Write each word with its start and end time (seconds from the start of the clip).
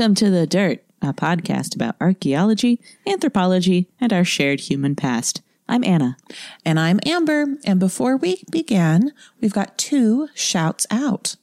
Welcome 0.00 0.14
to 0.14 0.30
The 0.30 0.46
Dirt, 0.46 0.82
a 1.02 1.12
podcast 1.12 1.74
about 1.74 1.94
archaeology, 2.00 2.80
anthropology, 3.06 3.86
and 4.00 4.14
our 4.14 4.24
shared 4.24 4.60
human 4.60 4.96
past. 4.96 5.42
I'm 5.68 5.84
Anna. 5.84 6.16
And 6.64 6.80
I'm 6.80 7.00
Amber. 7.04 7.58
And 7.66 7.78
before 7.78 8.16
we 8.16 8.42
begin, 8.50 9.12
we've 9.42 9.52
got 9.52 9.76
two 9.76 10.28
shouts 10.34 10.86
out. 10.90 11.36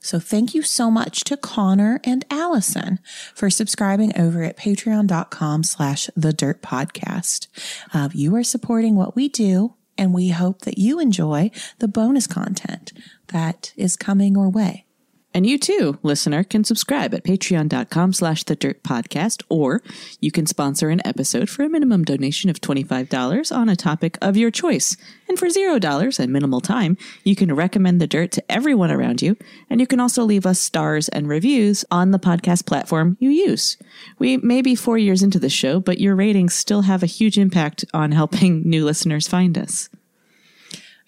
So 0.00 0.18
thank 0.18 0.56
you 0.56 0.62
so 0.62 0.90
much 0.90 1.22
to 1.22 1.36
Connor 1.36 2.00
and 2.02 2.24
Allison 2.32 2.98
for 3.32 3.48
subscribing 3.48 4.18
over 4.18 4.42
at 4.42 4.56
patreon.com 4.58 5.62
slash 5.62 6.10
the 6.16 6.32
dirt 6.32 6.62
podcast. 6.62 7.46
Uh, 7.94 8.08
you 8.12 8.34
are 8.34 8.42
supporting 8.42 8.96
what 8.96 9.14
we 9.14 9.28
do, 9.28 9.74
and 9.96 10.12
we 10.12 10.30
hope 10.30 10.62
that 10.62 10.78
you 10.78 10.98
enjoy 10.98 11.52
the 11.78 11.86
bonus 11.86 12.26
content 12.26 12.92
that 13.28 13.72
is 13.76 13.96
coming 13.96 14.34
your 14.34 14.50
way. 14.50 14.84
And 15.32 15.46
you 15.46 15.58
too, 15.58 15.98
listener, 16.02 16.42
can 16.42 16.64
subscribe 16.64 17.14
at 17.14 17.22
patreon.com 17.22 18.12
slash 18.12 18.42
the 18.42 18.56
dirt 18.56 18.82
podcast, 18.82 19.44
or 19.48 19.80
you 20.20 20.32
can 20.32 20.44
sponsor 20.46 20.88
an 20.88 21.00
episode 21.06 21.48
for 21.48 21.62
a 21.62 21.68
minimum 21.68 22.04
donation 22.04 22.50
of 22.50 22.60
$25 22.60 23.56
on 23.56 23.68
a 23.68 23.76
topic 23.76 24.18
of 24.20 24.36
your 24.36 24.50
choice. 24.50 24.96
And 25.28 25.38
for 25.38 25.46
$0 25.46 26.18
and 26.18 26.32
minimal 26.32 26.60
time, 26.60 26.96
you 27.22 27.36
can 27.36 27.54
recommend 27.54 28.00
the 28.00 28.08
dirt 28.08 28.32
to 28.32 28.50
everyone 28.50 28.90
around 28.90 29.22
you. 29.22 29.36
And 29.68 29.80
you 29.80 29.86
can 29.86 30.00
also 30.00 30.24
leave 30.24 30.46
us 30.46 30.58
stars 30.58 31.08
and 31.08 31.28
reviews 31.28 31.84
on 31.92 32.10
the 32.10 32.18
podcast 32.18 32.66
platform 32.66 33.16
you 33.20 33.30
use. 33.30 33.76
We 34.18 34.36
may 34.38 34.62
be 34.62 34.74
four 34.74 34.98
years 34.98 35.22
into 35.22 35.38
the 35.38 35.48
show, 35.48 35.78
but 35.78 36.00
your 36.00 36.16
ratings 36.16 36.54
still 36.54 36.82
have 36.82 37.04
a 37.04 37.06
huge 37.06 37.38
impact 37.38 37.84
on 37.94 38.10
helping 38.10 38.62
new 38.68 38.84
listeners 38.84 39.28
find 39.28 39.56
us. 39.56 39.88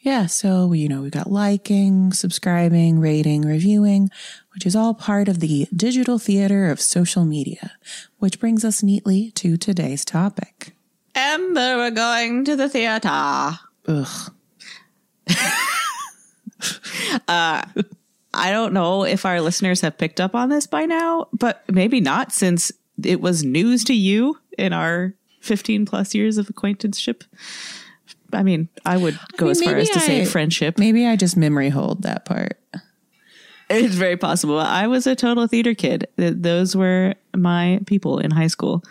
Yeah, 0.02 0.26
so 0.26 0.72
you 0.72 0.88
know, 0.88 1.02
we've 1.02 1.12
got 1.12 1.30
liking, 1.30 2.12
subscribing, 2.12 2.98
rating, 2.98 3.42
reviewing, 3.42 4.10
which 4.52 4.66
is 4.66 4.74
all 4.74 4.94
part 4.94 5.28
of 5.28 5.38
the 5.38 5.68
digital 5.74 6.18
theater 6.18 6.70
of 6.70 6.80
social 6.80 7.24
media, 7.24 7.72
which 8.18 8.40
brings 8.40 8.64
us 8.64 8.82
neatly 8.82 9.30
to 9.32 9.56
today's 9.56 10.04
topic. 10.04 10.74
Amber, 11.14 11.76
we're 11.76 11.90
going 11.92 12.44
to 12.44 12.56
the 12.56 12.68
theater. 12.68 13.58
Ugh. 13.88 14.32
Uh, 17.26 17.64
I 18.32 18.52
don't 18.52 18.72
know 18.72 19.04
if 19.04 19.26
our 19.26 19.40
listeners 19.40 19.80
have 19.80 19.98
picked 19.98 20.20
up 20.20 20.34
on 20.34 20.48
this 20.48 20.66
by 20.66 20.86
now, 20.86 21.26
but 21.32 21.64
maybe 21.68 22.00
not 22.00 22.32
since 22.32 22.70
it 23.02 23.20
was 23.20 23.42
news 23.42 23.82
to 23.84 23.94
you 23.94 24.38
in 24.56 24.72
our 24.72 25.14
15 25.40 25.84
plus 25.84 26.14
years 26.14 26.38
of 26.38 26.48
acquaintanceship. 26.48 27.24
I 28.32 28.42
mean, 28.42 28.68
I 28.84 28.96
would 28.96 29.18
go 29.36 29.46
mean, 29.46 29.50
as 29.52 29.62
far 29.62 29.76
as 29.76 29.88
to 29.90 30.00
say 30.00 30.24
friendship. 30.24 30.78
Maybe 30.78 31.06
I 31.06 31.16
just 31.16 31.36
memory 31.36 31.68
hold 31.68 32.02
that 32.02 32.24
part. 32.24 32.58
It's 33.70 33.94
very 33.94 34.16
possible. 34.16 34.58
I 34.58 34.86
was 34.86 35.06
a 35.06 35.16
total 35.16 35.46
theater 35.46 35.74
kid. 35.74 36.08
Those 36.16 36.76
were 36.76 37.14
my 37.34 37.80
people 37.86 38.18
in 38.18 38.30
high 38.30 38.48
school. 38.48 38.84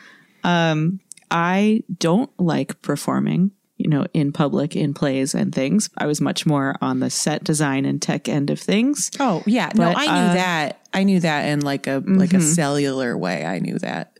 Um, 0.43 0.99
I 1.29 1.83
don't 1.97 2.31
like 2.39 2.81
performing, 2.81 3.51
you 3.77 3.89
know, 3.89 4.07
in 4.13 4.31
public, 4.31 4.75
in 4.75 4.93
plays 4.93 5.35
and 5.35 5.53
things. 5.53 5.89
I 5.97 6.07
was 6.07 6.19
much 6.19 6.45
more 6.45 6.75
on 6.81 6.99
the 6.99 7.09
set 7.09 7.43
design 7.43 7.85
and 7.85 8.01
tech 8.01 8.27
end 8.27 8.49
of 8.49 8.59
things. 8.59 9.11
Oh 9.19 9.43
yeah, 9.45 9.69
no, 9.75 9.93
I 9.95 10.05
knew 10.05 10.11
uh, 10.11 10.15
mm-hmm. 10.15 10.33
that. 10.35 10.81
I 10.93 11.03
knew 11.03 11.19
that 11.19 11.45
in 11.45 11.61
like 11.61 11.87
a 11.87 12.03
like 12.05 12.33
a 12.33 12.41
cellular 12.41 13.17
way. 13.17 13.45
I 13.45 13.59
knew 13.59 13.77
that. 13.79 14.17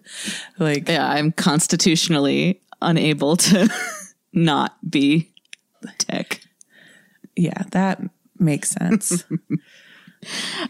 Like 0.59 0.88
Yeah, 0.88 1.08
I'm 1.08 1.32
constitutionally 1.32 2.62
unable 2.82 3.36
to 3.38 3.70
not 4.34 4.78
be 4.90 5.31
tech. 5.97 6.42
yeah, 7.36 7.64
that 7.72 8.02
makes 8.40 8.69
sense. 8.69 9.24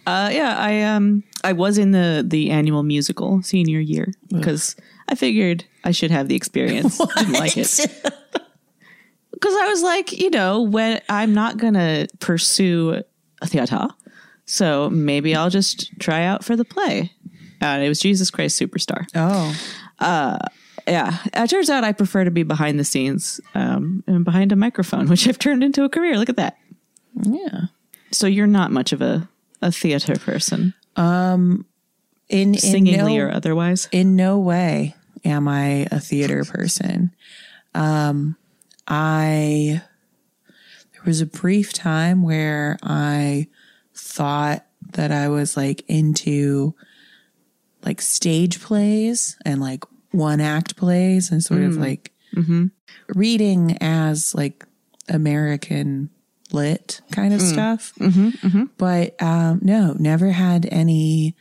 Uh, 0.07 0.29
yeah, 0.31 0.55
I 0.57 0.81
um 0.83 1.23
I 1.43 1.51
was 1.51 1.77
in 1.77 1.91
the 1.91 2.23
the 2.25 2.51
annual 2.51 2.83
musical 2.83 3.43
senior 3.43 3.81
year 3.81 4.13
because 4.29 4.77
I 5.09 5.15
figured 5.15 5.65
I 5.83 5.91
should 5.91 6.09
have 6.09 6.29
the 6.29 6.35
experience. 6.35 6.97
Didn't 7.17 7.33
like 7.33 7.57
it 7.57 7.67
because 9.33 9.53
I 9.55 9.67
was 9.67 9.83
like, 9.83 10.17
you 10.17 10.29
know, 10.29 10.61
when 10.61 11.01
I'm 11.09 11.33
not 11.33 11.57
gonna 11.57 12.07
pursue 12.19 13.03
a 13.41 13.47
theater, 13.47 13.89
so 14.45 14.89
maybe 14.89 15.35
I'll 15.35 15.49
just 15.49 15.99
try 15.99 16.23
out 16.23 16.45
for 16.45 16.55
the 16.55 16.63
play. 16.63 17.11
And 17.59 17.83
it 17.83 17.89
was 17.89 17.99
Jesus 17.99 18.31
Christ 18.31 18.57
Superstar. 18.57 19.05
oh, 19.15 19.53
Yeah, 20.91 21.17
it 21.43 21.49
turns 21.49 21.69
out 21.69 21.83
I 21.83 21.91
prefer 21.93 22.23
to 22.23 22.31
be 22.31 22.43
behind 22.43 22.79
the 22.79 22.83
scenes 22.83 23.39
um, 23.55 24.03
and 24.07 24.23
behind 24.25 24.51
a 24.51 24.55
microphone, 24.55 25.07
which 25.09 25.27
I've 25.27 25.39
turned 25.39 25.63
into 25.63 25.83
a 25.83 25.89
career. 25.89 26.17
Look 26.17 26.29
at 26.29 26.37
that. 26.37 26.57
yeah. 27.21 27.61
So 28.11 28.27
you're 28.27 28.47
not 28.47 28.71
much 28.71 28.91
of 28.93 29.01
a 29.01 29.27
a 29.61 29.71
theater 29.71 30.15
person, 30.17 30.73
In 30.97 31.65
in 32.29 32.53
singingly 32.57 33.17
no, 33.17 33.23
or 33.25 33.31
otherwise. 33.31 33.87
in 33.91 34.15
no 34.15 34.39
way 34.39 34.95
am 35.23 35.47
I 35.47 35.87
a 35.91 35.99
theater 35.99 36.43
person. 36.43 37.13
Um, 37.75 38.35
I 38.87 39.81
there 40.93 41.01
was 41.05 41.21
a 41.21 41.25
brief 41.25 41.73
time 41.73 42.23
where 42.23 42.77
I 42.83 43.47
thought 43.95 44.65
that 44.93 45.11
I 45.11 45.29
was 45.29 45.55
like 45.55 45.83
into 45.87 46.75
like 47.85 48.01
stage 48.01 48.59
plays 48.61 49.37
and 49.45 49.61
like 49.61 49.83
one 50.11 50.39
act 50.41 50.75
plays 50.75 51.31
and 51.31 51.43
sort 51.43 51.61
of 51.63 51.77
like 51.77 52.11
reading 53.15 53.77
as 53.81 54.33
like 54.35 54.65
American 55.09 56.09
lit 56.53 57.01
kind 57.11 57.33
of 57.33 57.41
stuff. 57.41 57.93
But 58.77 59.21
um, 59.21 59.59
no, 59.61 59.93
never 59.99 60.31
had 60.31 60.67
any 60.71 61.35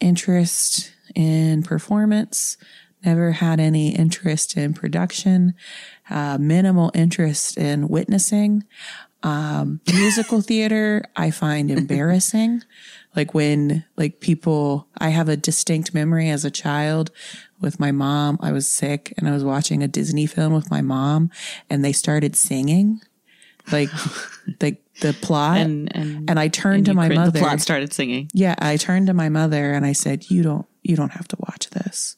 interest 0.00 0.92
in 1.14 1.62
performance, 1.62 2.56
never 3.04 3.32
had 3.32 3.60
any 3.60 3.94
interest 3.94 4.56
in 4.56 4.74
production, 4.74 5.54
uh, 6.10 6.38
minimal 6.38 6.90
interest 6.94 7.56
in 7.58 7.88
witnessing. 7.88 8.64
Um, 9.24 9.80
musical 9.92 10.40
theater, 10.50 11.04
I 11.16 11.30
find 11.30 11.70
embarrassing. 11.70 12.62
Like 13.14 13.34
when, 13.34 13.84
like 13.94 14.20
people, 14.20 14.88
I 14.96 15.10
have 15.10 15.28
a 15.28 15.36
distinct 15.36 15.92
memory 15.92 16.30
as 16.30 16.46
a 16.46 16.50
child 16.50 17.10
with 17.62 17.80
my 17.80 17.92
mom. 17.92 18.38
I 18.40 18.52
was 18.52 18.66
sick 18.68 19.14
and 19.16 19.28
I 19.28 19.32
was 19.32 19.44
watching 19.44 19.82
a 19.82 19.88
Disney 19.88 20.26
film 20.26 20.52
with 20.52 20.70
my 20.70 20.80
mom 20.82 21.30
and 21.70 21.84
they 21.84 21.92
started 21.92 22.36
singing 22.36 23.00
like, 23.70 23.88
like 24.60 24.82
the 25.00 25.12
plot. 25.14 25.58
And- 25.58 25.94
and- 25.94 26.28
and 26.28 26.38
I 26.38 26.48
turned 26.48 26.78
And 26.78 26.86
to 26.86 26.94
my 26.94 27.06
crit- 27.06 27.18
mother. 27.18 27.30
The 27.30 27.38
plot 27.38 27.60
started 27.60 27.92
singing. 27.92 28.28
Yeah, 28.34 28.54
I 28.58 28.76
turned 28.76 29.06
to 29.06 29.14
my 29.14 29.28
mother 29.28 29.72
and 29.72 29.86
I 29.86 29.92
said, 29.92 30.30
"You 30.30 30.42
don't 30.42 30.66
you 30.82 30.96
don't 30.96 31.12
have 31.12 31.28
to 31.28 31.36
watch 31.38 31.70
this." 31.70 32.16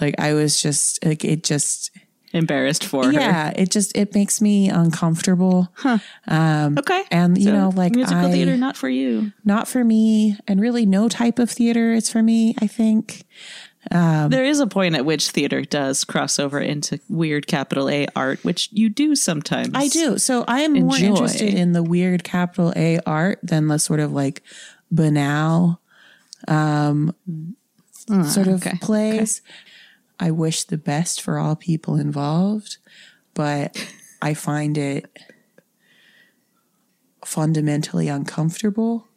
Like 0.00 0.14
I 0.18 0.32
was 0.34 0.60
just 0.60 1.04
like 1.04 1.24
it 1.24 1.44
just 1.44 1.90
Embarrassed 2.32 2.84
for 2.84 3.04
her. 3.04 3.12
yeah, 3.12 3.52
it 3.54 3.70
just 3.70 3.96
it 3.96 4.12
makes 4.14 4.40
me 4.40 4.68
uncomfortable. 4.68 5.68
Um 6.26 6.76
Okay. 6.78 7.02
and 7.12 7.38
you 7.38 7.44
So, 7.44 7.52
know 7.52 7.68
like 7.74 7.94
musical 7.94 8.26
I, 8.26 8.32
theater, 8.32 8.56
not 8.56 8.76
for 8.76 8.88
you. 8.88 9.32
not 9.44 9.68
for 9.68 9.84
me 9.84 10.36
and 10.48 10.60
really 10.60 10.84
no 10.86 11.08
type 11.08 11.38
of 11.38 11.48
theater 11.50 11.92
is 11.92 12.10
for 12.10 12.22
me, 12.22 12.54
I 12.60 12.66
think. 12.66 13.24
There 13.90 14.44
is 14.44 14.60
a 14.60 14.66
point 14.66 14.94
at 14.94 15.04
which 15.04 15.30
theater 15.30 15.62
does 15.62 16.04
cross 16.04 16.38
over 16.38 16.58
into 16.60 16.98
weird 17.08 17.46
capital 17.46 17.88
A 17.90 18.06
art, 18.16 18.42
which 18.44 18.68
you 18.72 18.88
do 18.88 19.14
sometimes. 19.14 19.70
I 19.74 19.88
do. 19.88 20.18
So 20.18 20.44
I 20.48 20.60
am 20.62 20.72
more 20.72 20.96
interested 20.96 21.54
in 21.54 21.72
the 21.72 21.82
weird 21.82 22.24
capital 22.24 22.72
A 22.76 22.98
art 23.06 23.38
than 23.42 23.68
the 23.68 23.78
sort 23.78 24.00
of 24.00 24.12
like 24.12 24.42
banal 24.90 25.80
um 26.48 27.14
sort 28.26 28.46
of 28.48 28.66
okay, 28.66 28.76
plays. 28.80 29.40
I 30.20 30.30
wish 30.30 30.64
the 30.64 30.78
best 30.78 31.20
for 31.20 31.38
all 31.38 31.56
people 31.56 31.96
involved, 31.96 32.76
but 33.34 33.76
I 34.22 34.34
find 34.34 34.78
it 34.78 35.06
fundamentally 37.24 38.08
uncomfortable 38.08 39.08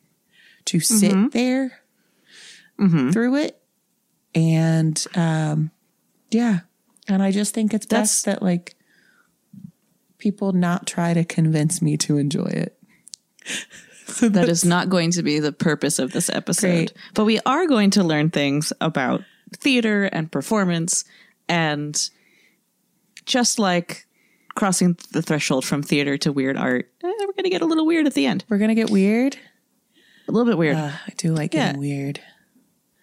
to 0.65 0.79
sit 0.79 1.11
Mm-hmm. 1.13 1.27
there 1.29 1.81
through 3.11 3.35
it. 3.35 3.61
And 4.37 5.03
um, 5.15 5.71
yeah. 6.29 6.59
And 7.07 7.23
I 7.23 7.31
just 7.31 7.53
think 7.53 7.73
it's 7.73 7.85
best 7.85 8.25
that 8.25 8.43
like 8.43 8.75
people 10.19 10.51
not 10.51 10.85
try 10.85 11.13
to 11.13 11.25
convince 11.25 11.81
me 11.81 11.97
to 11.97 12.17
enjoy 12.17 12.45
it. 12.47 12.77
that 14.21 14.47
is 14.47 14.63
not 14.63 14.89
going 14.89 15.11
to 15.11 15.23
be 15.23 15.39
the 15.39 15.51
purpose 15.51 15.99
of 15.99 16.11
this 16.11 16.29
episode. 16.29 16.67
Great. 16.67 16.93
But 17.13 17.25
we 17.25 17.39
are 17.45 17.65
going 17.65 17.89
to 17.91 18.03
learn 18.03 18.29
things 18.29 18.71
about 18.79 19.21
theater 19.57 20.05
and 20.05 20.31
performance 20.31 21.03
and 21.49 22.09
just 23.25 23.57
like 23.59 24.05
crossing 24.55 24.97
the 25.11 25.21
threshold 25.21 25.65
from 25.65 25.81
theater 25.81 26.17
to 26.17 26.31
weird 26.31 26.57
art, 26.57 26.91
eh, 27.03 27.07
we're 27.07 27.33
going 27.33 27.43
to 27.43 27.49
get 27.49 27.61
a 27.61 27.65
little 27.65 27.85
weird 27.85 28.05
at 28.07 28.13
the 28.13 28.25
end. 28.25 28.43
We're 28.49 28.57
gonna 28.57 28.75
get 28.75 28.89
weird. 28.89 29.37
A 30.27 30.31
little 30.31 30.45
bit 30.45 30.57
weird. 30.57 30.75
Uh, 30.75 30.91
I 30.91 31.13
do 31.15 31.33
like 31.33 31.53
Yeah. 31.53 31.67
getting 31.67 31.79
weird. 31.79 32.19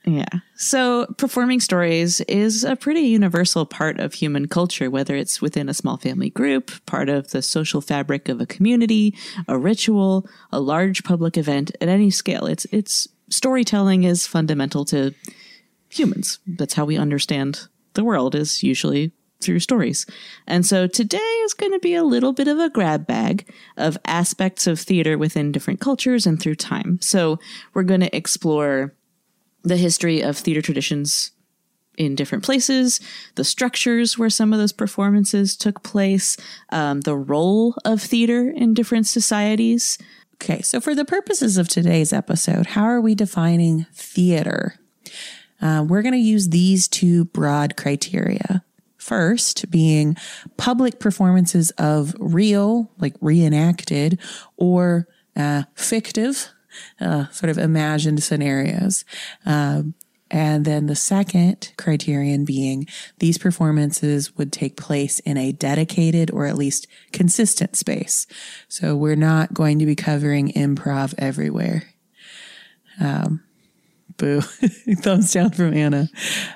Yeah. 0.06 0.40
So 0.54 1.06
performing 1.16 1.60
stories 1.60 2.20
is 2.22 2.62
a 2.62 2.76
pretty 2.76 3.00
universal 3.00 3.64
part 3.64 3.98
of 4.00 4.12
human 4.12 4.48
culture, 4.48 4.90
whether 4.90 5.16
it's 5.16 5.40
within 5.40 5.68
a 5.68 5.74
small 5.74 5.96
family 5.96 6.28
group, 6.28 6.70
part 6.84 7.08
of 7.08 7.30
the 7.30 7.40
social 7.40 7.80
fabric 7.80 8.28
of 8.28 8.40
a 8.40 8.46
community, 8.46 9.16
a 9.48 9.58
ritual, 9.58 10.28
a 10.52 10.60
large 10.60 11.04
public 11.04 11.38
event 11.38 11.74
at 11.80 11.88
any 11.88 12.10
scale. 12.10 12.46
It's 12.46 12.66
it's 12.66 13.08
storytelling 13.30 14.04
is 14.04 14.26
fundamental 14.26 14.84
to 14.86 15.14
humans. 15.88 16.38
That's 16.46 16.74
how 16.74 16.84
we 16.84 16.98
understand 16.98 17.66
the 17.94 18.04
world 18.04 18.34
is 18.34 18.62
usually 18.62 19.12
through 19.40 19.60
stories. 19.60 20.06
And 20.46 20.66
so 20.66 20.86
today 20.86 21.18
is 21.18 21.54
going 21.54 21.72
to 21.72 21.78
be 21.78 21.94
a 21.94 22.04
little 22.04 22.32
bit 22.32 22.48
of 22.48 22.58
a 22.58 22.70
grab 22.70 23.06
bag 23.06 23.48
of 23.76 23.98
aspects 24.04 24.66
of 24.66 24.80
theater 24.80 25.18
within 25.18 25.52
different 25.52 25.80
cultures 25.80 26.26
and 26.26 26.40
through 26.40 26.54
time. 26.56 26.98
So 27.00 27.38
we're 27.74 27.82
going 27.82 28.00
to 28.00 28.16
explore 28.16 28.94
the 29.64 29.76
history 29.76 30.20
of 30.20 30.36
theater 30.36 30.62
traditions 30.62 31.32
in 31.96 32.14
different 32.14 32.44
places, 32.44 33.00
the 33.36 33.44
structures 33.44 34.18
where 34.18 34.30
some 34.30 34.52
of 34.52 34.58
those 34.58 34.72
performances 34.72 35.56
took 35.56 35.82
place, 35.82 36.36
um, 36.70 37.00
the 37.02 37.16
role 37.16 37.76
of 37.84 38.00
theater 38.00 38.50
in 38.50 38.74
different 38.74 39.06
societies. 39.06 39.98
Okay, 40.34 40.60
so 40.62 40.80
for 40.80 40.94
the 40.94 41.04
purposes 41.04 41.56
of 41.56 41.68
today's 41.68 42.12
episode, 42.12 42.66
how 42.66 42.82
are 42.84 43.00
we 43.00 43.14
defining 43.14 43.86
theater? 43.92 44.78
Uh, 45.60 45.84
we're 45.88 46.02
going 46.02 46.12
to 46.12 46.18
use 46.18 46.48
these 46.48 46.88
two 46.88 47.26
broad 47.26 47.76
criteria. 47.76 48.64
First, 48.98 49.70
being 49.70 50.16
public 50.56 50.98
performances 50.98 51.70
of 51.72 52.14
real, 52.18 52.90
like 52.98 53.14
reenacted, 53.20 54.18
or 54.56 55.06
uh, 55.36 55.64
fictive, 55.74 56.48
uh, 57.00 57.28
sort 57.28 57.50
of 57.50 57.58
imagined 57.58 58.22
scenarios. 58.22 59.04
Um, 59.44 59.94
and 60.30 60.64
then 60.64 60.86
the 60.86 60.96
second 60.96 61.72
criterion 61.76 62.44
being 62.44 62.88
these 63.18 63.38
performances 63.38 64.36
would 64.36 64.52
take 64.52 64.76
place 64.76 65.20
in 65.20 65.36
a 65.36 65.52
dedicated 65.52 66.30
or 66.30 66.46
at 66.46 66.56
least 66.56 66.86
consistent 67.12 67.76
space. 67.76 68.26
So 68.68 68.96
we're 68.96 69.16
not 69.16 69.54
going 69.54 69.78
to 69.78 69.86
be 69.86 69.94
covering 69.94 70.50
improv 70.52 71.14
everywhere. 71.18 71.84
Um, 73.00 73.44
boo. 74.16 74.40
Thumbs 74.96 75.32
down 75.32 75.50
from 75.50 75.74
Anna. 75.74 76.08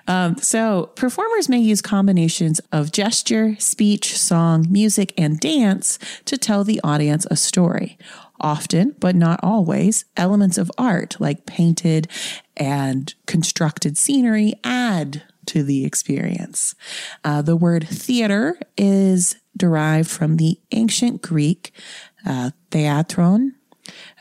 Um, 0.07 0.37
so 0.39 0.91
performers 0.95 1.49
may 1.49 1.59
use 1.59 1.83
combinations 1.83 2.61
of 2.73 2.93
gesture, 2.93 3.57
speech, 3.59 4.19
song, 4.19 4.67
music, 4.71 5.13
and 5.17 5.39
dance 5.39 5.99
to 6.25 6.37
tell 6.37 6.65
the 6.65 6.81
audience 6.83 7.27
a 7.31 7.37
story. 7.37 7.99
Often, 8.41 8.97
but 9.01 9.17
not 9.17 9.41
always, 9.43 10.05
elements 10.17 10.59
of 10.59 10.71
art 10.79 11.17
like 11.19 11.47
painted 11.47 12.09
and 12.57 13.13
constructed 13.27 13.99
scenery 13.99 14.55
add 14.63 15.23
to 15.47 15.63
the 15.63 15.85
experience. 15.85 16.75
Uh, 17.25 17.43
the 17.43 17.57
word 17.57 17.89
theater 17.89 18.59
is 18.77 19.37
derived 19.57 20.09
from 20.11 20.37
the 20.37 20.61
ancient 20.73 21.23
Greek 21.23 21.73
uh, 22.27 22.51
theatron, 22.71 23.53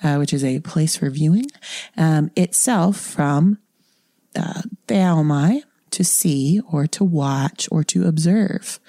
uh, 0.03 0.15
which 0.15 0.33
is 0.33 0.43
a 0.43 0.59
place 0.59 0.95
for 0.95 1.09
viewing, 1.09 1.45
um, 1.97 2.31
itself 2.35 2.97
from 2.97 3.59
uh, 4.35 4.61
theaomai, 4.87 5.63
to 5.97 6.03
see 6.03 6.61
or 6.71 6.85
to 6.85 7.03
watch 7.03 7.67
or 7.71 7.83
to 7.83 8.07
observe. 8.07 8.79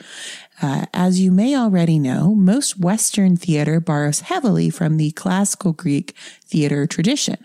Uh, 0.60 0.84
as 0.93 1.20
you 1.20 1.32
may 1.32 1.56
already 1.56 1.99
know, 1.99 2.34
most 2.34 2.78
Western 2.78 3.34
theater 3.34 3.81
borrows 3.81 4.20
heavily 4.20 4.69
from 4.69 4.99
the 4.99 5.10
classical 5.12 5.72
Greek 5.72 6.14
theater 6.44 6.87
tradition. 6.87 7.38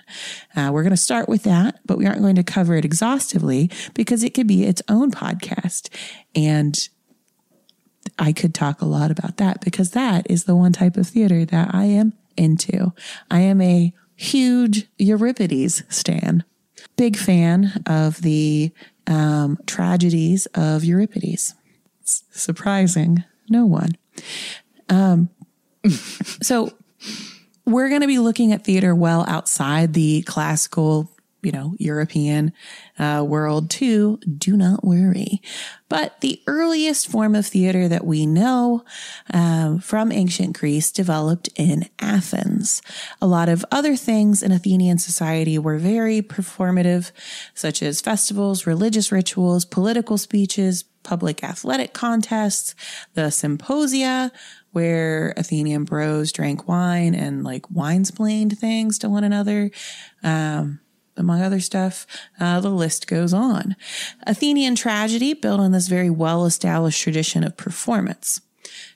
Uh, 0.54 0.70
we're 0.74 0.84
going 0.84 0.92
to 0.92 0.98
start 0.98 1.30
with 1.30 1.44
that, 1.44 1.80
but 1.86 1.98
we 1.98 2.06
aren't 2.06 2.22
going 2.22 2.36
to 2.36 2.44
cover 2.44 2.76
it 2.76 2.84
exhaustively 2.84 3.72
because 3.94 4.22
it 4.22 4.34
could 4.34 4.48
be 4.48 4.66
its 4.66 4.82
own 4.90 5.12
podcast. 5.12 5.88
And 6.36 6.90
I 8.20 8.34
could 8.34 8.54
talk 8.54 8.82
a 8.82 8.86
lot 8.86 9.12
about 9.12 9.38
that 9.38 9.62
because 9.62 9.92
that 9.92 10.30
is 10.30 10.44
the 10.44 10.58
one 10.58 10.74
type 10.74 10.98
of 10.98 11.08
theater 11.08 11.46
that 11.46 11.74
I 11.74 11.86
am 11.86 12.12
into. 12.36 12.92
I 13.32 13.40
am 13.40 13.62
a 13.62 13.94
huge 14.18 14.88
Euripides 14.98 15.84
stan. 15.88 16.44
Big 16.98 17.16
fan 17.16 17.82
of 17.86 18.24
the 18.24 18.72
um, 19.08 19.58
tragedies 19.66 20.46
of 20.54 20.84
Euripides. 20.84 21.56
Surprising 22.04 23.24
no 23.50 23.66
one. 23.66 23.92
Um, 24.90 25.30
so 25.90 26.74
we're 27.66 27.90
going 27.90 28.02
to 28.02 28.08
be 28.08 28.20
looking 28.20 28.52
at 28.52 28.64
theater 28.64 28.94
well 28.94 29.26
outside 29.28 29.94
the 29.94 30.22
classical, 30.24 31.10
you 31.44 31.52
know, 31.52 31.76
European 31.78 32.54
uh, 32.98 33.24
world 33.28 33.70
too. 33.70 34.18
Do 34.38 34.58
not 34.58 34.84
worry. 34.84 35.42
But 35.90 36.22
the 36.22 36.42
earliest 36.48 37.08
form 37.08 37.36
of 37.36 37.46
theater 37.46 37.88
that 37.88 38.06
we 38.06 38.26
know 38.26 38.84
um, 39.34 39.80
from 39.80 40.12
ancient 40.12 40.58
Greece 40.58 40.92
developed 40.92 41.50
in 41.56 41.88
Athens. 42.00 42.82
A 43.22 43.28
lot 43.28 43.50
of 43.50 43.64
other 43.72 43.96
things 43.96 44.42
in 44.42 44.52
Athenian 44.52 44.98
society 44.98 45.60
were 45.60 45.78
very 45.78 46.22
performative, 46.22 47.12
such 47.54 47.84
as 47.84 48.02
festivals, 48.02 48.66
religious 48.66 49.12
rituals, 49.12 49.66
political 49.66 50.18
speeches, 50.18 50.84
public 51.04 51.44
athletic 51.44 51.94
contests, 51.94 52.74
the 53.14 53.30
symposia, 53.30 54.32
where 54.72 55.34
Athenian 55.38 55.84
bros 55.84 56.32
drank 56.32 56.68
wine 56.68 57.14
and 57.14 57.44
like 57.44 57.70
wine-splained 57.70 58.58
things 58.58 58.98
to 59.00 59.10
one 59.10 59.24
another. 59.24 59.70
Um, 60.24 60.80
among 61.18 61.42
other 61.42 61.60
stuff, 61.60 62.06
uh, 62.40 62.60
the 62.60 62.70
list 62.70 63.08
goes 63.08 63.34
on. 63.34 63.76
Athenian 64.26 64.76
tragedy 64.76 65.34
built 65.34 65.60
on 65.60 65.72
this 65.72 65.88
very 65.88 66.10
well 66.10 66.46
established 66.46 67.02
tradition 67.02 67.44
of 67.44 67.58
performance. 67.58 68.42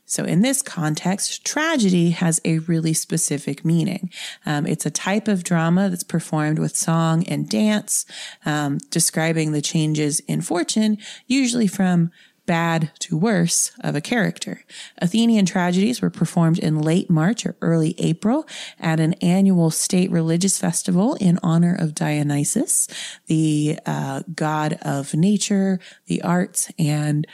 So, 0.09 0.23
in 0.23 0.41
this 0.41 0.61
context, 0.61 1.45
tragedy 1.45 2.11
has 2.11 2.39
a 2.45 2.59
really 2.59 2.93
specific 2.93 3.65
meaning. 3.65 4.09
Um, 4.45 4.65
it's 4.65 4.85
a 4.85 4.89
type 4.89 5.27
of 5.27 5.43
drama 5.43 5.89
that's 5.89 6.03
performed 6.03 6.59
with 6.59 6.77
song 6.77 7.25
and 7.27 7.49
dance, 7.49 8.05
um, 8.45 8.77
describing 8.89 9.51
the 9.51 9.61
changes 9.61 10.21
in 10.21 10.39
fortune, 10.39 10.97
usually 11.27 11.67
from 11.67 12.11
bad 12.47 12.89
to 12.97 13.15
worse 13.15 13.71
of 13.81 13.95
a 13.95 14.01
character. 14.01 14.63
Athenian 14.97 15.45
tragedies 15.45 16.01
were 16.01 16.09
performed 16.09 16.57
in 16.57 16.81
late 16.81 17.09
March 17.09 17.45
or 17.45 17.55
early 17.61 17.93
April 17.99 18.47
at 18.79 18.99
an 18.99 19.13
annual 19.15 19.69
state 19.69 20.09
religious 20.09 20.57
festival 20.57 21.13
in 21.15 21.37
honor 21.43 21.75
of 21.77 21.93
Dionysus, 21.93 22.87
the 23.27 23.77
uh, 23.85 24.23
god 24.33 24.79
of 24.81 25.13
nature, 25.13 25.79
the 26.07 26.23
arts, 26.23 26.71
and 26.79 27.27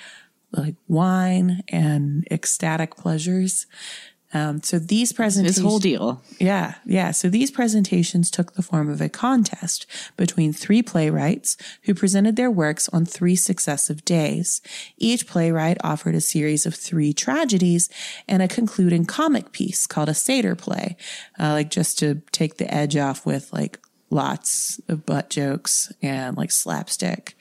like 0.51 0.75
wine 0.87 1.63
and 1.69 2.27
ecstatic 2.29 2.95
pleasures. 2.97 3.65
Um, 4.33 4.63
so 4.63 4.79
these 4.79 5.13
presentations, 5.13 5.63
whole 5.63 5.79
deal. 5.79 6.21
yeah, 6.39 6.75
yeah. 6.85 7.11
So 7.11 7.29
these 7.29 7.51
presentations 7.51 8.31
took 8.31 8.53
the 8.53 8.63
form 8.63 8.89
of 8.89 8.99
a 8.99 9.09
contest 9.09 9.85
between 10.17 10.53
three 10.53 10.81
playwrights 10.81 11.55
who 11.83 11.93
presented 11.93 12.35
their 12.35 12.51
works 12.51 12.89
on 12.89 13.05
three 13.05 13.35
successive 13.35 14.03
days. 14.03 14.61
Each 14.97 15.27
playwright 15.27 15.77
offered 15.83 16.15
a 16.15 16.21
series 16.21 16.65
of 16.65 16.73
three 16.73 17.13
tragedies 17.13 17.89
and 18.27 18.41
a 18.41 18.47
concluding 18.47 19.05
comic 19.05 19.51
piece 19.51 19.85
called 19.85 20.09
a 20.09 20.13
satyr 20.13 20.55
play, 20.55 20.97
uh, 21.39 21.51
like 21.51 21.69
just 21.69 21.99
to 21.99 22.21
take 22.31 22.57
the 22.57 22.73
edge 22.73 22.97
off 22.97 23.25
with 23.25 23.53
like 23.53 23.79
lots 24.09 24.79
of 24.87 25.05
butt 25.05 25.29
jokes 25.29 25.91
and 26.01 26.37
like 26.37 26.51
slapstick. 26.51 27.35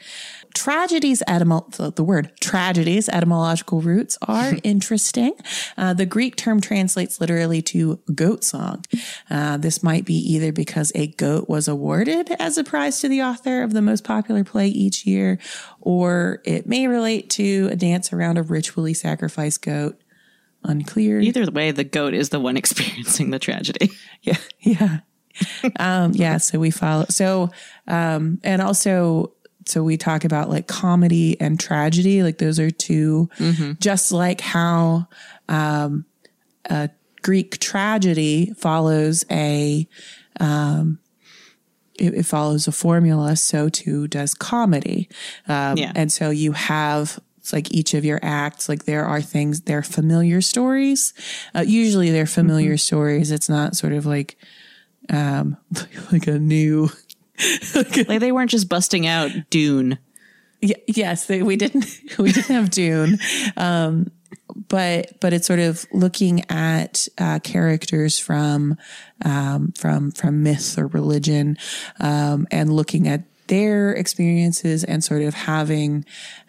Tragedies, 0.55 1.23
etymo- 1.29 1.71
the, 1.77 1.91
the 1.93 2.05
word 2.05 2.33
tragedies, 2.41 3.09
etymological 3.09 3.81
roots 3.81 4.19
are 4.23 4.55
interesting. 4.63 5.33
Uh, 5.77 5.95
the 5.95 6.07
Greek 6.07 6.37
term 6.37 6.61
translates 6.61 7.21
literally 7.21 7.63
to 7.63 8.01
goat 8.15 8.45
song. 8.45 8.85
Uh, 9.31 9.57
this 9.57 9.83
might 9.83 10.05
be 10.05 10.15
either 10.15 10.53
because 10.53 10.93
a 10.95 11.09
goat 11.09 11.49
was 11.49 11.69
awarded 11.69 12.31
as 12.39 12.59
a 12.59 12.65
prize 12.65 13.01
to 13.01 13.09
the 13.09 13.23
author 13.23 13.63
of 13.63 13.73
the 13.73 13.83
most 13.83 14.05
popular 14.05 14.45
play 14.45 14.69
each 14.69 15.07
year, 15.07 15.39
or 15.81 16.41
it 16.45 16.67
may 16.67 16.87
relate 16.87 17.31
to 17.31 17.69
a 17.71 17.77
dance 17.77 18.13
around 18.13 18.39
a 18.39 18.43
ritually 18.43 18.95
sacrificed 18.95 19.63
goat. 19.63 19.99
Unclear. 20.65 21.19
Either 21.19 21.51
way, 21.51 21.73
the 21.73 21.83
goat 21.83 22.15
is 22.15 22.29
the 22.29 22.39
one 22.39 22.57
experiencing 22.63 23.31
the 23.31 23.39
tragedy. 23.39 23.91
Yeah. 24.23 24.37
Yeah. 24.61 24.99
um, 25.81 26.13
yeah. 26.13 26.37
So 26.37 26.61
we 26.61 26.71
follow. 26.71 27.07
So, 27.09 27.51
um, 27.89 28.39
and 28.45 28.63
also, 28.63 29.33
so 29.67 29.83
we 29.83 29.97
talk 29.97 30.25
about 30.25 30.49
like 30.49 30.67
comedy 30.67 31.41
and 31.41 31.59
tragedy. 31.59 32.23
Like 32.23 32.39
those 32.39 32.59
are 32.59 32.71
2 32.71 33.29
just 33.81 34.13
like 34.13 34.41
how, 34.41 35.09
um, 35.49 36.05
a 36.67 36.91
Greek 37.23 37.59
tragedy 37.59 38.53
follows 38.57 39.25
a 39.31 39.87
um, 40.41 40.99
it, 41.99 42.15
it 42.15 42.23
follows 42.27 42.67
a 42.67 42.73
formula. 42.73 43.37
So 43.37 43.69
too 43.69 44.09
does 44.09 44.35
comedy. 44.35 45.09
Um, 45.47 45.77
Yeah. 45.77 45.93
And 45.95 46.11
so 46.11 46.31
you 46.31 46.53
have 46.53 47.21
it's 47.39 47.53
like 47.53 47.73
each 47.73 47.93
of 47.95 48.05
your 48.05 48.21
acts, 48.23 48.69
like 48.69 48.85
there 48.85 49.05
are 49.05 49.21
things, 49.21 49.63
they're 49.63 49.83
familiar 49.83 50.41
stories. 50.41 51.13
Uh, 51.55 51.65
usually 51.67 52.11
they're 52.11 52.25
familiar 52.25 52.77
stories. 52.77 53.33
It's 53.33 53.49
not 53.49 53.75
sort 53.75 53.93
of 53.93 54.07
like, 54.07 54.37
um, 55.11 55.57
like 56.13 56.29
a 56.29 56.39
new, 56.39 56.89
Like 57.75 58.21
they 58.21 58.33
weren't 58.33 58.51
just 58.51 58.69
busting 58.69 59.07
out 59.07 59.31
Dune. 59.51 59.99
Y- 60.63 60.75
yes, 60.87 61.27
they, 61.27 61.43
we 61.43 61.57
didn't 61.57 61.87
we 62.19 62.33
didn't 62.33 62.55
have 62.55 62.71
Dune, 62.71 63.19
um, 63.57 64.11
but 64.69 65.19
but 65.21 65.33
it's 65.33 65.47
sort 65.47 65.59
of 65.59 65.87
looking 65.93 66.45
at 66.51 67.09
uh, 67.19 67.39
characters 67.41 68.19
from 68.19 68.77
um, 69.25 69.73
from 69.73 70.13
from 70.13 70.43
myth 70.43 70.79
or 70.79 70.87
religion, 70.89 71.57
um, 72.01 72.47
and 72.51 72.73
looking 72.73 73.09
at 73.09 73.23
their 73.49 73.93
experiences 73.93 74.85
and 74.85 75.03
sort 75.03 75.23
of 75.23 75.35
having 75.35 76.05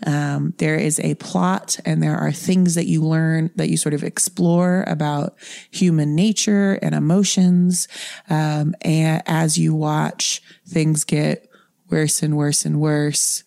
um, 0.05 0.53
there 0.57 0.75
is 0.75 0.99
a 0.99 1.15
plot 1.15 1.79
and 1.85 2.01
there 2.01 2.15
are 2.15 2.31
things 2.31 2.75
that 2.75 2.85
you 2.85 3.01
learn 3.01 3.49
that 3.55 3.69
you 3.69 3.77
sort 3.77 3.93
of 3.93 4.03
explore 4.03 4.83
about 4.87 5.35
human 5.71 6.15
nature 6.15 6.79
and 6.81 6.95
emotions 6.95 7.87
um, 8.29 8.75
and 8.81 9.21
as 9.25 9.57
you 9.57 9.73
watch 9.73 10.41
things 10.67 11.03
get 11.03 11.49
worse 11.89 12.23
and 12.23 12.35
worse 12.35 12.65
and 12.65 12.79
worse. 12.79 13.43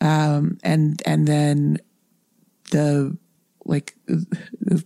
Um, 0.00 0.58
and 0.62 1.00
and 1.06 1.26
then 1.26 1.78
the 2.72 3.16
like 3.66 3.94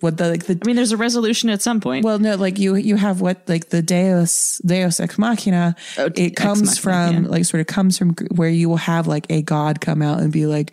what 0.00 0.16
the 0.18 0.28
like 0.30 0.44
the 0.46 0.58
I 0.62 0.66
mean, 0.66 0.76
there's 0.76 0.92
a 0.92 0.96
resolution 0.96 1.50
at 1.50 1.60
some 1.62 1.80
point. 1.80 2.04
well 2.04 2.18
no 2.18 2.36
like 2.36 2.58
you 2.58 2.76
you 2.76 2.96
have 2.96 3.20
what 3.20 3.42
like 3.48 3.70
the 3.70 3.82
deus 3.82 4.60
deus 4.64 5.00
ex 5.00 5.18
machina 5.18 5.74
Oh, 5.98 6.10
it 6.14 6.36
comes 6.36 6.62
machina, 6.62 6.80
from 6.82 7.24
yeah. 7.24 7.30
like 7.30 7.44
sort 7.44 7.60
of 7.60 7.66
comes 7.66 7.98
from 7.98 8.14
where 8.34 8.48
you 8.50 8.68
will 8.68 8.76
have 8.76 9.06
like 9.06 9.26
a 9.30 9.42
god 9.42 9.80
come 9.80 10.00
out 10.02 10.20
and 10.20 10.32
be 10.32 10.46
like 10.46 10.72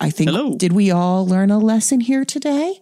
i 0.00 0.08
think 0.10 0.30
Hello. 0.30 0.54
did 0.56 0.72
we 0.72 0.90
all 0.90 1.26
learn 1.26 1.50
a 1.50 1.58
lesson 1.58 2.00
here 2.00 2.24
today 2.24 2.80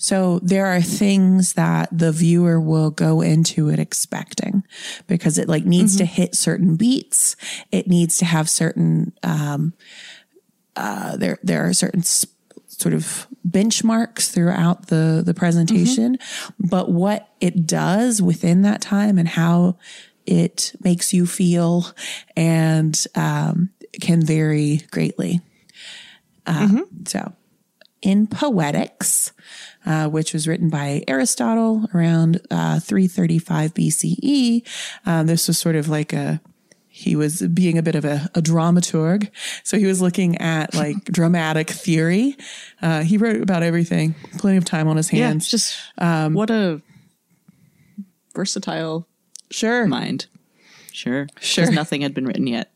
so 0.00 0.38
there 0.44 0.66
are 0.66 0.80
things 0.80 1.54
that 1.54 1.88
the 1.90 2.12
viewer 2.12 2.60
will 2.60 2.90
go 2.90 3.20
into 3.20 3.68
it 3.68 3.80
expecting 3.80 4.62
because 5.08 5.38
it 5.38 5.48
like 5.48 5.64
needs 5.64 5.96
to 5.96 6.04
hit 6.04 6.36
certain 6.36 6.76
beats. 6.76 7.34
It 7.72 7.88
needs 7.88 8.18
to 8.18 8.24
have 8.24 8.48
certain 8.48 9.12
um 9.24 9.72
uh 10.76 11.16
there 11.16 11.38
there 11.42 11.66
are 11.66 11.72
certain 11.72 12.00
s- 12.02 12.26
sort 12.78 12.94
of 12.94 13.26
benchmarks 13.48 14.30
throughout 14.30 14.86
the 14.86 15.22
the 15.24 15.34
presentation, 15.34 16.18
but 16.58 16.90
what 16.90 17.28
it 17.40 17.66
does 17.66 18.22
within 18.22 18.62
that 18.62 18.80
time 18.80 19.18
and 19.18 19.28
how 19.28 19.76
it 20.26 20.74
makes 20.82 21.12
you 21.12 21.26
feel 21.26 21.86
and 22.36 23.06
um 23.14 23.70
can 24.00 24.24
vary 24.24 24.82
greatly. 24.90 25.40
Uh, 26.46 26.82
So 27.06 27.32
in 28.00 28.26
Poetics, 28.26 29.32
uh, 29.84 30.08
which 30.08 30.32
was 30.32 30.46
written 30.46 30.68
by 30.68 31.02
Aristotle 31.08 31.88
around 31.94 32.40
uh, 32.50 32.78
335 32.80 33.74
BCE. 33.74 34.62
Um, 35.04 35.26
this 35.26 35.48
was 35.48 35.58
sort 35.58 35.74
of 35.74 35.88
like 35.88 36.12
a 36.12 36.40
he 36.98 37.14
was 37.14 37.42
being 37.42 37.78
a 37.78 37.82
bit 37.82 37.94
of 37.94 38.04
a, 38.04 38.28
a 38.34 38.42
dramaturg. 38.42 39.30
So 39.62 39.78
he 39.78 39.86
was 39.86 40.02
looking 40.02 40.36
at 40.38 40.74
like 40.82 41.04
dramatic 41.04 41.70
theory. 41.70 42.36
Uh, 42.82 43.02
he 43.04 43.16
wrote 43.16 43.40
about 43.40 43.62
everything, 43.62 44.16
plenty 44.38 44.56
of 44.56 44.64
time 44.64 44.88
on 44.88 44.96
his 44.96 45.08
hands. 45.08 45.44
it's 45.44 45.50
just 45.50 45.78
Um, 45.98 46.34
what 46.34 46.50
a 46.50 46.82
versatile 48.34 49.06
sure. 49.50 49.86
mind. 49.86 50.26
Sure, 50.92 51.28
sure. 51.40 51.70
Nothing 51.70 52.00
had 52.00 52.14
been 52.14 52.26
written 52.26 52.48
yet. 52.48 52.72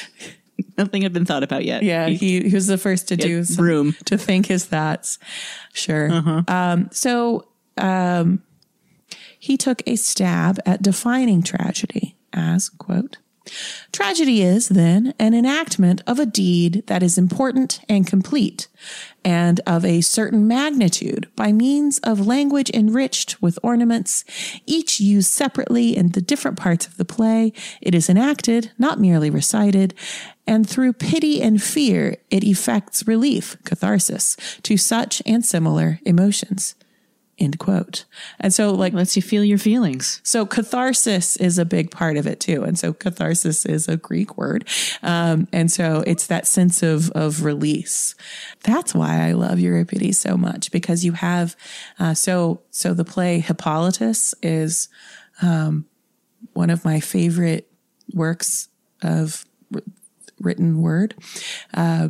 nothing 0.76 1.00
had 1.00 1.14
been 1.14 1.24
thought 1.24 1.42
about 1.42 1.64
yet. 1.64 1.82
Yeah, 1.82 2.08
he, 2.08 2.42
he 2.42 2.54
was 2.54 2.66
the 2.66 2.76
first 2.76 3.08
to 3.08 3.16
do 3.16 3.42
some, 3.44 3.56
broom. 3.64 3.92
to 4.04 4.18
think 4.18 4.44
his 4.44 4.66
thoughts. 4.66 5.18
Sure. 5.72 6.10
Um, 6.46 6.90
so 6.92 7.48
um, 7.78 8.42
he 9.38 9.56
took 9.56 9.82
a 9.86 9.96
stab 9.96 10.58
at 10.66 10.82
defining 10.82 11.42
tragedy 11.42 12.18
as 12.34 12.68
quote. 12.68 13.16
Tragedy 13.92 14.42
is, 14.42 14.68
then, 14.68 15.14
an 15.18 15.34
enactment 15.34 16.02
of 16.06 16.18
a 16.18 16.26
deed 16.26 16.82
that 16.86 17.02
is 17.02 17.16
important 17.16 17.80
and 17.88 18.06
complete, 18.06 18.68
and 19.24 19.60
of 19.66 19.84
a 19.84 20.00
certain 20.00 20.46
magnitude 20.46 21.28
by 21.36 21.52
means 21.52 21.98
of 22.00 22.26
language 22.26 22.70
enriched 22.74 23.40
with 23.40 23.58
ornaments, 23.62 24.24
each 24.66 25.00
used 25.00 25.30
separately 25.30 25.96
in 25.96 26.10
the 26.10 26.20
different 26.20 26.58
parts 26.58 26.86
of 26.86 26.96
the 26.96 27.04
play. 27.04 27.52
It 27.80 27.94
is 27.94 28.10
enacted, 28.10 28.72
not 28.78 29.00
merely 29.00 29.30
recited, 29.30 29.94
and 30.46 30.68
through 30.68 30.92
pity 30.92 31.42
and 31.42 31.62
fear, 31.62 32.16
it 32.30 32.44
effects 32.44 33.06
relief, 33.06 33.56
catharsis, 33.64 34.36
to 34.62 34.76
such 34.76 35.22
and 35.26 35.44
similar 35.44 36.00
emotions. 36.04 36.74
End 37.38 37.58
quote. 37.58 38.06
And 38.40 38.52
so, 38.52 38.72
like, 38.72 38.94
lets 38.94 39.14
you 39.14 39.20
feel 39.20 39.44
your 39.44 39.58
feelings. 39.58 40.22
so 40.24 40.46
catharsis 40.46 41.36
is 41.36 41.58
a 41.58 41.66
big 41.66 41.90
part 41.90 42.16
of 42.16 42.26
it 42.26 42.40
too. 42.40 42.64
And 42.64 42.78
so 42.78 42.94
catharsis 42.94 43.66
is 43.66 43.88
a 43.88 43.98
Greek 43.98 44.38
word. 44.38 44.66
Um, 45.02 45.46
and 45.52 45.70
so 45.70 46.02
it's 46.06 46.26
that 46.28 46.46
sense 46.46 46.82
of, 46.82 47.10
of 47.10 47.44
release. 47.44 48.14
That's 48.62 48.94
why 48.94 49.28
I 49.28 49.32
love 49.32 49.60
Euripides 49.60 50.18
so 50.18 50.38
much 50.38 50.70
because 50.70 51.04
you 51.04 51.12
have, 51.12 51.56
uh, 51.98 52.14
so, 52.14 52.62
so 52.70 52.94
the 52.94 53.04
play 53.04 53.40
Hippolytus 53.40 54.34
is, 54.42 54.88
um, 55.42 55.84
one 56.54 56.70
of 56.70 56.86
my 56.86 57.00
favorite 57.00 57.70
works 58.14 58.68
of 59.02 59.44
wr- 59.70 59.80
written 60.40 60.80
word. 60.80 61.14
Uh, 61.74 62.08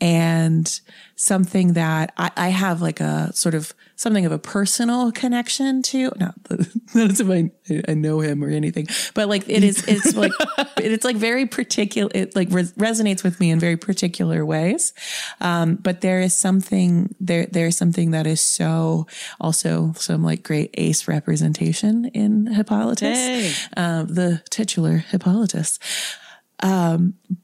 and 0.00 0.80
something 1.16 1.72
that 1.72 2.12
I, 2.16 2.30
I 2.36 2.48
have 2.50 2.80
like 2.80 3.00
a 3.00 3.32
sort 3.34 3.54
of 3.56 3.74
something 3.96 4.24
of 4.24 4.30
a 4.30 4.38
personal 4.38 5.10
connection 5.10 5.82
to. 5.82 6.12
Not, 6.16 6.34
not 6.94 7.10
as 7.10 7.20
if 7.20 7.28
I, 7.28 7.50
I 7.88 7.94
know 7.94 8.20
him 8.20 8.44
or 8.44 8.48
anything, 8.48 8.86
but 9.14 9.28
like 9.28 9.48
it 9.48 9.64
is, 9.64 9.84
it's 9.88 10.14
like, 10.14 10.30
it's 10.76 11.04
like 11.04 11.16
very 11.16 11.46
particular, 11.46 12.10
it 12.14 12.36
like 12.36 12.48
res- 12.52 12.72
resonates 12.74 13.24
with 13.24 13.40
me 13.40 13.50
in 13.50 13.58
very 13.58 13.76
particular 13.76 14.46
ways. 14.46 14.92
Um, 15.40 15.74
but 15.74 16.00
there 16.00 16.20
is 16.20 16.32
something, 16.34 17.14
there, 17.18 17.46
there's 17.46 17.76
something 17.76 18.12
that 18.12 18.26
is 18.28 18.40
so 18.40 19.08
also 19.40 19.94
some 19.96 20.22
like 20.22 20.44
great 20.44 20.70
ace 20.74 21.08
representation 21.08 22.04
in 22.06 22.46
Hippolytus, 22.46 23.18
Hey. 23.18 23.52
um, 23.76 24.06
the 24.06 24.42
titular 24.50 24.98
Hippolytus 24.98 25.78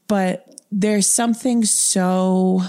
but 0.07 0.45
there's 0.77 1.09
something 1.09 1.63
so 1.63 2.61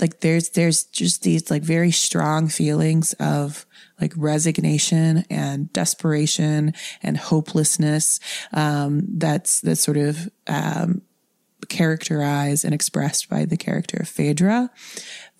like 0.00 0.20
there's 0.20 0.48
there's 0.50 0.84
just 0.84 1.22
these 1.22 1.50
like 1.50 1.62
very 1.62 1.90
strong 1.90 2.48
feelings 2.48 3.12
of 3.20 3.66
like 4.00 4.14
resignation 4.16 5.24
and 5.28 5.70
desperation 5.74 6.72
and 7.02 7.18
hopelessness 7.18 8.18
um 8.54 9.02
that's 9.18 9.60
that's 9.60 9.82
sort 9.82 9.98
of 9.98 10.30
um 10.46 11.02
characterized 11.68 12.64
and 12.64 12.74
expressed 12.74 13.28
by 13.28 13.44
the 13.44 13.58
character 13.58 13.98
of 13.98 14.08
Phaedra 14.08 14.70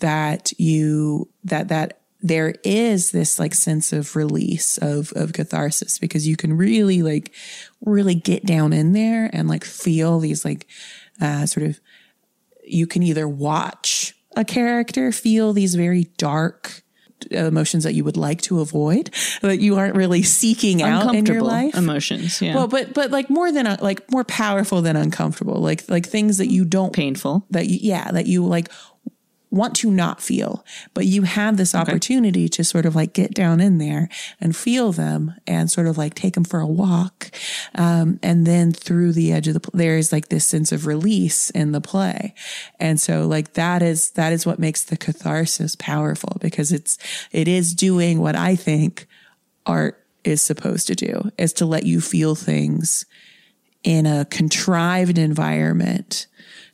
that 0.00 0.52
you 0.58 1.30
that 1.42 1.68
that 1.68 2.00
there 2.20 2.54
is 2.64 3.10
this 3.12 3.38
like 3.38 3.54
sense 3.54 3.92
of 3.94 4.14
release 4.14 4.76
of 4.78 5.10
of 5.12 5.32
catharsis 5.32 5.98
because 5.98 6.28
you 6.28 6.36
can 6.36 6.54
really 6.54 7.02
like 7.02 7.32
really 7.80 8.14
get 8.14 8.44
down 8.44 8.74
in 8.74 8.92
there 8.92 9.30
and 9.32 9.48
like 9.48 9.64
feel 9.64 10.18
these 10.18 10.44
like 10.44 10.66
uh 11.20 11.46
sort 11.46 11.66
of 11.66 11.80
you 12.66 12.86
can 12.86 13.02
either 13.02 13.28
watch 13.28 14.14
a 14.36 14.44
character 14.44 15.12
feel 15.12 15.52
these 15.52 15.74
very 15.74 16.04
dark 16.16 16.82
emotions 17.30 17.84
that 17.84 17.94
you 17.94 18.04
would 18.04 18.16
like 18.16 18.42
to 18.42 18.60
avoid 18.60 19.10
that 19.40 19.60
you 19.60 19.76
aren't 19.76 19.94
really 19.94 20.22
seeking 20.22 20.82
out 20.82 21.14
in 21.14 21.24
your 21.26 21.42
life 21.42 21.74
emotions. 21.74 22.42
Yeah. 22.42 22.54
well, 22.54 22.68
but 22.68 22.92
but 22.92 23.10
like 23.10 23.30
more 23.30 23.50
than 23.52 23.66
uh, 23.66 23.76
like 23.80 24.10
more 24.10 24.24
powerful 24.24 24.82
than 24.82 24.96
uncomfortable, 24.96 25.60
like 25.60 25.88
like 25.88 26.06
things 26.06 26.38
that 26.38 26.48
you 26.48 26.64
don't 26.64 26.92
painful. 26.92 27.46
that 27.50 27.66
you 27.68 27.78
yeah 27.80 28.10
that 28.10 28.26
you 28.26 28.44
like 28.44 28.68
want 29.54 29.74
to 29.76 29.90
not 29.90 30.20
feel, 30.20 30.64
but 30.92 31.06
you 31.06 31.22
have 31.22 31.56
this 31.56 31.74
opportunity 31.74 32.48
to 32.48 32.64
sort 32.64 32.84
of 32.84 32.94
like 32.94 33.12
get 33.12 33.32
down 33.32 33.60
in 33.60 33.78
there 33.78 34.08
and 34.40 34.56
feel 34.56 34.92
them 34.92 35.34
and 35.46 35.70
sort 35.70 35.86
of 35.86 35.96
like 35.96 36.14
take 36.14 36.34
them 36.34 36.44
for 36.44 36.60
a 36.60 36.66
walk, 36.66 37.30
um, 37.74 38.18
and 38.22 38.46
then 38.46 38.72
through 38.72 39.12
the 39.12 39.32
edge 39.32 39.48
of 39.48 39.54
the 39.54 39.70
there 39.72 39.96
is 39.96 40.12
like 40.12 40.28
this 40.28 40.46
sense 40.46 40.72
of 40.72 40.86
release 40.86 41.50
in 41.50 41.72
the 41.72 41.80
play, 41.80 42.34
and 42.80 43.00
so 43.00 43.26
like 43.26 43.54
that 43.54 43.82
is 43.82 44.10
that 44.10 44.32
is 44.32 44.44
what 44.44 44.58
makes 44.58 44.84
the 44.84 44.96
catharsis 44.96 45.76
powerful 45.76 46.36
because 46.40 46.72
it's 46.72 46.98
it 47.30 47.48
is 47.48 47.74
doing 47.74 48.20
what 48.20 48.36
I 48.36 48.56
think 48.56 49.06
art 49.66 50.04
is 50.24 50.42
supposed 50.42 50.86
to 50.88 50.94
do 50.94 51.30
is 51.38 51.52
to 51.52 51.66
let 51.66 51.84
you 51.84 52.00
feel 52.00 52.34
things 52.34 53.04
in 53.82 54.06
a 54.06 54.24
contrived 54.24 55.18
environment 55.18 56.26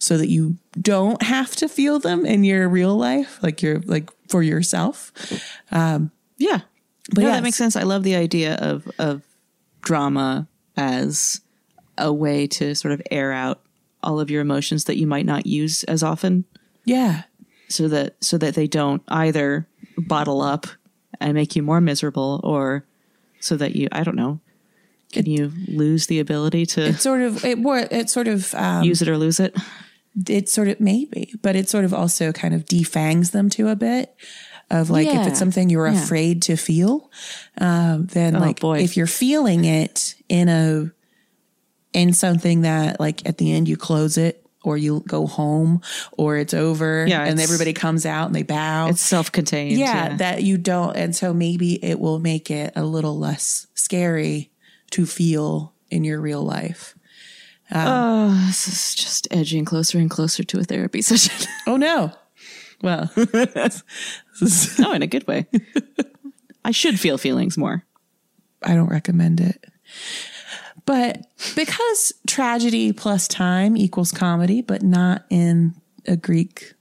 so 0.02 0.16
that 0.18 0.28
you 0.28 0.56
don't 0.80 1.22
have 1.22 1.54
to 1.54 1.68
feel 1.68 1.98
them 2.00 2.26
in 2.26 2.42
your 2.42 2.68
real 2.68 2.96
life 2.96 3.38
like 3.42 3.62
you're 3.62 3.78
like 3.80 4.10
for 4.28 4.42
yourself 4.42 5.12
Yeah. 5.70 6.60
but 7.14 7.20
no, 7.22 7.28
yeah, 7.28 7.34
that 7.34 7.42
makes 7.42 7.56
sense. 7.56 7.76
I 7.76 7.82
love 7.84 8.02
the 8.02 8.16
idea 8.16 8.54
of 8.56 8.88
of 8.98 9.22
drama 9.82 10.48
as 10.76 11.40
a 11.98 12.12
way 12.12 12.46
to 12.46 12.74
sort 12.74 12.92
of 12.92 13.02
air 13.10 13.30
out 13.32 13.60
all 14.02 14.18
of 14.20 14.30
your 14.30 14.40
emotions 14.40 14.84
that 14.84 14.96
you 14.96 15.06
might 15.06 15.26
not 15.26 15.44
use 15.46 15.84
as 15.84 16.02
often, 16.02 16.44
Yeah, 16.86 17.22
so 17.68 17.88
that 17.88 18.16
so 18.24 18.38
that 18.38 18.54
they 18.54 18.66
don't 18.66 19.02
either 19.08 19.66
bottle 19.98 20.40
up 20.40 20.66
and 21.20 21.34
make 21.34 21.54
you 21.56 21.62
more 21.62 21.80
miserable, 21.82 22.40
or 22.42 22.86
so 23.40 23.56
that 23.56 23.76
you 23.76 23.88
I 23.92 24.02
don't 24.04 24.16
know, 24.16 24.40
can 25.12 25.26
you 25.26 25.52
lose 25.68 26.06
the 26.06 26.20
ability 26.20 26.64
to 26.66 26.86
it's 26.86 27.02
sort 27.02 27.20
of 27.20 27.44
it. 27.44 27.58
More, 27.58 27.78
it 27.78 28.08
sort 28.08 28.28
of 28.28 28.54
um, 28.54 28.84
use 28.84 29.02
it 29.02 29.08
or 29.08 29.18
lose 29.18 29.40
it? 29.40 29.54
It 30.28 30.48
sort 30.48 30.68
of 30.68 30.80
maybe, 30.80 31.32
but 31.42 31.56
it 31.56 31.68
sort 31.68 31.84
of 31.84 31.94
also 31.94 32.32
kind 32.32 32.54
of 32.54 32.66
defangs 32.66 33.30
them 33.30 33.48
to 33.50 33.68
a 33.68 33.76
bit 33.76 34.14
of 34.70 34.90
like 34.90 35.08
if 35.08 35.26
it's 35.26 35.38
something 35.38 35.68
you're 35.70 35.88
Yeah. 35.88 36.02
afraid 36.02 36.42
to 36.42 36.56
feel, 36.56 37.10
um, 37.58 38.06
then 38.06 38.36
Oh, 38.36 38.40
like 38.40 38.60
boy. 38.60 38.78
if 38.80 38.96
you're 38.96 39.06
feeling 39.06 39.64
it 39.64 40.14
in 40.28 40.48
a 40.48 40.90
in 41.92 42.12
something 42.12 42.60
that 42.62 43.00
like 43.00 43.26
at 43.28 43.38
the 43.38 43.52
end 43.52 43.68
you 43.68 43.76
close 43.76 44.16
it 44.16 44.46
or 44.62 44.76
you 44.76 45.02
go 45.08 45.26
home 45.26 45.80
or 46.12 46.36
it's 46.36 46.54
over 46.54 47.04
Yeah, 47.08 47.24
and 47.24 47.40
everybody 47.40 47.72
comes 47.72 48.04
out 48.06 48.26
and 48.26 48.34
they 48.34 48.42
bow. 48.44 48.88
It's 48.88 49.00
self 49.00 49.32
contained. 49.32 49.72
yeah, 49.78 50.16
that 50.16 50.42
you 50.44 50.56
don't, 50.58 50.96
and 50.96 51.16
so 51.16 51.32
maybe 51.34 51.82
it 51.84 51.98
will 51.98 52.18
make 52.20 52.50
it 52.50 52.72
a 52.76 52.84
little 52.84 53.18
less 53.18 53.66
scary 53.74 54.50
to 54.92 55.06
feel 55.06 55.72
in 55.90 56.04
your 56.04 56.20
real 56.20 56.42
life. 56.42 56.94
Um, 57.72 57.86
oh, 57.86 58.44
this 58.46 58.66
is 58.66 58.94
just 58.94 59.28
edging 59.30 59.64
closer 59.64 59.98
and 59.98 60.10
closer 60.10 60.42
to 60.42 60.58
a 60.58 60.64
therapy 60.64 61.02
session. 61.02 61.48
Oh 61.66 61.76
no. 61.76 62.12
Well, 62.82 63.10
no, 63.16 63.24
oh, 64.80 64.92
in 64.92 65.02
a 65.02 65.06
good 65.06 65.26
way. 65.26 65.46
I 66.64 66.70
should 66.70 66.98
feel 66.98 67.18
feelings 67.18 67.58
more. 67.58 67.84
I 68.62 68.74
don't 68.74 68.88
recommend 68.88 69.40
it. 69.40 69.64
But 70.86 71.26
because 71.54 72.12
tragedy 72.26 72.92
plus 72.92 73.28
time 73.28 73.76
equals 73.76 74.12
comedy, 74.12 74.62
but 74.62 74.82
not 74.82 75.24
in 75.30 75.74
a 76.06 76.16
Greek 76.16 76.74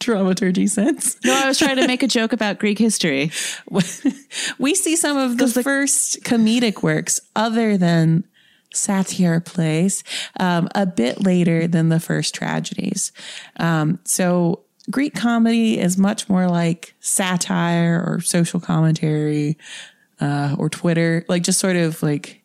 dramaturgy 0.00 0.66
sense, 0.66 1.16
No, 1.24 1.32
I 1.32 1.46
was 1.46 1.58
trying 1.58 1.76
to 1.76 1.86
make 1.86 2.02
a 2.02 2.08
joke 2.08 2.32
about 2.32 2.58
Greek 2.58 2.78
history. 2.78 3.30
we 4.58 4.74
see 4.74 4.96
some 4.96 5.16
of 5.16 5.38
the, 5.38 5.62
first 5.62 6.22
comedic 6.24 6.82
works 6.82 7.20
other 7.36 7.76
than 7.76 8.24
satire 8.72 9.40
plays 9.40 10.04
um, 10.40 10.68
a 10.74 10.86
bit 10.86 11.22
later 11.22 11.66
than 11.66 11.88
the 11.88 12.00
first 12.00 12.34
tragedies. 12.34 13.12
Um, 13.58 13.98
so 14.04 14.64
Greek 14.90 15.14
comedy 15.14 15.78
is 15.78 15.96
much 15.96 16.28
more 16.28 16.48
like 16.48 16.94
satire 17.00 18.02
or 18.06 18.20
social 18.20 18.60
commentary 18.60 19.56
uh, 20.20 20.56
or 20.58 20.68
Twitter, 20.68 21.24
like 21.28 21.42
just 21.42 21.58
sort 21.58 21.76
of 21.76 22.02
like 22.02 22.42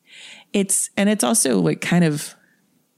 it's, 0.54 0.90
and 0.98 1.10
it's 1.10 1.24
also 1.24 1.60
like 1.60 1.82
kind 1.82 2.04
of, 2.04 2.36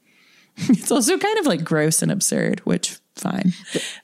it's 0.58 0.92
also 0.92 1.18
kind 1.18 1.40
of 1.40 1.46
like 1.46 1.64
gross 1.64 2.02
and 2.02 2.12
absurd, 2.12 2.60
which 2.62 3.00
fine. 3.16 3.54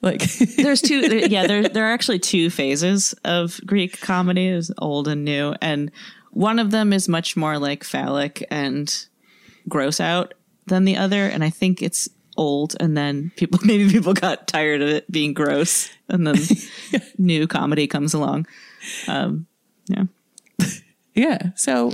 Like, 0.02 0.22
There's 0.58 0.82
two, 0.82 1.28
yeah, 1.30 1.48
there, 1.48 1.68
there 1.68 1.86
are 1.86 1.94
actually 1.94 2.20
two 2.20 2.50
phases 2.50 3.14
of 3.24 3.60
Greek 3.66 4.02
comedy, 4.02 4.48
is 4.48 4.72
old 4.78 5.08
and 5.08 5.26
new. 5.26 5.56
And 5.62 5.92
one 6.32 6.60
of 6.60 6.72
them 6.72 6.94
is 6.94 7.08
much 7.08 7.36
more 7.36 7.58
like 7.58 7.84
phallic 7.84 8.46
and 8.52 9.08
gross 9.68 10.00
out 10.00 10.34
than 10.68 10.86
the 10.86 10.98
other. 10.98 11.26
And 11.26 11.44
I 11.44 11.50
think 11.50 11.82
it's 11.82 12.10
old. 12.38 12.76
And 12.80 12.98
then 12.98 13.32
people, 13.36 13.60
maybe 13.66 13.90
people 13.90 14.14
got 14.14 14.48
tired 14.48 14.82
of 14.82 14.90
it 14.90 15.10
being 15.12 15.34
gross. 15.34 15.90
And 16.10 16.28
then 16.28 16.36
new 17.18 17.48
comedy 17.48 17.88
comes 17.88 18.14
along. 18.14 18.48
Um, 19.08 19.48
yeah. 19.88 20.04
Yeah. 21.18 21.52
So, 21.56 21.94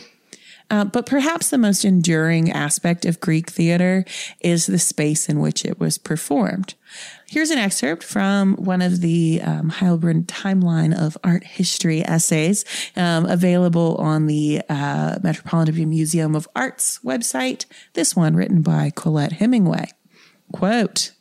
uh, 0.72 0.84
but 0.84 1.06
perhaps 1.06 1.52
the 1.52 1.60
most 1.60 1.86
enduring 1.86 2.52
aspect 2.52 3.06
of 3.06 3.20
Greek 3.20 3.52
theater 3.52 4.04
is 4.40 4.66
the 4.66 4.80
space 4.80 5.30
in 5.30 5.40
which 5.40 5.64
it 5.64 5.80
was 5.80 6.00
performed. 6.00 6.74
Here's 7.32 7.50
an 7.50 7.60
excerpt 7.60 8.04
from 8.04 8.58
one 8.58 8.82
of 8.82 9.00
the 9.00 9.40
um, 9.42 9.72
Heilbrunn 9.72 10.26
timeline 10.26 10.94
of 10.94 11.18
art 11.24 11.46
history 11.46 12.04
essays 12.06 12.66
um, 12.98 13.26
available 13.26 13.96
on 14.00 14.28
the 14.28 14.62
uh, 14.68 15.18
Metropolitan 15.24 15.90
Museum 15.90 16.36
of 16.36 16.46
Art's 16.58 17.00
website. 17.06 17.64
This 17.94 18.18
one 18.18 18.36
written 18.36 18.62
by 18.62 18.92
Colette 18.94 19.32
Hemingway. 19.32 19.92
Quote, 20.52 21.14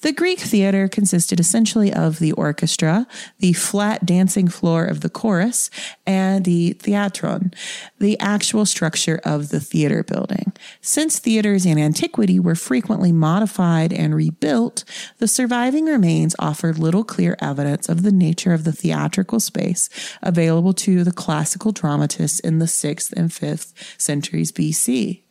the 0.00 0.12
Greek 0.12 0.38
theater 0.38 0.88
consisted 0.88 1.40
essentially 1.40 1.92
of 1.92 2.18
the 2.18 2.32
orchestra, 2.32 3.06
the 3.38 3.52
flat 3.52 4.04
dancing 4.06 4.48
floor 4.48 4.84
of 4.84 5.00
the 5.00 5.08
chorus, 5.08 5.70
and 6.06 6.44
the 6.44 6.74
theatron, 6.74 7.54
the 7.98 8.18
actual 8.20 8.66
structure 8.66 9.20
of 9.24 9.48
the 9.48 9.60
theater 9.60 10.02
building. 10.02 10.52
Since 10.80 11.18
theaters 11.18 11.66
in 11.66 11.78
antiquity 11.78 12.38
were 12.38 12.54
frequently 12.54 13.12
modified 13.12 13.92
and 13.92 14.14
rebuilt, 14.14 14.84
the 15.18 15.28
surviving 15.28 15.86
remains 15.86 16.36
offer 16.38 16.72
little 16.72 17.04
clear 17.04 17.36
evidence 17.40 17.88
of 17.88 18.02
the 18.02 18.12
nature 18.12 18.52
of 18.52 18.64
the 18.64 18.72
theatrical 18.72 19.40
space 19.40 19.88
available 20.22 20.72
to 20.74 21.04
the 21.04 21.12
classical 21.12 21.72
dramatists 21.72 22.40
in 22.40 22.58
the 22.58 22.66
6th 22.66 23.12
and 23.12 23.30
5th 23.30 23.72
centuries 24.00 24.52
BC. 24.52 25.22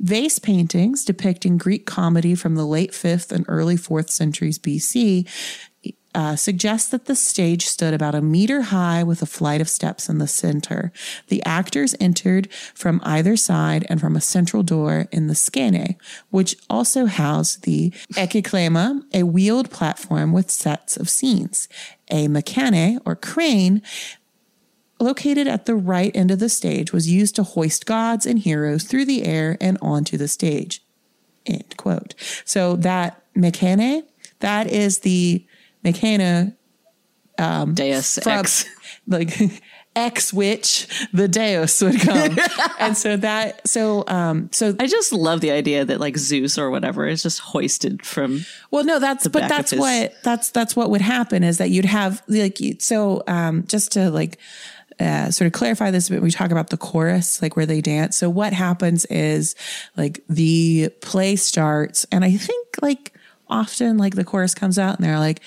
Vase 0.00 0.38
paintings 0.38 1.04
depicting 1.04 1.58
Greek 1.58 1.84
comedy 1.84 2.34
from 2.34 2.54
the 2.54 2.66
late 2.66 2.92
5th 2.92 3.30
and 3.30 3.44
early 3.48 3.76
4th 3.76 4.10
centuries 4.10 4.58
BC 4.58 5.28
uh, 6.14 6.34
suggest 6.34 6.90
that 6.90 7.04
the 7.04 7.14
stage 7.14 7.66
stood 7.66 7.94
about 7.94 8.14
a 8.14 8.20
meter 8.20 8.62
high 8.62 9.02
with 9.02 9.22
a 9.22 9.26
flight 9.26 9.60
of 9.60 9.68
steps 9.68 10.08
in 10.08 10.18
the 10.18 10.26
center. 10.26 10.92
The 11.28 11.42
actors 11.44 11.94
entered 12.00 12.52
from 12.74 13.00
either 13.04 13.36
side 13.36 13.86
and 13.88 14.00
from 14.00 14.16
a 14.16 14.20
central 14.20 14.62
door 14.62 15.06
in 15.12 15.28
the 15.28 15.34
skene, 15.34 15.96
which 16.30 16.56
also 16.68 17.06
housed 17.06 17.62
the 17.62 17.90
ekkyklema, 18.14 19.02
a 19.14 19.22
wheeled 19.22 19.70
platform 19.70 20.32
with 20.32 20.50
sets 20.50 20.96
of 20.96 21.08
scenes. 21.08 21.68
A 22.10 22.26
mechane 22.26 22.98
or 23.04 23.14
crane 23.14 23.82
located 25.00 25.46
at 25.48 25.66
the 25.66 25.74
right 25.74 26.14
end 26.14 26.30
of 26.30 26.38
the 26.38 26.48
stage 26.48 26.92
was 26.92 27.10
used 27.10 27.34
to 27.36 27.42
hoist 27.42 27.86
gods 27.86 28.26
and 28.26 28.38
heroes 28.38 28.84
through 28.84 29.06
the 29.06 29.24
air 29.24 29.56
and 29.60 29.78
onto 29.80 30.16
the 30.16 30.28
stage. 30.28 30.82
End 31.46 31.76
quote. 31.76 32.14
So 32.44 32.76
that 32.76 33.22
mechane, 33.34 34.02
that 34.40 34.66
is 34.66 35.00
the 35.00 35.44
mechana 35.84 36.54
um, 37.38 37.74
Deus 37.74 38.18
from 38.22 38.32
Ex. 38.32 38.66
like 39.06 39.32
X 39.96 40.32
which 40.32 40.86
the 41.12 41.26
Deus 41.26 41.80
would 41.82 41.98
come. 42.00 42.36
and 42.78 42.96
so 42.96 43.16
that 43.16 43.66
so 43.66 44.04
um 44.06 44.48
so 44.52 44.76
I 44.78 44.86
just 44.86 45.12
love 45.12 45.40
the 45.40 45.50
idea 45.50 45.84
that 45.84 45.98
like 45.98 46.16
Zeus 46.16 46.58
or 46.58 46.70
whatever 46.70 47.08
is 47.08 47.22
just 47.24 47.40
hoisted 47.40 48.06
from 48.06 48.44
Well, 48.70 48.84
no, 48.84 49.00
that's 49.00 49.26
but 49.26 49.48
that's 49.48 49.70
his- 49.72 49.80
what 49.80 50.14
that's 50.22 50.50
that's 50.50 50.76
what 50.76 50.90
would 50.90 51.00
happen 51.00 51.42
is 51.42 51.58
that 51.58 51.70
you'd 51.70 51.86
have 51.86 52.22
like 52.28 52.58
so 52.78 53.24
um 53.26 53.64
just 53.66 53.92
to 53.92 54.10
like 54.10 54.38
uh, 55.00 55.30
sort 55.30 55.46
of 55.46 55.52
clarify 55.52 55.90
this 55.90 56.08
a 56.08 56.12
bit, 56.12 56.22
we 56.22 56.30
talk 56.30 56.50
about 56.50 56.68
the 56.70 56.76
chorus, 56.76 57.40
like 57.40 57.56
where 57.56 57.66
they 57.66 57.80
dance. 57.80 58.16
So 58.16 58.28
what 58.28 58.52
happens 58.52 59.04
is 59.06 59.54
like 59.96 60.22
the 60.28 60.90
play 61.00 61.36
starts, 61.36 62.06
and 62.12 62.24
I 62.24 62.32
think 62.36 62.68
like 62.82 63.14
often 63.48 63.96
like 63.96 64.14
the 64.14 64.24
chorus 64.24 64.54
comes 64.54 64.78
out, 64.78 64.96
and 64.98 65.04
they're 65.04 65.18
like, 65.18 65.40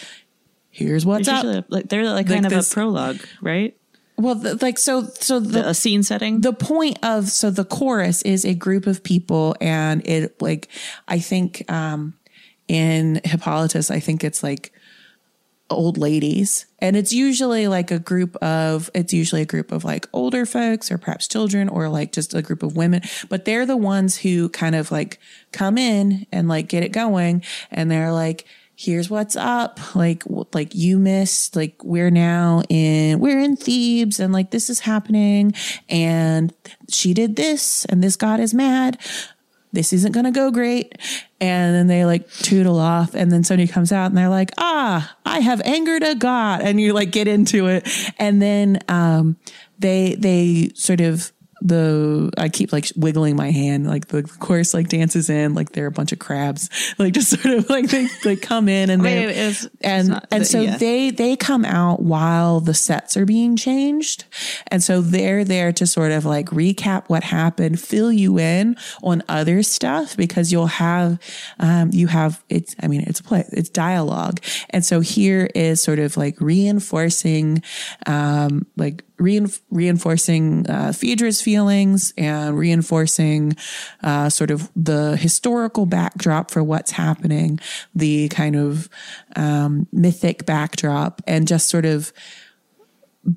"Here's 0.72 1.06
what's 1.06 1.28
up." 1.28 1.46
a- 1.46 1.66
like 1.70 1.88
they're 1.90 2.04
like, 2.06 2.28
Like 2.28 2.42
kind 2.42 2.46
of 2.46 2.52
a 2.54 2.64
prologue, 2.74 3.20
right? 3.42 3.78
well, 4.18 4.36
the, 4.36 4.56
like 4.62 4.78
so 4.78 5.04
so 5.20 5.40
the 5.40 5.70
A 5.70 5.74
scene 5.74 6.04
setting. 6.04 6.42
the 6.42 6.54
point 6.54 7.00
of 7.04 7.30
so 7.30 7.50
the 7.50 7.66
chorus 7.66 8.22
is 8.24 8.46
a 8.46 8.54
group 8.54 8.86
of 8.88 9.04
people 9.04 9.56
and 9.60 10.06
it 10.08 10.40
like 10.40 10.68
i 11.08 11.18
think 11.18 11.64
um 11.72 12.14
in 12.68 13.20
hippolytus 13.24 13.90
i 13.90 14.00
think 14.00 14.24
it's 14.24 14.44
like 14.44 14.72
old 15.74 15.98
ladies. 15.98 16.66
And 16.80 16.96
it's 16.96 17.14
usually 17.14 17.68
like 17.68 17.92
a 17.92 18.00
group 18.00 18.36
of 18.38 18.90
it's 18.94 19.14
usually 19.14 19.42
a 19.42 19.46
group 19.46 19.72
of 19.72 19.84
like 19.84 20.08
older 20.14 20.46
folks 20.46 20.92
or 20.92 20.98
perhaps 20.98 21.28
children 21.28 21.70
or 21.70 21.90
like 21.90 22.12
just 22.12 22.34
a 22.34 22.42
group 22.42 22.64
of 22.64 22.76
women. 22.76 23.02
But 23.30 23.46
they're 23.46 23.66
the 23.66 23.78
ones 23.78 24.18
who 24.18 24.50
kind 24.50 24.76
of 24.76 24.92
like 24.92 25.20
come 25.52 25.78
in 25.78 26.26
and 26.32 26.48
like 26.48 26.68
get 26.68 26.84
it 26.84 26.92
going. 26.92 27.44
And 27.72 27.90
they're 27.90 28.12
like 28.12 28.46
here's 28.76 29.10
what's 29.10 29.36
up. 29.36 29.96
Like 29.96 30.24
like 30.54 30.74
you 30.76 30.98
missed 30.98 31.56
like 31.56 31.84
we're 31.84 32.12
now 32.12 32.64
in 32.70 33.20
we're 33.20 33.40
in 33.40 33.56
thebes 33.56 34.20
and 34.20 34.34
like 34.34 34.52
this 34.52 34.70
is 34.70 34.82
happening. 34.82 35.54
And 35.90 36.54
she 36.90 37.14
did 37.14 37.36
this 37.36 37.86
and 37.86 38.04
this 38.04 38.16
god 38.16 38.40
is 38.40 38.54
mad 38.54 39.00
this 39.74 39.92
isn't 39.92 40.12
going 40.14 40.26
to 40.26 40.32
go 40.32 40.52
great. 40.52 40.98
And 41.42 41.76
then 41.76 41.88
they 41.88 42.06
like 42.06 42.32
tootle 42.32 42.80
off. 42.80 43.16
And 43.16 43.32
then 43.32 43.44
somebody 43.44 43.68
comes 43.68 43.92
out 43.92 44.06
and 44.06 44.18
they're 44.18 44.30
like, 44.30 44.52
ah, 44.58 45.18
I 45.26 45.40
have 45.40 45.62
angered 45.62 46.04
a 46.04 46.16
God. 46.16 46.62
And 46.62 46.80
you 46.80 46.94
like 46.94 47.12
get 47.12 47.28
into 47.28 47.68
it. 47.68 47.88
And 48.18 48.42
then, 48.42 48.80
um, 48.88 49.36
they, 49.80 50.16
they 50.16 50.72
sort 50.76 51.02
of 51.02 51.34
the 51.64 52.30
I 52.38 52.50
keep 52.50 52.74
like 52.74 52.92
wiggling 52.98 53.38
my 53.38 53.50
hand, 53.50 53.88
like 53.88 54.08
the 54.08 54.24
chorus 54.24 54.74
like 54.74 54.90
dances 54.90 55.30
in, 55.30 55.54
like 55.56 55.72
they're 55.72 55.88
a 55.88 55.92
bunch 55.92 56.12
of 56.12 56.20
crabs, 56.20 56.70
like 57.00 57.14
just 57.14 57.30
sort 57.30 57.58
of 57.58 57.70
like 57.70 57.88
they, 57.90 58.08
they 58.24 58.36
come 58.36 58.68
in 58.68 58.90
and 58.90 59.02
I 59.02 59.06
mean, 59.06 59.28
they 59.28 59.38
is- 59.38 59.70
and 59.82 60.22
and 60.30 60.42
the- 60.42 60.46
so 60.46 60.62
yeah. 60.62 60.78
they 60.78 61.10
they 61.10 61.38
come 61.38 61.64
out 61.64 62.02
while 62.02 62.60
the 62.60 62.74
sets 62.74 63.16
are 63.16 63.26
being 63.26 63.56
changed, 63.56 64.26
and 64.68 64.84
so 64.84 65.00
they're 65.02 65.46
there 65.46 65.72
to 65.74 65.88
sort 65.88 66.12
of 66.12 66.26
like 66.26 66.48
recap 66.48 67.06
what 67.08 67.24
happened, 67.24 67.80
fill 67.80 68.12
you 68.12 68.38
in 68.38 68.76
on 69.02 69.24
other 69.30 69.64
stuff 69.64 70.18
because 70.18 70.52
you'll 70.52 70.68
have 70.68 71.18
um, 71.60 71.90
you 71.94 72.08
have 72.08 72.44
it's 72.50 72.76
I 72.84 72.88
mean 72.88 73.02
it's 73.08 73.22
a 73.22 73.24
play 73.24 73.46
it's 73.54 73.70
dialogue, 73.70 74.42
and 74.70 74.84
so 74.84 75.00
here 75.00 75.50
is 75.56 75.82
sort 75.82 76.00
of 76.00 76.18
like 76.18 76.40
reinforcing 76.42 77.64
um, 78.06 78.66
like 78.76 79.06
rein, 79.24 79.48
reinforcing 79.72 80.70
uh, 80.70 80.92
Phaedra's 80.92 81.42
feelings 81.42 82.14
and 82.18 82.58
reinforcing 82.58 83.56
uh, 84.04 84.30
sort 84.30 84.52
of 84.52 84.70
the 84.76 85.18
historical 85.18 85.86
backdrop 85.86 86.52
for 86.52 86.64
what's 86.64 86.92
happening, 86.92 87.60
the 87.96 88.30
kind 88.30 88.56
of 88.56 88.90
um, 89.36 89.88
mythic 89.92 90.46
backdrop, 90.46 91.22
and 91.26 91.48
just 91.48 91.70
sort 91.70 91.86
of 91.86 92.14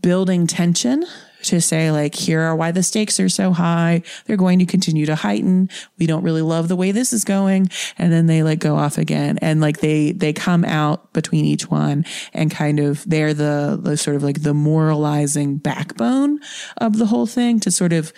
building 0.01 0.46
tension 0.46 1.05
to 1.46 1.61
say 1.61 1.90
like 1.90 2.14
here 2.14 2.40
are 2.40 2.54
why 2.54 2.72
the 2.72 2.82
stakes 2.82 3.18
are 3.18 3.28
so 3.28 3.52
high. 3.52 4.02
They're 4.26 4.37
going 4.37 4.59
to 4.59 4.66
continue 4.66 5.06
to 5.06 5.14
heighten. 5.14 5.70
We 5.98 6.06
don't 6.06 6.22
really 6.22 6.42
love 6.42 6.68
the 6.68 6.76
way 6.76 6.92
this 6.92 7.12
is 7.12 7.24
going. 7.24 7.70
And 7.98 8.12
then 8.12 8.26
they 8.26 8.42
like 8.42 8.59
go 8.59 8.76
off 8.76 8.98
again. 8.98 9.38
And 9.42 9.61
like 9.61 9.80
they 9.80 10.12
they 10.12 10.32
come 10.32 10.64
out 10.64 11.12
between 11.12 11.44
each 11.44 11.70
one 11.70 12.04
and 12.32 12.50
kind 12.50 12.80
of 12.80 13.09
they're 13.09 13.35
the, 13.35 13.78
the 13.80 13.96
sort 13.96 14.16
of 14.16 14.22
like 14.22 14.42
the 14.42 14.54
moralizing 14.54 15.56
backbone 15.56 16.40
of 16.78 16.98
the 16.98 17.06
whole 17.06 17.26
thing 17.26 17.61
to 17.61 17.70
sort 17.70 17.92
of 17.92 18.12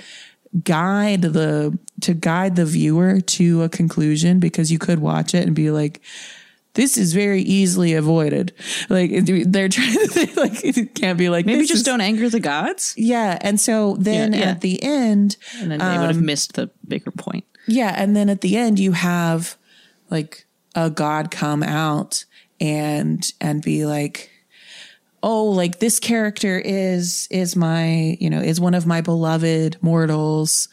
guide 0.64 1.22
the 1.22 1.78
to 2.00 2.14
guide 2.14 2.56
the 2.56 2.64
viewer 2.64 3.20
to 3.20 3.62
a 3.62 3.68
conclusion 3.68 4.40
because 4.40 4.72
you 4.72 4.78
could 4.78 4.98
watch 4.98 5.34
it 5.34 5.46
and 5.46 5.54
be 5.54 5.70
like 5.70 6.00
this 6.78 6.96
is 6.96 7.12
very 7.12 7.42
easily 7.42 7.92
avoided 7.92 8.52
like 8.88 9.10
they're 9.24 9.68
trying 9.68 9.92
to 9.92 10.06
think 10.06 10.36
like 10.44 10.64
it 10.64 10.94
can't 10.94 11.18
be 11.18 11.28
like 11.28 11.44
Maybe 11.44 11.62
just 11.66 11.80
is- 11.80 11.82
don't 11.82 12.00
anger 12.00 12.28
the 12.30 12.40
gods, 12.40 12.94
yeah. 12.96 13.36
And 13.40 13.60
so 13.60 13.96
then 13.98 14.32
Yeah, 14.32 14.38
yeah. 14.38 14.50
at 14.52 14.60
the 14.60 14.80
end, 14.82 15.36
and 15.60 15.70
then 15.72 15.78
they 15.80 15.98
would 15.98 16.14
have 16.14 16.22
missed 16.22 16.54
the 16.54 16.70
bigger 16.86 17.10
point. 17.10 17.44
yeah. 17.66 17.92
And 17.96 18.14
then 18.16 18.28
at 18.30 18.40
the 18.40 18.56
end, 18.56 18.78
you 18.78 18.92
have 18.92 19.56
like 20.08 20.46
a 20.74 20.88
god 20.88 21.30
come 21.32 21.62
out 21.64 22.24
and, 22.60 23.22
and 23.40 23.60
be 23.62 23.84
like, 23.84 24.30
oh, 25.22 25.46
like 25.46 25.80
this 25.80 25.98
character 25.98 26.58
is, 26.64 27.26
is 27.30 27.56
my, 27.56 28.16
you 28.20 28.30
know, 28.30 28.40
is 28.40 28.60
one 28.60 28.74
of 28.74 28.86
my 28.86 29.00
beloved 29.00 29.76
mortals. 29.82 30.68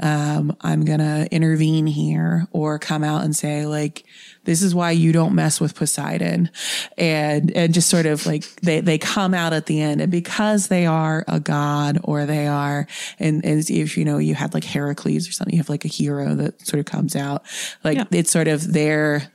Um, 0.00 0.56
I'm 0.62 0.84
going 0.86 0.98
to 1.00 1.28
intervene 1.30 1.86
here 1.86 2.46
or 2.52 2.78
come 2.78 3.04
out 3.04 3.22
and 3.24 3.36
say 3.36 3.66
like, 3.66 4.04
this 4.44 4.62
is 4.62 4.74
why 4.74 4.90
you 4.90 5.12
don't 5.12 5.34
mess 5.34 5.60
with 5.60 5.74
Poseidon. 5.74 6.50
And, 6.98 7.50
and 7.52 7.72
just 7.72 7.88
sort 7.88 8.06
of 8.06 8.26
like 8.26 8.44
they, 8.56 8.80
they 8.80 8.98
come 8.98 9.34
out 9.34 9.52
at 9.52 9.66
the 9.66 9.80
end. 9.80 10.00
And 10.00 10.10
because 10.10 10.68
they 10.68 10.86
are 10.86 11.24
a 11.28 11.38
god 11.40 12.00
or 12.04 12.26
they 12.26 12.46
are, 12.46 12.86
and, 13.18 13.44
and 13.44 13.68
if 13.70 13.96
you 13.96 14.04
know, 14.04 14.18
you 14.18 14.34
had 14.34 14.54
like 14.54 14.64
Heracles 14.64 15.28
or 15.28 15.32
something, 15.32 15.54
you 15.54 15.60
have 15.60 15.68
like 15.68 15.84
a 15.84 15.88
hero 15.88 16.34
that 16.34 16.66
sort 16.66 16.80
of 16.80 16.86
comes 16.86 17.14
out 17.14 17.44
like 17.84 17.98
Yeah. 17.98 18.04
it's 18.10 18.30
sort 18.30 18.48
of 18.48 18.72
they're 18.72 19.30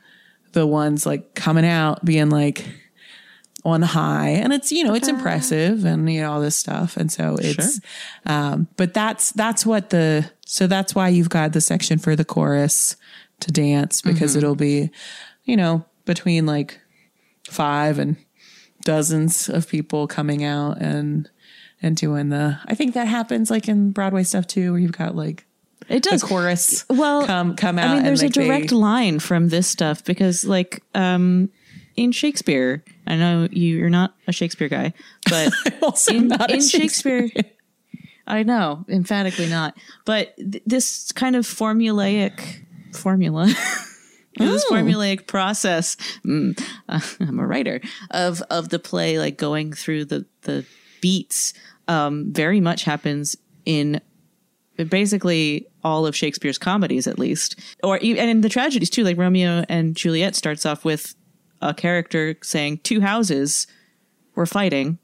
the 0.54 0.65
ones 0.67 1.06
like 1.06 1.36
coming 1.36 1.65
out 1.65 2.04
being 2.04 2.30
like, 2.30 2.65
on 3.65 3.82
high. 3.82 4.30
And 4.30 4.54
it's 4.54 4.72
you 4.72 4.84
know 4.84 4.93
it's 4.93 5.08
impressive 5.10 5.84
and 5.84 6.12
you 6.12 6.22
know 6.22 6.32
all 6.32 6.41
this 6.41 6.56
stuff. 6.56 6.96
And 6.96 7.12
so 7.12 7.38
it's 7.39 7.82
um 8.26 8.67
but 8.78 8.93
that's 8.93 9.32
that's 9.32 9.65
what 9.65 9.89
the 9.89 10.30
so 10.46 10.67
that's 10.67 10.96
why 10.96 11.10
you've 11.10 11.30
got 11.30 11.52
the 11.54 11.60
section 11.60 11.98
for 12.00 12.15
the 12.15 12.24
chorus 12.24 12.96
to 13.39 13.52
dance 13.52 14.02
because 14.02 14.36
it'll 14.36 14.56
be 14.56 14.89
you 15.43 15.56
know 15.56 15.86
between 16.06 16.45
like 16.45 16.80
five 17.50 18.00
and 18.00 18.17
dozens 18.84 19.50
of 19.50 19.67
people 19.67 20.08
coming 20.08 20.43
out 20.43 20.78
and 20.82 21.30
and 21.82 21.95
doing 21.97 22.30
the 22.30 22.58
i 22.65 22.73
think 22.76 22.93
that 22.93 23.08
happens 23.08 23.50
like 23.52 23.67
in 23.67 23.91
broadway 23.91 24.23
stuff 24.23 24.47
too 24.47 24.71
where 24.71 24.80
you've 24.80 24.91
got 24.97 25.15
like 25.15 25.45
It 25.89 26.04
the 26.04 26.10
does. 26.12 26.23
chorus 26.23 26.86
well, 26.89 27.26
come 27.26 27.56
come 27.56 27.78
out 27.78 27.91
I 27.91 27.95
mean, 27.95 28.04
there's 28.06 28.23
a 28.23 28.30
direct 28.30 28.69
they, 28.69 28.76
line 28.76 29.19
from 29.19 29.50
this 29.50 29.67
stuff 29.67 30.04
because, 30.04 30.43
like, 30.43 30.82
um, 30.95 31.50
in 31.95 32.12
Shakespeare, 32.12 32.84
I 33.06 33.15
know 33.15 33.47
you, 33.52 33.78
you're 33.78 33.89
not 33.89 34.13
a 34.28 34.32
Shakespeare 34.32 34.67
guy, 34.69 34.93
but 35.30 35.54
also 35.82 36.13
in, 36.13 36.32
in 36.50 36.62
Shakespeare, 36.62 37.30
I 38.28 38.43
know 38.43 38.86
emphatically 38.89 39.47
not. 39.47 39.76
But 40.06 40.36
th- 40.38 40.63
this 40.65 41.12
kind 41.13 41.36
of 41.36 41.45
formulaic 41.45 42.63
formula, 42.93 43.45
this 44.38 44.63
Oh. 44.69 44.73
formulaic 44.73 45.28
process. 45.28 45.97
Mm, 46.26 46.60
uh, 46.89 47.00
I'm 47.19 47.39
a 47.39 47.45
writer 47.47 47.82
of 48.12 48.41
of 48.50 48.69
the 48.69 48.80
play, 48.80 49.17
like 49.19 49.38
going 49.38 49.73
through 49.73 50.06
the 50.06 50.26
the 50.41 50.65
beats. 51.02 51.54
Um, 51.88 52.34
very 52.34 52.60
much 52.60 52.84
happens 52.84 53.38
in 53.65 54.02
basically 54.89 55.67
all 55.84 56.06
of 56.06 56.15
Shakespeare's 56.15 56.58
comedies, 56.58 57.08
at 57.08 57.17
least, 57.17 57.60
or 57.84 57.95
and 57.95 58.17
in 58.30 58.41
the 58.41 58.50
tragedies 58.50 58.89
too. 58.89 59.04
Like 59.04 59.17
Romeo 59.17 59.63
and 59.69 59.95
Juliet 59.95 60.36
starts 60.36 60.65
off 60.65 60.84
with 60.86 61.15
a 61.62 61.73
character 61.73 62.36
saying, 62.43 62.78
two 62.84 63.02
houses 63.02 63.65
were 64.36 64.45
fighting, 64.45 65.00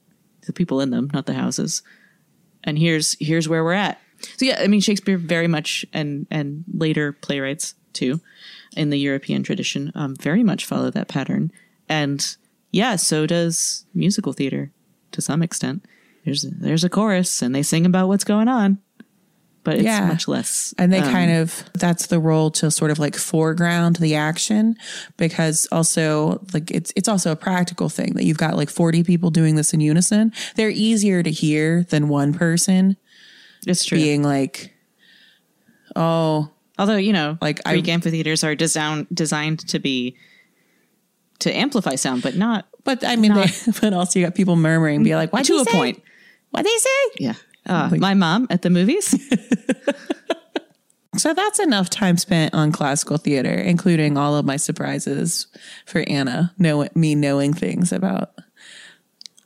the 0.46 0.54
people 0.54 0.82
in 0.82 0.92
them, 0.92 1.10
not 1.14 1.26
the 1.26 1.34
houses, 1.34 1.82
and 2.64 2.78
here's 2.78 3.16
here's 3.20 3.50
where 3.50 3.64
we're 3.64 3.74
at. 3.74 4.00
So 4.38 4.46
yeah, 4.46 4.60
I 4.60 4.68
mean 4.68 4.82
Shakespeare 4.82 5.18
very 5.18 5.48
much, 5.48 5.86
and 5.94 6.28
and 6.32 6.64
later 6.74 7.12
playwrights 7.14 7.76
too, 7.94 8.22
in 8.76 8.90
the 8.90 8.98
European 9.00 9.44
tradition, 9.44 9.92
um, 9.96 10.16
very 10.16 10.44
much 10.44 10.66
follow 10.66 10.90
that 10.92 11.08
pattern. 11.08 11.52
And 11.90 12.36
yeah, 12.72 12.96
so 12.96 13.26
does 13.26 13.86
musical 13.94 14.34
theater 14.34 14.72
to 15.12 15.22
some 15.22 15.44
extent. 15.44 15.86
There's 16.26 16.44
there's 16.44 16.84
a 16.84 16.90
chorus, 16.90 17.42
and 17.42 17.54
they 17.54 17.64
sing 17.64 17.86
about 17.86 18.08
what's 18.08 18.24
going 18.24 18.48
on, 18.48 18.80
but 19.64 19.76
it's 19.76 19.84
Yeah. 19.84 20.08
much 20.08 20.28
less. 20.28 20.74
And 20.78 20.92
they 20.92 21.00
um, 21.02 21.12
kind 21.12 21.32
of 21.32 21.64
that's 21.74 22.08
the 22.08 22.20
role 22.20 22.50
to 22.52 22.72
sort 22.72 22.92
of 22.92 22.98
like 23.00 23.16
foreground 23.16 23.98
the 23.98 24.16
action 24.16 24.76
because 25.18 25.68
also 25.72 26.42
like 26.54 26.72
it's 26.72 26.92
it's 26.96 27.10
also 27.10 27.32
a 27.32 27.36
practical 27.36 27.90
thing 27.90 28.14
that 28.16 28.24
you've 28.24 28.38
got 28.38 28.56
like 28.56 28.70
40 28.70 29.04
people 29.04 29.30
doing 29.30 29.56
this 29.56 29.74
in 29.74 29.82
unison. 29.82 30.32
They're 30.56 30.70
easier 30.70 31.22
to 31.24 31.30
hear 31.32 31.84
than 31.84 32.08
one 32.08 32.34
person 32.34 32.98
it's 33.68 33.86
true. 33.86 33.98
being 33.98 34.24
like 34.24 34.74
oh 35.96 36.50
Although 36.80 36.96
you 36.98 37.14
know, 37.14 37.38
Like, 37.40 37.60
like 37.60 37.62
I- 37.68 37.72
Greek 37.74 37.88
amphitheaters 37.88 38.44
are 38.44 38.56
design, 38.56 39.06
designed 39.14 39.60
to 39.70 39.78
be 39.80 40.16
to 41.40 41.56
amplify 41.56 41.96
sound, 41.96 42.24
but 42.24 42.36
not 42.36 42.66
but 42.84 43.04
I 43.06 43.16
mean 43.16 43.34
they, 43.34 43.46
but 43.82 43.94
also 43.94 44.20
you 44.20 44.26
got 44.26 44.34
people 44.36 44.56
murmuring 44.56 45.04
be 45.04 45.16
like 45.16 45.32
what 45.32 45.46
to 45.46 45.58
a 45.58 45.66
point. 45.66 46.02
What 46.52 46.64
they 46.64 46.78
say? 46.78 46.90
Yeah. 47.20 47.34
Uh, 47.66 47.90
my 47.98 48.14
mom 48.14 48.46
at 48.50 48.62
the 48.62 48.70
movies. 48.70 49.16
So 51.16 51.34
that's 51.34 51.60
enough 51.60 51.90
time 51.92 52.18
spent 52.18 52.56
on 52.56 52.72
classical 52.72 53.18
theater 53.18 53.54
including 53.54 54.18
all 54.18 54.36
of 54.36 54.46
my 54.46 54.58
surprises 54.58 55.46
for 55.86 56.04
Anna 56.08 56.52
know 56.58 56.88
me 56.96 57.14
knowing 57.14 57.54
things 57.54 57.92
about 57.92 58.32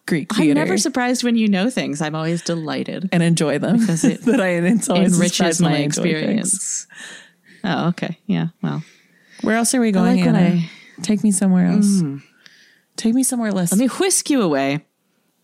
Greek 0.08 0.28
I'm 0.40 0.54
never 0.54 0.78
surprised 0.78 1.24
when 1.24 1.36
you 1.36 1.48
know 1.48 1.70
things. 1.70 2.02
I'm 2.02 2.16
always 2.16 2.42
delighted. 2.42 3.10
and 3.12 3.22
enjoy 3.22 3.60
them 3.60 3.78
Because 3.80 4.04
it 4.04 4.22
that 4.26 4.42
I 4.42 4.50
it's 4.50 4.90
always 4.90 5.14
Enriches 5.16 5.62
my 5.62 5.76
I 5.76 5.80
experience. 5.80 6.88
Oh, 7.64 7.90
okay. 7.90 8.18
Yeah. 8.26 8.48
Well, 8.64 8.84
Where 9.42 9.56
else 9.58 9.76
are 9.76 9.82
we 9.82 9.90
I 9.90 9.92
going? 9.92 10.18
like 10.18 10.26
Anna? 10.28 10.40
I 10.40 10.70
Mm. 10.98 11.04
Take 11.04 11.24
me 11.24 11.32
somewhere 11.32 11.68
else. 11.68 12.02
Take 12.96 13.14
me 13.14 13.22
somewhere 13.22 13.52
less. 13.52 13.72
let 13.72 13.80
me 13.80 13.88
whisk 13.88 14.32
you 14.32 14.42
away. 14.42 14.84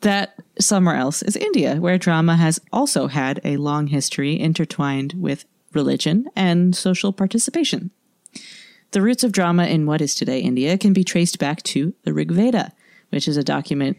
That 0.02 0.34
somewhere 0.60 0.96
else 0.96 1.22
is 1.22 1.36
India, 1.36 1.76
where 1.76 1.98
drama 2.00 2.36
has 2.36 2.60
also 2.74 3.08
had 3.08 3.40
a 3.44 3.58
long 3.58 3.88
history 3.88 4.40
intertwined 4.40 5.14
with 5.14 5.46
religion 5.74 6.26
and 6.36 6.76
social 6.76 7.14
participation. 7.14 7.92
The 8.92 9.02
roots 9.02 9.24
of 9.24 9.32
drama 9.32 9.66
in 9.68 9.86
what 9.86 10.02
is 10.02 10.16
today 10.16 10.40
India 10.40 10.78
can 10.78 10.92
be 10.94 11.04
traced 11.04 11.38
back 11.40 11.62
to 11.64 11.94
the 12.04 12.14
Rig 12.14 12.32
Veda, 12.32 12.72
which 13.12 13.28
is 13.28 13.38
a 13.38 13.44
document 13.44 13.98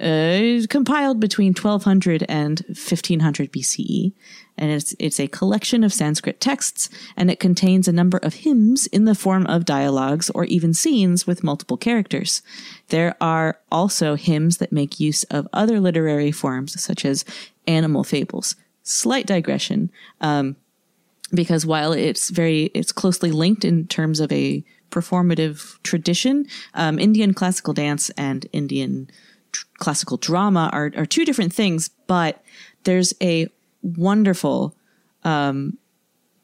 uh, 0.00 0.66
compiled 0.68 1.20
between 1.20 1.54
1200 1.54 2.24
and 2.28 2.60
1500 2.68 3.52
BCE, 3.52 4.12
and 4.56 4.70
it's 4.70 4.94
it's 4.98 5.20
a 5.20 5.28
collection 5.28 5.84
of 5.84 5.92
Sanskrit 5.92 6.40
texts, 6.40 6.88
and 7.16 7.30
it 7.30 7.40
contains 7.40 7.88
a 7.88 7.92
number 7.92 8.18
of 8.18 8.34
hymns 8.34 8.86
in 8.86 9.04
the 9.04 9.14
form 9.14 9.46
of 9.46 9.64
dialogues 9.64 10.30
or 10.30 10.44
even 10.44 10.74
scenes 10.74 11.26
with 11.26 11.44
multiple 11.44 11.76
characters. 11.76 12.42
There 12.88 13.16
are 13.20 13.58
also 13.70 14.14
hymns 14.14 14.58
that 14.58 14.72
make 14.72 15.00
use 15.00 15.24
of 15.24 15.48
other 15.52 15.80
literary 15.80 16.32
forms, 16.32 16.80
such 16.80 17.04
as 17.04 17.24
animal 17.66 18.04
fables. 18.04 18.56
Slight 18.82 19.26
digression 19.26 19.90
because 21.32 21.66
while 21.66 21.92
it's 21.92 22.30
very 22.30 22.70
it's 22.74 22.92
closely 22.92 23.30
linked 23.30 23.64
in 23.64 23.86
terms 23.86 24.20
of 24.20 24.32
a 24.32 24.64
performative 24.90 25.80
tradition 25.82 26.46
um, 26.74 26.98
indian 26.98 27.34
classical 27.34 27.74
dance 27.74 28.10
and 28.10 28.46
indian 28.52 29.10
classical 29.78 30.16
drama 30.16 30.68
are, 30.72 30.92
are 30.96 31.06
two 31.06 31.24
different 31.24 31.52
things 31.52 31.88
but 32.06 32.42
there's 32.84 33.14
a 33.22 33.48
wonderful 33.82 34.74
um, 35.24 35.78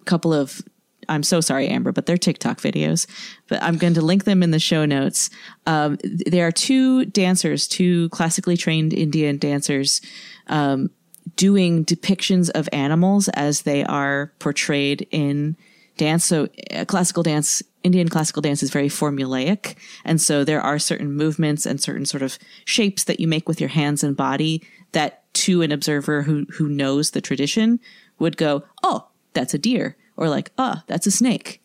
couple 0.04 0.32
of 0.32 0.62
I'm 1.08 1.22
so 1.22 1.40
sorry, 1.42 1.68
Amber, 1.68 1.92
but 1.92 2.06
they're 2.06 2.16
TikTok 2.16 2.60
videos. 2.60 3.06
But 3.48 3.62
I'm 3.62 3.76
going 3.76 3.94
to 3.94 4.00
link 4.00 4.24
them 4.24 4.42
in 4.42 4.52
the 4.52 4.58
show 4.58 4.84
notes. 4.84 5.30
Um, 5.66 5.98
there 6.02 6.46
are 6.46 6.52
two 6.52 7.04
dancers, 7.04 7.68
two 7.68 8.08
classically 8.08 8.56
trained 8.56 8.92
Indian 8.94 9.36
dancers, 9.36 10.00
um, 10.46 10.90
doing 11.36 11.84
depictions 11.84 12.50
of 12.50 12.68
animals 12.72 13.28
as 13.28 13.62
they 13.62 13.84
are 13.84 14.32
portrayed 14.38 15.06
in 15.10 15.56
dance. 15.96 16.24
So, 16.24 16.48
uh, 16.72 16.84
classical 16.84 17.22
dance, 17.22 17.62
Indian 17.82 18.08
classical 18.08 18.42
dance 18.42 18.62
is 18.62 18.70
very 18.70 18.88
formulaic. 18.88 19.76
And 20.04 20.20
so, 20.20 20.44
there 20.44 20.60
are 20.60 20.78
certain 20.78 21.12
movements 21.12 21.66
and 21.66 21.80
certain 21.80 22.06
sort 22.06 22.22
of 22.22 22.38
shapes 22.64 23.04
that 23.04 23.20
you 23.20 23.28
make 23.28 23.48
with 23.48 23.60
your 23.60 23.70
hands 23.70 24.02
and 24.02 24.16
body 24.16 24.62
that 24.92 25.32
to 25.34 25.62
an 25.62 25.72
observer 25.72 26.22
who, 26.22 26.46
who 26.50 26.68
knows 26.68 27.10
the 27.10 27.20
tradition 27.20 27.80
would 28.18 28.36
go, 28.36 28.64
oh, 28.82 29.08
that's 29.32 29.54
a 29.54 29.58
deer 29.58 29.96
or 30.16 30.28
like, 30.28 30.50
oh, 30.58 30.76
that's 30.86 31.06
a 31.06 31.10
snake. 31.10 31.60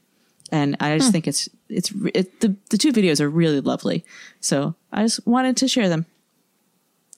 And 0.52 0.76
I 0.80 0.98
just 0.98 1.12
think 1.12 1.28
it's 1.28 1.48
it's 1.70 1.94
it, 2.16 2.40
the 2.42 2.56
the 2.72 2.78
two 2.78 2.92
videos 2.92 3.22
are 3.22 3.30
really 3.30 3.62
lovely. 3.62 4.04
So 4.40 4.76
I 4.92 5.04
just 5.04 5.26
wanted 5.28 5.58
to 5.58 5.68
share 5.68 5.90
them. 5.90 6.08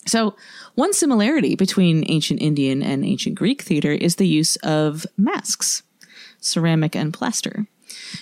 So 0.06 0.36
one 0.76 0.94
similarity 0.94 1.56
between 1.56 2.04
ancient 2.10 2.42
Indian 2.42 2.82
and 2.82 3.06
ancient 3.06 3.36
Greek 3.36 3.62
theater 3.62 3.92
is 3.92 4.16
the 4.16 4.28
use 4.28 4.56
of 4.58 5.06
masks, 5.18 5.84
ceramic 6.42 6.96
and 6.96 7.14
plaster. 7.14 7.66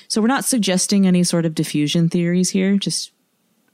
So 0.08 0.21
we're 0.21 0.27
not 0.27 0.45
suggesting 0.45 1.08
any 1.08 1.23
sort 1.23 1.45
of 1.45 1.55
diffusion 1.55 2.10
theories 2.10 2.51
here, 2.51 2.77
just 2.77 3.12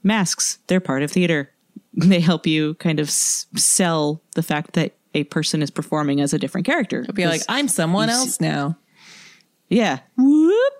masks. 0.02 0.58
They're 0.68 0.80
part 0.80 1.02
of 1.02 1.10
theater. 1.10 1.50
They 1.98 2.20
help 2.20 2.46
you 2.46 2.74
kind 2.74 3.00
of 3.00 3.08
s- 3.08 3.46
sell 3.56 4.20
the 4.34 4.42
fact 4.42 4.74
that 4.74 4.92
a 5.14 5.24
person 5.24 5.62
is 5.62 5.70
performing 5.70 6.20
as 6.20 6.34
a 6.34 6.38
different 6.38 6.66
character. 6.66 7.06
Be 7.14 7.26
like, 7.26 7.40
I'm 7.48 7.68
someone 7.68 8.10
else 8.10 8.38
now. 8.38 8.76
Yeah. 9.70 10.00
Whoop. 10.18 10.72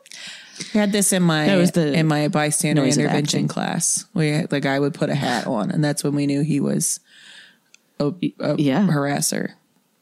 I 0.75 0.79
had 0.79 0.93
this 0.93 1.15
in 1.15 1.23
my 1.23 1.47
That 1.47 1.57
was 1.57 1.73
the 1.73 1.95
in 1.95 2.07
my 2.07 2.29
bystander 2.29 2.85
intervention 2.85 3.49
class. 3.49 4.05
We 4.13 4.43
the 4.43 4.61
guy 4.61 4.79
would 4.79 4.93
put 4.93 5.09
a 5.09 5.15
hat 5.15 5.47
on, 5.47 5.71
and 5.71 5.83
that's 5.83 6.05
when 6.05 6.15
we 6.15 6.27
knew 6.27 6.43
he 6.43 6.61
was 6.61 7.01
a, 7.99 8.13
a 8.41 8.57
Yeah. 8.61 8.87
harasser. 8.87 9.53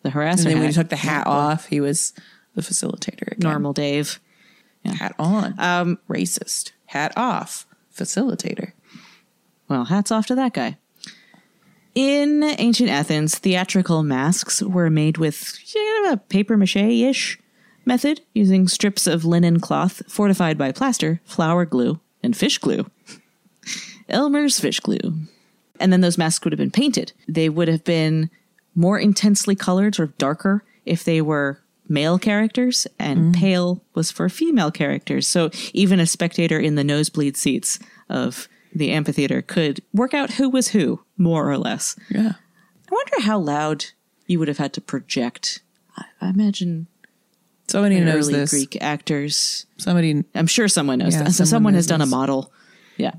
The 0.03 0.11
harasser. 0.11 0.31
And 0.31 0.47
then 0.47 0.59
when 0.59 0.67
he 0.69 0.73
took 0.75 0.89
the 0.89 0.97
hat 0.97 1.29
off, 1.29 1.67
he 1.67 1.81
was 1.81 2.13
the 2.55 2.63
facilitator. 2.63 3.33
Again. 3.33 3.51
normal 3.51 3.73
Dave. 3.73 4.21
hat 4.85 5.15
on, 5.19 5.55
um, 5.59 5.99
racist. 6.09 6.73
Hat 6.87 7.13
off, 7.17 7.67
facilitator. 7.95 8.73
Well, 9.69 9.87
hats 9.87 10.11
off 10.11 10.27
to 10.27 10.35
that 10.35 10.53
guy. 10.53 10.79
In 11.95 12.43
ancient 12.43 12.91
Athens, 12.91 13.39
theatrical 13.39 14.03
masks 14.03 14.61
were 14.63 14.91
made 14.91 15.17
with 15.17 15.57
you 15.75 16.03
know, 16.03 16.13
a 16.13 16.17
paper 16.17 16.57
mache 16.57 16.77
ish 16.77 17.39
method 17.87 18.21
using 18.35 18.67
strips 18.67 19.07
of 19.07 19.25
linen 19.25 19.61
cloth 19.61 20.03
fortified 20.09 20.59
by 20.59 20.73
plaster, 20.73 21.21
flour 21.25 21.65
glue, 21.65 22.01
and 22.23 22.37
fish 22.37 22.59
glue. 22.59 22.91
Elmer's 24.09 24.59
fish 24.59 24.81
glue. 24.81 25.15
And 25.81 25.93
then 25.93 26.01
those 26.01 26.19
masks 26.19 26.45
would 26.45 26.53
have 26.53 26.59
been 26.59 26.71
painted. 26.71 27.13
They 27.29 27.49
would 27.49 27.69
have 27.69 27.85
been 27.85 28.31
more 28.75 28.99
intensely 28.99 29.55
colored, 29.55 29.95
sort 29.95 30.11
of 30.11 30.19
darker, 30.19 30.65
if 30.85 31.05
they 31.05 31.21
were 31.21 31.61
male 31.89 32.19
characters, 32.19 32.87
and 32.99 33.35
pale 33.35 33.83
was 33.95 34.11
for 34.11 34.29
female 34.29 34.71
characters. 34.71 35.27
So 35.29 35.51
even 35.73 36.01
a 36.01 36.07
spectator 36.07 36.59
in 36.59 36.75
the 36.75 36.85
nosebleed 36.85 37.37
seats 37.37 37.79
of 38.09 38.49
the 38.75 38.91
amphitheater 38.91 39.43
could 39.43 39.81
work 39.93 40.15
out 40.15 40.33
who 40.33 40.49
was 40.49 40.69
who, 40.69 41.01
more 41.17 41.49
or 41.51 41.59
less. 41.59 41.97
Yeah. 42.11 42.33
I 42.91 42.93
wonder 42.95 43.21
how 43.21 43.39
loud 43.39 43.87
you 44.27 44.39
would 44.39 44.49
have 44.49 44.59
had 44.59 44.73
to 44.75 44.81
project. 44.81 45.63
I, 45.97 46.05
I 46.21 46.29
imagine 46.31 46.87
Somebody 47.69 48.01
knows 48.01 48.29
early 48.29 48.41
this. 48.41 48.51
Greek 48.51 48.77
actors. 48.83 49.67
Somebody 49.79 50.23
I'm 50.35 50.47
sure 50.47 50.69
someone 50.69 50.99
knows 50.99 51.15
Yeah, 51.15 51.25
that. 51.25 51.33
So 51.33 51.45
someone 51.45 51.75
has 51.75 51.87
done 51.87 52.01
a 52.03 52.07
model. 52.07 52.53
Yeah. 52.97 53.13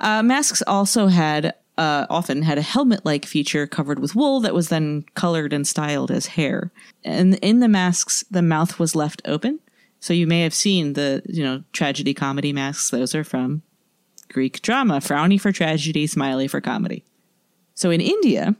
Uh, 0.00 0.22
masks 0.22 0.62
also 0.66 1.06
had 1.06 1.54
uh, 1.78 2.06
often 2.08 2.42
had 2.42 2.58
a 2.58 2.62
helmet-like 2.62 3.26
feature 3.26 3.66
covered 3.66 3.98
with 3.98 4.14
wool 4.14 4.40
that 4.40 4.54
was 4.54 4.68
then 4.68 5.04
colored 5.14 5.52
and 5.52 5.66
styled 5.66 6.10
as 6.10 6.26
hair. 6.26 6.70
And 7.04 7.34
in 7.36 7.60
the 7.60 7.68
masks, 7.68 8.24
the 8.30 8.42
mouth 8.42 8.78
was 8.78 8.94
left 8.96 9.22
open. 9.24 9.60
So 10.00 10.14
you 10.14 10.26
may 10.26 10.42
have 10.42 10.54
seen 10.54 10.92
the 10.92 11.22
you 11.26 11.42
know 11.42 11.64
tragedy 11.72 12.14
comedy 12.14 12.52
masks. 12.52 12.90
Those 12.90 13.14
are 13.14 13.24
from 13.24 13.62
Greek 14.30 14.62
drama: 14.62 14.98
frowny 15.00 15.40
for 15.40 15.52
tragedy, 15.52 16.06
smiley 16.06 16.48
for 16.48 16.60
comedy. 16.60 17.04
So 17.74 17.90
in 17.90 18.00
India, 18.00 18.56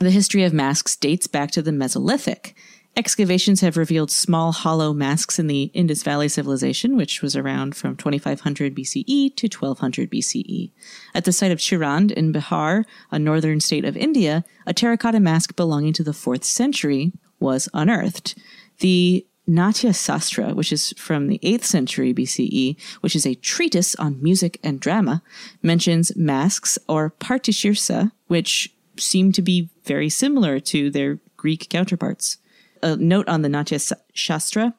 the 0.00 0.10
history 0.10 0.42
of 0.44 0.52
masks 0.52 0.96
dates 0.96 1.26
back 1.26 1.50
to 1.52 1.62
the 1.62 1.70
Mesolithic. 1.70 2.54
Excavations 2.96 3.60
have 3.60 3.76
revealed 3.76 4.10
small 4.10 4.52
hollow 4.52 4.92
masks 4.92 5.40
in 5.40 5.48
the 5.48 5.64
Indus 5.74 6.04
Valley 6.04 6.28
civilization, 6.28 6.96
which 6.96 7.22
was 7.22 7.34
around 7.34 7.74
from 7.74 7.96
2500 7.96 8.72
BCE 8.72 9.34
to 9.34 9.46
1200 9.48 10.10
BCE. 10.10 10.70
At 11.12 11.24
the 11.24 11.32
site 11.32 11.50
of 11.50 11.58
Chirand 11.58 12.12
in 12.12 12.32
Bihar, 12.32 12.84
a 13.10 13.18
northern 13.18 13.58
state 13.58 13.84
of 13.84 13.96
India, 13.96 14.44
a 14.64 14.72
terracotta 14.72 15.18
mask 15.18 15.56
belonging 15.56 15.92
to 15.94 16.04
the 16.04 16.12
4th 16.12 16.44
century 16.44 17.12
was 17.40 17.68
unearthed. 17.74 18.36
The 18.78 19.26
Natya 19.48 19.90
Sastra, 19.90 20.54
which 20.54 20.72
is 20.72 20.94
from 20.96 21.26
the 21.26 21.40
8th 21.40 21.64
century 21.64 22.14
BCE, 22.14 22.76
which 23.00 23.16
is 23.16 23.26
a 23.26 23.34
treatise 23.34 23.96
on 23.96 24.22
music 24.22 24.60
and 24.62 24.78
drama, 24.78 25.20
mentions 25.62 26.14
masks 26.14 26.78
or 26.88 27.10
partishirsa, 27.18 28.12
which 28.28 28.72
seem 28.96 29.32
to 29.32 29.42
be 29.42 29.68
very 29.82 30.08
similar 30.08 30.60
to 30.60 30.90
their 30.90 31.18
Greek 31.36 31.68
counterparts. 31.68 32.38
A 32.84 32.96
note 32.96 33.28
on 33.28 33.42
the 33.42 33.48
Natya 33.48 33.80
Shastra 34.12 34.74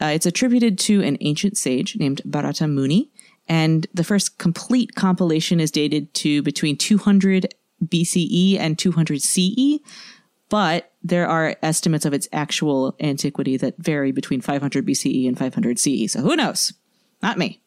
uh, 0.00 0.06
it's 0.06 0.26
attributed 0.26 0.78
to 0.78 1.02
an 1.02 1.18
ancient 1.20 1.58
sage 1.58 1.96
named 1.96 2.22
Bharata 2.24 2.66
Muni, 2.66 3.10
and 3.48 3.86
the 3.92 4.04
first 4.04 4.38
complete 4.38 4.94
compilation 4.94 5.60
is 5.60 5.70
dated 5.70 6.12
to 6.14 6.42
between 6.42 6.76
200 6.76 7.54
BCE 7.84 8.58
and 8.58 8.78
200 8.78 9.22
CE, 9.22 9.78
but 10.48 10.92
there 11.02 11.28
are 11.28 11.56
estimates 11.62 12.04
of 12.04 12.14
its 12.14 12.28
actual 12.32 12.96
antiquity 13.00 13.56
that 13.58 13.76
vary 13.78 14.10
between 14.10 14.40
500 14.40 14.86
BCE 14.86 15.28
and 15.28 15.38
500 15.38 15.78
CE. 15.78 16.10
So 16.10 16.20
who 16.20 16.34
knows? 16.34 16.72
Not 17.22 17.38
me. 17.38 17.60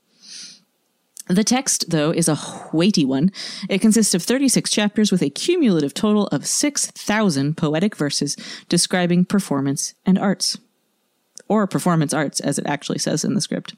The 1.27 1.43
text, 1.43 1.89
though, 1.89 2.11
is 2.11 2.27
a 2.27 2.37
weighty 2.73 3.05
one. 3.05 3.31
It 3.69 3.79
consists 3.79 4.13
of 4.13 4.23
36 4.23 4.69
chapters 4.69 5.11
with 5.11 5.21
a 5.21 5.29
cumulative 5.29 5.93
total 5.93 6.27
of 6.27 6.45
6,000 6.45 7.55
poetic 7.55 7.95
verses 7.95 8.35
describing 8.67 9.25
performance 9.25 9.93
and 10.05 10.19
arts 10.19 10.57
or 11.47 11.67
performance 11.67 12.13
arts, 12.13 12.39
as 12.39 12.57
it 12.57 12.65
actually 12.65 12.99
says 12.99 13.23
in 13.23 13.35
the 13.35 13.41
script. 13.41 13.75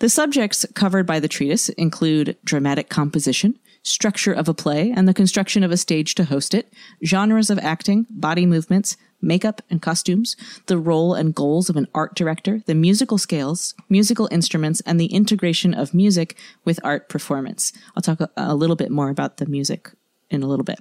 The 0.00 0.08
subjects 0.08 0.64
covered 0.74 1.06
by 1.06 1.20
the 1.20 1.28
treatise 1.28 1.68
include 1.70 2.36
dramatic 2.44 2.88
composition, 2.88 3.58
structure 3.82 4.32
of 4.32 4.48
a 4.48 4.54
play, 4.54 4.90
and 4.90 5.08
the 5.08 5.14
construction 5.14 5.62
of 5.62 5.70
a 5.70 5.76
stage 5.76 6.14
to 6.16 6.24
host 6.24 6.54
it, 6.54 6.72
genres 7.04 7.50
of 7.50 7.58
acting, 7.58 8.06
body 8.08 8.46
movements, 8.46 8.96
makeup 9.22 9.62
and 9.70 9.80
costumes, 9.80 10.36
the 10.66 10.78
role 10.78 11.14
and 11.14 11.34
goals 11.34 11.70
of 11.70 11.76
an 11.76 11.88
art 11.94 12.14
director, 12.14 12.62
the 12.66 12.74
musical 12.74 13.18
scales, 13.18 13.74
musical 13.88 14.28
instruments, 14.30 14.82
and 14.84 15.00
the 15.00 15.06
integration 15.06 15.72
of 15.72 15.94
music 15.94 16.36
with 16.64 16.80
art 16.84 17.08
performance. 17.08 17.72
I'll 17.96 18.02
talk 18.02 18.20
a, 18.20 18.30
a 18.36 18.54
little 18.54 18.76
bit 18.76 18.90
more 18.90 19.08
about 19.08 19.36
the 19.36 19.46
music 19.46 19.90
in 20.30 20.42
a 20.42 20.46
little 20.46 20.64
bit. 20.64 20.80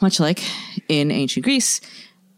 Much 0.00 0.20
like 0.20 0.42
in 0.88 1.10
ancient 1.10 1.44
Greece, 1.44 1.80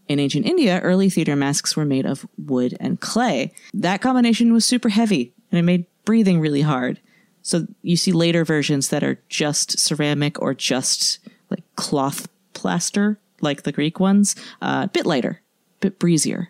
in 0.07 0.19
ancient 0.19 0.47
India, 0.47 0.81
early 0.81 1.09
theater 1.09 1.35
masks 1.35 1.77
were 1.77 1.85
made 1.85 2.07
of 2.07 2.27
wood 2.37 2.77
and 2.79 3.01
clay. 3.01 3.53
That 3.73 4.03
combination 4.03 4.53
was 4.53 4.65
super 4.65 4.91
heavy 4.91 5.33
and 5.51 5.59
it 5.59 5.63
made 5.63 5.87
breathing 6.05 6.41
really 6.41 6.61
hard. 6.61 7.01
So 7.43 7.67
you 7.83 7.97
see 7.97 8.13
later 8.13 8.45
versions 8.45 8.89
that 8.89 9.03
are 9.03 9.21
just 9.29 9.79
ceramic 9.79 10.41
or 10.41 10.55
just 10.55 11.19
like 11.51 11.63
cloth 11.77 12.29
plaster, 12.53 13.19
like 13.41 13.63
the 13.63 13.73
Greek 13.73 14.01
ones, 14.01 14.37
uh, 14.63 14.83
a 14.85 14.89
bit 14.89 15.07
lighter, 15.07 15.41
a 15.77 15.81
bit 15.81 15.99
breezier. 15.99 16.49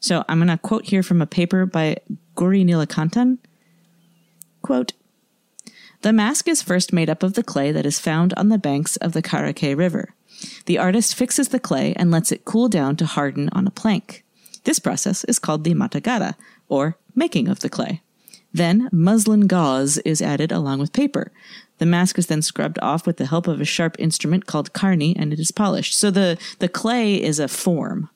So 0.00 0.24
I'm 0.28 0.38
going 0.38 0.48
to 0.48 0.58
quote 0.58 0.86
here 0.86 1.02
from 1.02 1.20
a 1.20 1.26
paper 1.26 1.66
by 1.66 1.98
Guri 2.34 2.64
Nilakantan. 2.64 3.38
Quote, 4.62 4.92
the 6.02 6.12
mask 6.14 6.48
is 6.48 6.62
first 6.62 6.94
made 6.94 7.10
up 7.10 7.22
of 7.22 7.34
the 7.34 7.42
clay 7.42 7.72
that 7.72 7.84
is 7.84 8.00
found 8.00 8.32
on 8.34 8.48
the 8.48 8.56
banks 8.56 8.96
of 8.96 9.12
the 9.12 9.22
Karake 9.22 9.76
River. 9.76 10.14
The 10.64 10.78
artist 10.78 11.14
fixes 11.14 11.48
the 11.48 11.60
clay 11.60 11.92
and 11.94 12.10
lets 12.10 12.32
it 12.32 12.46
cool 12.46 12.70
down 12.70 12.96
to 12.96 13.04
harden 13.04 13.50
on 13.52 13.66
a 13.66 13.70
plank. 13.70 14.24
This 14.64 14.78
process 14.78 15.24
is 15.24 15.38
called 15.38 15.64
the 15.64 15.74
matagara, 15.74 16.36
or 16.68 16.96
making 17.14 17.48
of 17.48 17.60
the 17.60 17.68
clay. 17.68 18.00
Then 18.52 18.88
muslin 18.92 19.46
gauze 19.46 19.98
is 19.98 20.22
added 20.22 20.50
along 20.52 20.80
with 20.80 20.92
paper. 20.92 21.32
The 21.80 21.86
mask 21.86 22.18
is 22.18 22.26
then 22.26 22.42
scrubbed 22.42 22.78
off 22.82 23.06
with 23.06 23.16
the 23.16 23.24
help 23.24 23.48
of 23.48 23.58
a 23.58 23.64
sharp 23.64 23.96
instrument 23.98 24.44
called 24.44 24.74
carni, 24.74 25.14
and 25.18 25.32
it 25.32 25.40
is 25.40 25.50
polished. 25.50 25.94
So 25.98 26.10
the, 26.10 26.36
the 26.58 26.68
clay 26.68 27.14
is 27.14 27.38
a 27.38 27.48
form. 27.48 28.10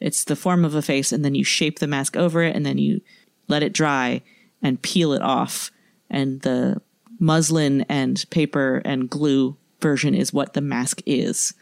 It's 0.00 0.24
the 0.24 0.34
form 0.34 0.64
of 0.64 0.74
a 0.74 0.80
face, 0.80 1.12
and 1.12 1.22
then 1.22 1.34
you 1.34 1.44
shape 1.44 1.78
the 1.78 1.86
mask 1.86 2.16
over 2.16 2.42
it, 2.42 2.56
and 2.56 2.64
then 2.64 2.78
you 2.78 3.02
let 3.48 3.62
it 3.62 3.74
dry 3.74 4.22
and 4.62 4.80
peel 4.80 5.12
it 5.12 5.20
off. 5.20 5.70
And 6.08 6.40
the 6.40 6.80
muslin 7.20 7.84
and 7.86 8.24
paper 8.30 8.80
and 8.84 9.10
glue 9.10 9.58
version 9.82 10.14
is 10.14 10.32
what 10.32 10.54
the 10.54 10.62
mask 10.62 11.02
is, 11.04 11.52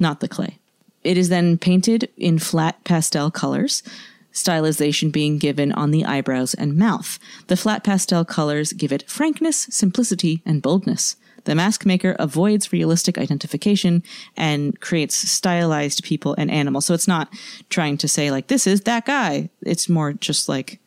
not 0.00 0.18
the 0.18 0.28
clay. 0.28 0.58
it 1.04 1.16
is 1.16 1.28
then 1.28 1.56
painted 1.56 2.08
in 2.16 2.38
flat 2.40 2.82
pastel 2.82 3.30
colors, 3.30 3.84
stylization 4.34 5.10
being 5.10 5.38
given 5.38 5.72
on 5.72 5.92
the 5.92 6.04
eyebrows 6.04 6.52
and 6.52 6.76
mouth. 6.76 7.18
The 7.46 7.56
flat 7.56 7.84
pastel 7.84 8.24
colors 8.24 8.72
give 8.74 8.92
it 8.92 9.08
frankness, 9.08 9.68
simplicity, 9.70 10.42
and 10.44 10.60
boldness. 10.60 11.16
The 11.44 11.54
mask 11.54 11.86
maker 11.86 12.16
avoids 12.18 12.72
realistic 12.72 13.18
identification 13.18 14.02
and 14.36 14.78
creates 14.80 15.14
stylized 15.14 16.02
people 16.02 16.34
and 16.36 16.50
animals. 16.50 16.86
So 16.86 16.94
it's 16.94 17.08
not 17.08 17.32
trying 17.68 17.98
to 17.98 18.08
say, 18.08 18.30
like, 18.30 18.48
this 18.48 18.66
is 18.66 18.82
that 18.82 19.06
guy. 19.06 19.50
It's 19.62 19.88
more 19.88 20.12
just 20.12 20.48
like, 20.48 20.80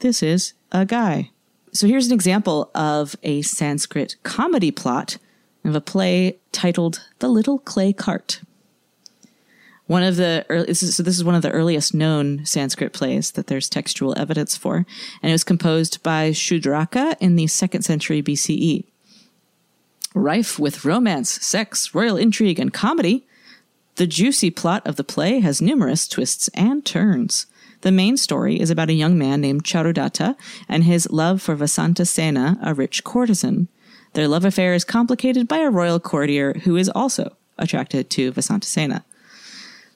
this 0.00 0.22
is 0.22 0.54
a 0.72 0.84
guy. 0.84 1.30
So 1.72 1.86
here's 1.86 2.08
an 2.08 2.14
example 2.14 2.70
of 2.74 3.14
a 3.22 3.42
Sanskrit 3.42 4.16
comedy 4.22 4.70
plot 4.70 5.18
of 5.64 5.74
a 5.74 5.80
play 5.80 6.38
titled 6.52 7.06
The 7.18 7.28
Little 7.28 7.58
Clay 7.58 7.92
Cart. 7.92 8.40
One 9.90 10.04
of 10.04 10.14
the 10.14 10.46
early, 10.48 10.72
so 10.72 11.02
this 11.02 11.16
is 11.16 11.24
one 11.24 11.34
of 11.34 11.42
the 11.42 11.50
earliest 11.50 11.94
known 11.94 12.46
Sanskrit 12.46 12.92
plays 12.92 13.32
that 13.32 13.48
there's 13.48 13.68
textual 13.68 14.16
evidence 14.16 14.56
for, 14.56 14.86
and 15.20 15.30
it 15.30 15.32
was 15.32 15.42
composed 15.42 16.00
by 16.04 16.30
Shudraka 16.30 17.16
in 17.18 17.34
the 17.34 17.48
second 17.48 17.82
century 17.82 18.22
BCE. 18.22 18.84
Rife 20.14 20.60
with 20.60 20.84
romance, 20.84 21.44
sex, 21.44 21.92
royal 21.92 22.16
intrigue, 22.16 22.60
and 22.60 22.72
comedy, 22.72 23.26
the 23.96 24.06
juicy 24.06 24.48
plot 24.52 24.86
of 24.86 24.94
the 24.94 25.02
play 25.02 25.40
has 25.40 25.60
numerous 25.60 26.06
twists 26.06 26.46
and 26.54 26.86
turns. 26.86 27.46
The 27.80 27.90
main 27.90 28.16
story 28.16 28.60
is 28.60 28.70
about 28.70 28.90
a 28.90 28.92
young 28.92 29.18
man 29.18 29.40
named 29.40 29.64
Charudatta 29.64 30.36
and 30.68 30.84
his 30.84 31.10
love 31.10 31.42
for 31.42 31.56
Vasanta 31.56 32.06
Sena, 32.06 32.60
a 32.62 32.74
rich 32.74 33.02
courtesan. 33.02 33.66
Their 34.12 34.28
love 34.28 34.44
affair 34.44 34.72
is 34.72 34.84
complicated 34.84 35.48
by 35.48 35.58
a 35.58 35.68
royal 35.68 35.98
courtier 35.98 36.60
who 36.62 36.76
is 36.76 36.88
also 36.90 37.36
attracted 37.58 38.08
to 38.10 38.30
Vasanta 38.30 38.66
Sena. 38.66 39.04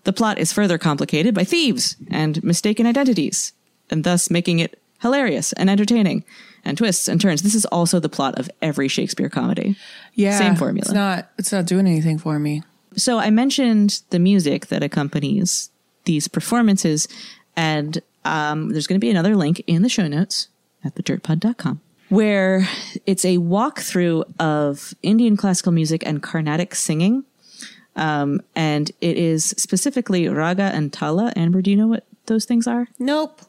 The 0.05 0.13
plot 0.13 0.39
is 0.39 0.53
further 0.53 0.79
complicated 0.79 1.35
by 1.35 1.45
thieves 1.45 1.97
and 2.11 2.43
mistaken 2.45 2.87
identities, 2.87 3.53
and 3.91 4.05
thus 4.05 4.31
making 4.31 4.59
it 4.59 4.79
hilarious 5.01 5.53
and 5.55 5.69
entertaining, 5.69 6.25
and 6.65 6.79
twists 6.79 7.09
and 7.09 7.21
turns. 7.21 7.43
This 7.43 7.55
is 7.55 7.65
also 7.67 8.01
the 8.01 8.09
plot 8.09 8.39
of 8.39 8.51
every 8.63 8.89
Shakespeare 8.89 9.29
comedy. 9.29 9.77
Yeah, 10.15 10.39
Same 10.39 10.57
formula. 10.57 10.85
It's 10.85 10.93
not. 10.93 11.31
It's 11.39 11.53
not 11.53 11.67
doing 11.67 11.87
anything 11.87 12.19
for 12.19 12.39
me. 12.39 12.63
So 12.97 13.19
I 13.19 13.31
mentioned 13.31 14.03
the 14.11 14.19
music 14.19 14.69
that 14.69 14.83
accompanies 14.83 15.71
these 16.05 16.29
performances, 16.29 17.09
and 17.57 18.01
um, 18.25 18.71
there's 18.71 18.87
going 18.87 19.01
to 19.01 19.05
be 19.05 19.11
another 19.11 19.37
link 19.37 19.63
in 19.67 19.83
the 19.83 19.89
show 19.89 20.07
notes 20.07 20.49
at 20.85 20.95
thedirtpod.com 20.95 21.81
where 22.11 22.69
it's 23.07 23.25
a 23.25 23.39
walkthrough 23.39 24.23
of 24.39 24.95
Indian 25.03 25.37
classical 25.37 25.73
music 25.73 26.03
and 26.07 26.23
Carnatic 26.23 26.75
singing. 26.75 27.25
Um, 27.97 28.41
and 28.55 28.91
it 29.01 29.17
is 29.17 29.55
specifically 29.57 30.29
raga 30.29 30.65
and 30.75 30.93
tala. 30.93 31.33
Amber, 31.37 31.63
do 31.63 31.71
you 31.71 31.77
know 31.77 31.87
what 31.87 32.07
those 32.27 32.45
things 32.45 32.67
are? 32.67 32.89
Nope. 32.99 33.41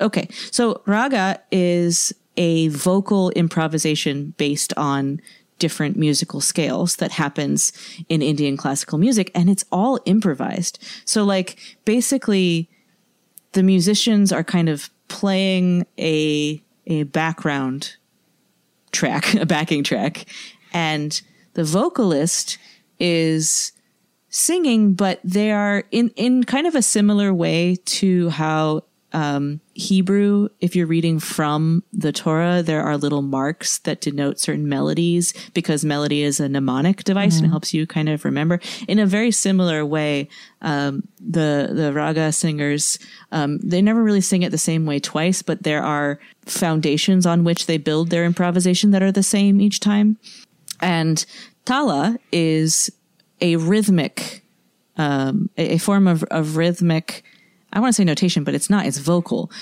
Okay. 0.00 0.28
So 0.50 0.82
raga 0.86 1.40
is 1.50 2.14
a 2.36 2.68
vocal 2.68 3.30
improvisation 3.30 4.34
based 4.36 4.72
on 4.76 5.20
different 5.58 5.96
musical 5.96 6.40
scales 6.40 6.96
that 6.96 7.12
happens 7.12 7.72
in 8.08 8.22
Indian 8.22 8.56
classical 8.56 8.96
music 8.96 9.30
and 9.34 9.50
it's 9.50 9.64
all 9.72 9.98
improvised. 10.04 10.78
So 11.04 11.24
like 11.24 11.58
basically 11.84 12.70
the 13.52 13.64
musicians 13.64 14.32
are 14.32 14.44
kind 14.44 14.68
of 14.68 14.90
playing 15.08 15.86
a 15.98 16.62
a 16.86 17.02
background 17.02 17.96
track, 18.92 19.34
a 19.40 19.44
backing 19.44 19.82
track 19.82 20.26
and 20.72 21.20
the 21.54 21.64
vocalist 21.64 22.58
is 22.98 23.72
singing 24.30 24.94
but 24.94 25.20
they 25.24 25.50
are 25.50 25.84
in 25.90 26.10
in 26.16 26.44
kind 26.44 26.66
of 26.66 26.74
a 26.74 26.82
similar 26.82 27.32
way 27.32 27.76
to 27.84 28.28
how 28.30 28.82
um, 29.12 29.60
Hebrew, 29.72 30.48
if 30.60 30.76
you're 30.76 30.86
reading 30.86 31.18
from 31.18 31.82
the 31.92 32.12
Torah, 32.12 32.62
there 32.62 32.82
are 32.82 32.98
little 32.98 33.22
marks 33.22 33.78
that 33.78 34.02
denote 34.02 34.38
certain 34.38 34.68
melodies 34.68 35.32
because 35.54 35.84
melody 35.84 36.22
is 36.22 36.40
a 36.40 36.48
mnemonic 36.48 37.04
device 37.04 37.40
and 37.40 37.48
helps 37.50 37.72
you 37.72 37.86
kind 37.86 38.08
of 38.08 38.24
remember. 38.24 38.60
In 38.86 38.98
a 38.98 39.06
very 39.06 39.30
similar 39.30 39.84
way, 39.86 40.28
um, 40.60 41.08
the 41.20 41.70
the 41.72 41.92
raga 41.92 42.32
singers 42.32 42.98
um, 43.32 43.58
they 43.58 43.80
never 43.80 44.02
really 44.02 44.20
sing 44.20 44.42
it 44.42 44.50
the 44.50 44.58
same 44.58 44.84
way 44.84 44.98
twice, 44.98 45.40
but 45.40 45.62
there 45.62 45.82
are 45.82 46.18
foundations 46.44 47.24
on 47.24 47.44
which 47.44 47.66
they 47.66 47.78
build 47.78 48.10
their 48.10 48.24
improvisation 48.24 48.90
that 48.90 49.02
are 49.02 49.12
the 49.12 49.22
same 49.22 49.60
each 49.60 49.80
time. 49.80 50.18
And 50.80 51.24
tala 51.68 52.18
is 52.32 52.90
a 53.42 53.56
rhythmic, 53.56 54.42
um, 54.96 55.50
a, 55.58 55.74
a 55.74 55.78
form 55.78 56.08
of, 56.08 56.22
of 56.30 56.56
rhythmic. 56.56 57.22
I 57.74 57.80
want 57.80 57.90
to 57.90 57.96
say 57.96 58.04
notation, 58.04 58.42
but 58.42 58.54
it's 58.54 58.70
not. 58.70 58.86
It's 58.86 58.96
vocal. 58.96 59.52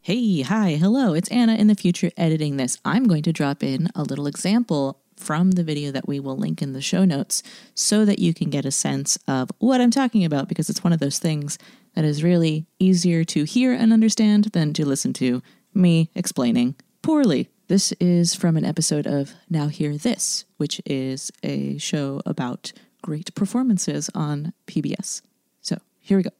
Hey, 0.00 0.40
hi, 0.40 0.76
hello. 0.76 1.12
It's 1.12 1.30
Anna 1.30 1.56
in 1.56 1.66
the 1.66 1.74
future 1.74 2.10
editing 2.16 2.56
this. 2.56 2.78
I'm 2.86 3.04
going 3.04 3.22
to 3.24 3.34
drop 3.34 3.62
in 3.62 3.90
a 3.94 4.02
little 4.02 4.26
example 4.26 4.98
from 5.14 5.50
the 5.50 5.62
video 5.62 5.90
that 5.92 6.08
we 6.08 6.20
will 6.20 6.38
link 6.38 6.62
in 6.62 6.72
the 6.72 6.80
show 6.80 7.04
notes 7.04 7.42
so 7.74 8.06
that 8.06 8.18
you 8.18 8.32
can 8.32 8.48
get 8.48 8.64
a 8.64 8.70
sense 8.70 9.18
of 9.28 9.50
what 9.58 9.82
I'm 9.82 9.90
talking 9.90 10.24
about 10.24 10.48
because 10.48 10.70
it's 10.70 10.82
one 10.82 10.94
of 10.94 11.00
those 11.00 11.18
things 11.18 11.58
that 11.94 12.06
is 12.06 12.24
really 12.24 12.64
easier 12.78 13.24
to 13.24 13.44
hear 13.44 13.74
and 13.74 13.92
understand 13.92 14.44
than 14.54 14.72
to 14.72 14.86
listen 14.86 15.12
to 15.14 15.42
me 15.74 16.10
explaining 16.14 16.76
poorly. 17.02 17.50
This 17.66 17.92
is 17.98 18.34
from 18.34 18.56
an 18.56 18.64
episode 18.64 19.06
of 19.06 19.32
Now 19.48 19.68
Hear 19.68 19.96
This, 19.96 20.44
which 20.58 20.80
is 20.84 21.30
a 21.42 21.78
show 21.78 22.20
about 22.26 22.72
great 23.02 23.34
performances 23.34 24.10
on 24.14 24.52
PBS. 24.66 25.22
So 25.62 25.78
here 26.00 26.18
we 26.18 26.22
go. 26.24 26.30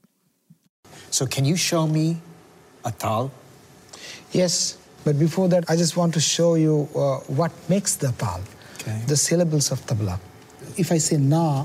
So 1.10 1.26
can 1.26 1.44
you 1.44 1.56
show 1.56 1.86
me 1.86 2.18
a 2.84 2.92
tal? 2.92 3.32
Yes, 4.32 4.76
but 5.04 5.18
before 5.18 5.48
that, 5.48 5.64
I 5.70 5.76
just 5.76 5.96
want 5.96 6.12
to 6.14 6.20
show 6.20 6.56
you 6.56 6.88
uh, 6.94 7.18
what 7.32 7.52
makes 7.68 7.96
the 7.96 8.12
tal, 8.18 8.40
Okay. 8.80 9.00
the 9.06 9.16
syllables 9.16 9.72
of 9.72 9.80
tabla. 9.86 10.18
If 10.76 10.92
I 10.92 10.98
say 10.98 11.16
na, 11.16 11.64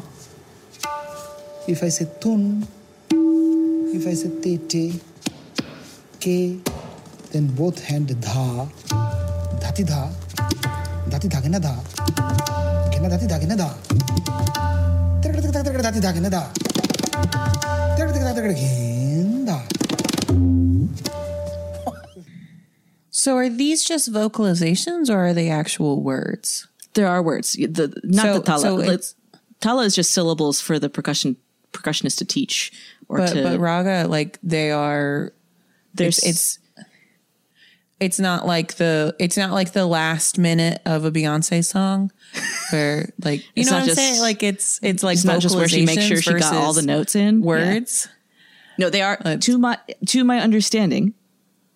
if 1.68 1.84
I 1.84 1.90
say 1.90 2.08
tun, 2.22 2.66
if 3.92 4.08
I 4.08 4.14
say 4.14 4.30
te 4.42 4.58
te, 4.58 5.00
ke, 6.24 6.64
then 7.32 7.48
both 7.56 7.84
hand 7.84 8.08
dha, 8.22 8.68
dhati 9.62 9.84
dha, 9.92 10.02
dhati 11.12 11.28
dha 11.30 11.40
gena 11.42 11.60
dha, 11.60 11.74
gena 12.94 13.08
dhati 13.14 13.28
dha 13.32 13.38
gena 13.44 13.56
dha, 13.62 13.70
tirka 15.22 15.40
tirka 15.42 15.62
tirka 15.68 15.82
dhati 15.88 16.00
dha 16.06 16.12
gena 16.18 16.30
dha, 16.36 16.44
tirka 17.98 18.12
tirka 18.16 18.32
tirka 18.38 18.54
gen 18.62 19.46
dha. 19.46 19.58
So 23.12 23.36
are 23.36 23.50
these 23.50 23.84
just 23.84 24.12
vocalizations 24.14 25.10
or 25.10 25.18
are 25.20 25.34
they 25.34 25.50
actual 25.50 26.02
words? 26.02 26.68
There 26.94 27.08
are 27.08 27.22
words. 27.22 27.54
The 27.54 27.92
not 28.04 28.26
So- 28.26 28.34
the 28.40 28.46
tala. 28.46 28.62
so 28.62 28.80
it's- 28.80 29.16
tala 29.60 29.84
is 29.84 29.94
just 29.96 30.12
syllables 30.12 30.62
for 30.62 30.80
the 30.80 30.90
percussion 30.90 31.36
percussionist 31.74 32.18
to 32.20 32.26
teach 32.26 32.72
or 33.10 33.18
But 33.18 33.34
to. 33.34 33.44
but 33.44 33.60
raga, 33.60 34.08
like 34.08 34.40
they 34.42 34.72
are 34.72 35.34
there's 35.94 36.18
it's, 36.20 36.28
it's 36.28 36.60
it's 38.00 38.20
not 38.20 38.46
like 38.48 38.76
the 38.76 39.16
it's 39.20 39.38
not 39.38 39.52
like 39.52 39.74
the 39.74 39.86
last 39.86 40.38
minute 40.38 40.82
of 40.86 41.06
a 41.06 41.12
Beyonce 41.12 41.64
song 41.66 42.12
where 42.72 43.10
like 43.24 43.42
you 43.56 43.62
It's 43.62 43.70
know 43.72 43.78
not 43.78 43.82
what 43.82 43.82
I'm 43.82 43.88
just- 43.96 44.00
saying 44.00 44.22
like 44.22 44.44
it's 44.44 44.80
it's 44.82 45.04
like 45.04 45.16
it's 45.16 45.26
not 45.26 45.40
just 45.42 45.56
where 45.56 45.68
she 45.68 45.86
makes 45.86 46.04
sure 46.04 46.22
she 46.22 46.34
got 46.34 46.54
all 46.56 46.74
the 46.74 46.82
notes 46.82 47.16
in. 47.16 47.44
versus 47.44 47.46
words. 47.46 48.08
No, 48.78 48.90
they 48.90 49.02
are 49.02 49.18
Let's- 49.24 49.46
to 49.48 49.58
my 49.58 49.78
to 50.08 50.24
my 50.24 50.40
understanding, 50.40 51.14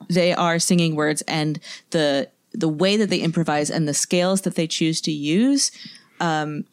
they 0.10 0.34
are 0.34 0.60
singing 0.60 0.96
words 0.96 1.22
and 1.28 1.60
the 1.90 2.30
the 2.54 2.70
way 2.70 2.96
that 2.98 3.10
they 3.10 3.20
improvise 3.20 3.70
and 3.70 3.88
the 3.88 3.94
scales 3.94 4.42
that 4.42 4.56
they 4.56 4.68
choose 4.68 5.02
to 5.02 5.12
use 5.12 5.72
um, 6.20 6.66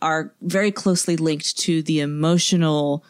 are 0.00 0.32
very 0.40 0.70
closely 0.70 1.16
linked 1.16 1.58
to 1.58 1.82
the 1.82 1.98
emotional 2.00 3.04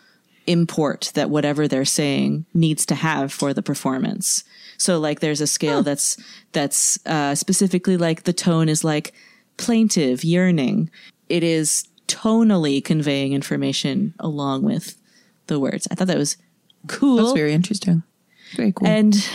import 0.46 1.10
that 1.14 1.30
whatever 1.30 1.66
they're 1.66 1.84
saying 1.84 2.46
needs 2.54 2.86
to 2.86 2.94
have 2.94 3.32
for 3.32 3.52
the 3.52 3.62
performance. 3.62 4.44
So 4.78 4.98
like 4.98 5.20
there's 5.20 5.40
a 5.40 5.46
scale 5.46 5.82
that's 5.82 6.16
that's 6.52 6.98
uh, 7.06 7.34
specifically 7.34 7.96
like 7.96 8.24
the 8.24 8.32
tone 8.32 8.68
is 8.68 8.84
like 8.84 9.14
plaintive, 9.56 10.24
yearning. 10.24 10.90
It 11.28 11.42
is 11.42 11.88
tonally 12.08 12.84
conveying 12.84 13.32
information 13.32 14.14
along 14.20 14.62
with 14.62 14.96
the 15.46 15.58
words. 15.58 15.88
I 15.90 15.94
thought 15.94 16.08
that 16.08 16.18
was 16.18 16.36
cool. 16.86 17.16
That's 17.16 17.32
very 17.32 17.52
interesting. 17.52 18.02
Very 18.54 18.72
cool. 18.72 18.86
And 18.86 19.28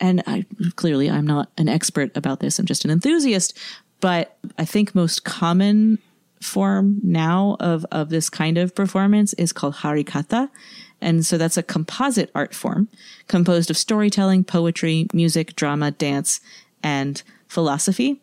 and 0.00 0.22
I 0.26 0.44
clearly 0.76 1.10
I'm 1.10 1.26
not 1.26 1.50
an 1.58 1.68
expert 1.68 2.16
about 2.16 2.40
this. 2.40 2.58
I'm 2.58 2.66
just 2.66 2.84
an 2.84 2.90
enthusiast, 2.90 3.58
but 4.00 4.36
I 4.58 4.64
think 4.64 4.94
most 4.94 5.24
common 5.24 5.98
form 6.44 7.00
now 7.02 7.56
of 7.58 7.86
of 7.90 8.10
this 8.10 8.28
kind 8.28 8.58
of 8.58 8.74
performance 8.74 9.32
is 9.34 9.52
called 9.52 9.76
harikatha. 9.76 10.50
And 11.00 11.24
so 11.26 11.36
that's 11.36 11.56
a 11.56 11.62
composite 11.62 12.30
art 12.34 12.54
form 12.54 12.88
composed 13.28 13.70
of 13.70 13.76
storytelling, 13.76 14.44
poetry, 14.44 15.06
music, 15.12 15.56
drama, 15.56 15.90
dance, 15.90 16.40
and 16.82 17.22
philosophy. 17.48 18.20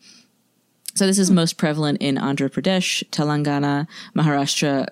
So 0.96 1.06
this 1.08 1.20
is 1.20 1.30
hmm. 1.30 1.36
most 1.36 1.58
prevalent 1.58 2.02
in 2.02 2.16
Andhra 2.16 2.50
Pradesh, 2.50 3.04
Telangana, 3.10 3.88
Maharashtra, 4.16 4.88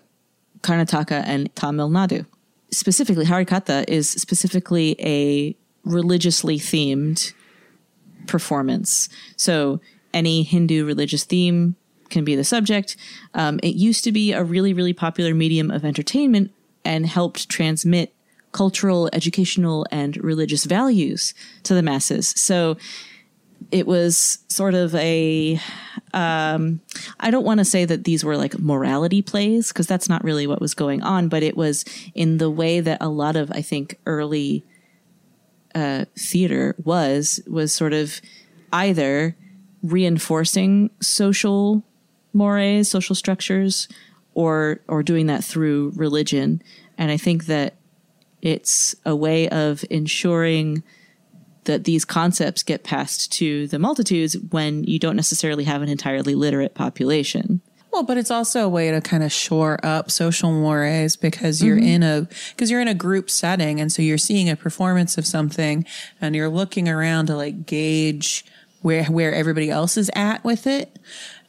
Karnataka 0.61 1.23
and 1.25 1.53
Tamil 1.55 1.89
Nadu. 1.89 2.25
Specifically, 2.71 3.25
Harikatha 3.25 3.85
is 3.87 4.09
specifically 4.09 4.95
a 4.99 5.55
religiously 5.85 6.59
themed 6.59 7.33
performance. 8.27 9.09
So 9.37 9.79
any 10.13 10.43
Hindu 10.43 10.85
religious 10.85 11.23
theme 11.23 11.75
can 12.09 12.23
be 12.23 12.35
the 12.35 12.43
subject. 12.43 12.95
Um, 13.33 13.59
it 13.63 13.75
used 13.75 14.03
to 14.03 14.11
be 14.11 14.33
a 14.33 14.43
really, 14.43 14.73
really 14.73 14.93
popular 14.93 15.33
medium 15.33 15.71
of 15.71 15.85
entertainment 15.85 16.51
and 16.83 17.05
helped 17.05 17.49
transmit 17.49 18.13
cultural, 18.51 19.09
educational, 19.13 19.85
and 19.91 20.17
religious 20.17 20.65
values 20.65 21.33
to 21.63 21.73
the 21.73 21.83
masses. 21.83 22.29
So 22.35 22.77
it 23.71 23.85
was 23.85 24.39
sort 24.47 24.73
of 24.73 24.95
a 24.95 25.59
um, 26.13 26.81
I 27.19 27.29
don't 27.29 27.45
want 27.45 27.59
to 27.59 27.65
say 27.65 27.85
that 27.85 28.03
these 28.03 28.23
were 28.23 28.37
like 28.37 28.57
morality 28.57 29.21
plays 29.21 29.67
because 29.67 29.85
that's 29.85 30.09
not 30.09 30.23
really 30.23 30.47
what 30.47 30.61
was 30.61 30.73
going 30.73 31.03
on, 31.03 31.27
but 31.27 31.43
it 31.43 31.55
was 31.55 31.85
in 32.15 32.37
the 32.37 32.49
way 32.49 32.79
that 32.79 32.97
a 33.01 33.09
lot 33.09 33.35
of 33.35 33.51
I 33.51 33.61
think 33.61 33.99
early 34.05 34.63
uh, 35.75 36.05
theater 36.17 36.75
was 36.83 37.41
was 37.47 37.73
sort 37.73 37.93
of 37.93 38.21
either 38.73 39.35
reinforcing 39.83 40.89
social 41.01 41.83
mores, 42.33 42.89
social 42.89 43.15
structures, 43.15 43.87
or 44.33 44.79
or 44.87 45.03
doing 45.03 45.27
that 45.27 45.43
through 45.43 45.93
religion. 45.95 46.61
And 46.97 47.11
I 47.11 47.17
think 47.17 47.45
that 47.45 47.75
it's 48.41 48.95
a 49.05 49.15
way 49.15 49.49
of 49.49 49.83
ensuring 49.89 50.83
that 51.65 51.83
these 51.83 52.05
concepts 52.05 52.63
get 52.63 52.83
passed 52.83 53.31
to 53.33 53.67
the 53.67 53.79
multitudes 53.79 54.37
when 54.49 54.83
you 54.85 54.97
don't 54.97 55.15
necessarily 55.15 55.65
have 55.65 55.81
an 55.81 55.89
entirely 55.89 56.35
literate 56.35 56.73
population. 56.73 57.61
Well, 57.91 58.03
but 58.03 58.17
it's 58.17 58.31
also 58.31 58.61
a 58.61 58.69
way 58.69 58.91
to 58.91 59.01
kind 59.01 59.23
of 59.23 59.31
shore 59.31 59.79
up 59.83 60.11
social 60.11 60.51
mores 60.51 61.15
because 61.15 61.61
you're 61.61 61.77
mm-hmm. 61.77 61.87
in 61.87 62.03
a 62.03 62.27
because 62.51 62.69
you're 62.69 62.81
in 62.81 62.87
a 62.87 62.93
group 62.93 63.29
setting 63.29 63.81
and 63.81 63.91
so 63.91 64.01
you're 64.01 64.17
seeing 64.17 64.49
a 64.49 64.55
performance 64.55 65.17
of 65.17 65.25
something 65.25 65.85
and 66.21 66.35
you're 66.35 66.49
looking 66.49 66.87
around 66.87 67.27
to 67.27 67.35
like 67.35 67.65
gauge 67.65 68.45
where 68.81 69.05
where 69.05 69.33
everybody 69.33 69.69
else 69.69 69.97
is 69.97 70.11
at 70.15 70.43
with 70.43 70.67
it. 70.67 70.99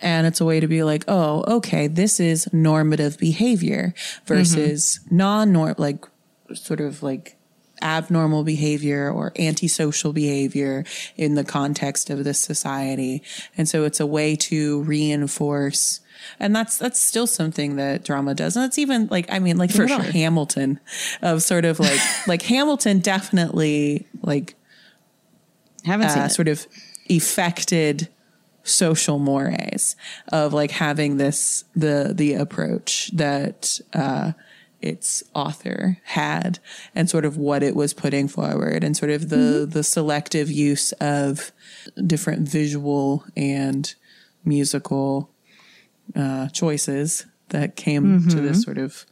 And 0.00 0.26
it's 0.26 0.40
a 0.40 0.44
way 0.44 0.60
to 0.60 0.66
be 0.66 0.82
like, 0.82 1.04
oh, 1.08 1.44
okay, 1.56 1.86
this 1.86 2.20
is 2.20 2.52
normative 2.52 3.18
behavior 3.18 3.94
versus 4.26 5.00
non-norm 5.10 5.74
like 5.78 6.06
sort 6.54 6.80
of 6.80 7.02
like 7.02 7.36
abnormal 7.82 8.44
behavior 8.44 9.10
or 9.10 9.32
antisocial 9.38 10.12
behavior 10.12 10.84
in 11.16 11.34
the 11.34 11.44
context 11.44 12.10
of 12.10 12.24
this 12.24 12.38
society. 12.38 13.22
And 13.56 13.68
so 13.68 13.84
it's 13.84 14.00
a 14.00 14.06
way 14.06 14.36
to 14.36 14.82
reinforce 14.82 16.00
and 16.38 16.54
that's 16.54 16.78
that's 16.78 17.00
still 17.00 17.26
something 17.26 17.76
that 17.76 18.04
drama 18.04 18.34
does. 18.34 18.56
And 18.56 18.64
that's 18.64 18.78
even 18.78 19.08
like 19.08 19.26
I 19.30 19.38
mean 19.38 19.56
like 19.56 19.70
For 19.70 19.88
sure. 19.88 20.02
Hamilton 20.02 20.80
of 21.22 21.42
sort 21.42 21.64
of 21.64 21.80
like 21.80 22.00
like 22.26 22.42
Hamilton 22.42 23.00
definitely 23.00 24.06
like 24.22 24.54
Haven't 25.84 26.10
seen 26.10 26.22
uh, 26.22 26.28
sort 26.28 26.48
of 26.48 26.66
affected 27.08 28.08
social 28.62 29.18
mores 29.18 29.96
of 30.32 30.52
like 30.52 30.70
having 30.70 31.16
this 31.16 31.64
the 31.74 32.12
the 32.14 32.34
approach 32.34 33.10
that 33.14 33.80
uh 33.94 34.32
its 34.80 35.22
author 35.34 35.98
had 36.04 36.58
and 36.94 37.10
sort 37.10 37.24
of 37.26 37.36
what 37.36 37.62
it 37.62 37.76
was 37.76 37.92
putting 37.92 38.26
forward 38.28 38.82
and 38.82 38.96
sort 38.96 39.10
of 39.10 39.28
the 39.28 39.66
the 39.70 39.82
selective 39.82 40.50
use 40.50 40.92
of 40.92 41.52
different 42.06 42.48
visual 42.48 43.24
and 43.36 43.94
musical 44.44 45.30
uh 46.16 46.48
choices 46.48 47.26
that 47.48 47.76
came 47.76 48.26
to 48.28 48.40
this 48.40 48.62
sort 48.62 48.78
of 48.78 49.04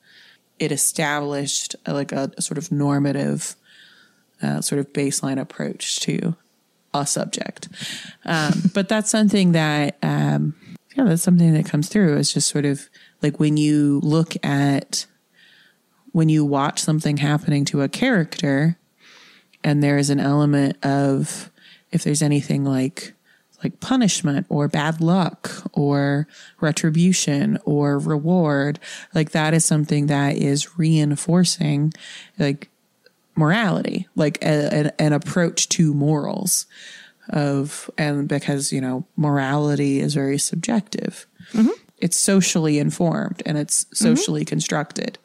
it 0.59 0.73
established 0.73 1.77
like 1.87 2.13
a, 2.13 2.31
sort 2.41 2.59
of 2.59 2.73
normative 2.73 3.57
uh, 4.43 4.61
sort 4.61 4.79
of 4.79 4.93
baseline 4.93 5.41
approach 5.41 6.01
to 6.01 6.37
a 6.95 7.07
subject. 7.07 7.69
Um, 8.25 8.71
but 8.75 8.89
that's 8.89 9.11
something 9.11 9.53
that, 9.53 9.97
um, 10.03 10.55
yeah, 10.97 11.05
that's 11.05 11.23
something 11.23 11.53
that 11.55 11.67
comes 11.67 11.89
through. 11.89 12.17
It's 12.17 12.33
just 12.33 12.49
sort 12.49 12.65
of 12.65 12.89
like 13.23 13.39
when 13.39 13.57
you 13.57 14.01
look 14.03 14.35
at, 14.45 15.07
when 16.13 16.29
you 16.29 16.45
watch 16.45 16.81
something 16.81 17.19
happening 17.19 17.65
to 17.67 17.83
a 17.83 17.89
character, 17.89 18.79
and 19.63 19.83
there 19.83 19.99
is 19.99 20.09
an 20.09 20.21
element 20.21 20.85
of, 20.85 21.51
if 21.91 22.05
there's 22.05 22.23
anything 22.23 22.65
like, 22.65 23.13
like 23.63 23.81
punishment 23.81 24.47
or 24.49 24.69
bad 24.69 25.01
luck 25.01 25.51
or 25.73 26.29
retribution 26.61 27.59
or 27.65 27.99
reward, 27.99 28.79
like 29.15 29.33
that 29.33 29.53
is 29.53 29.65
something 29.65 30.07
that 30.07 30.37
is 30.37 30.79
reinforcing, 30.79 31.93
like 32.39 32.71
morality, 33.39 34.07
like 34.17 34.37
a, 34.43 34.75
an, 34.75 34.93
an 34.99 35.13
approach 35.13 35.69
to 35.71 35.95
morals 35.95 36.67
of, 37.31 37.89
and 37.97 38.29
because, 38.29 38.73
you 38.73 38.81
know, 38.81 39.07
morality 39.17 40.01
is 40.01 40.15
very 40.15 40.39
subjective. 40.39 41.27
It's 42.01 42.17
socially 42.17 42.79
informed 42.79 43.43
and 43.45 43.59
it's 43.59 43.87
socially 43.93 44.45
constructed. 44.45 45.19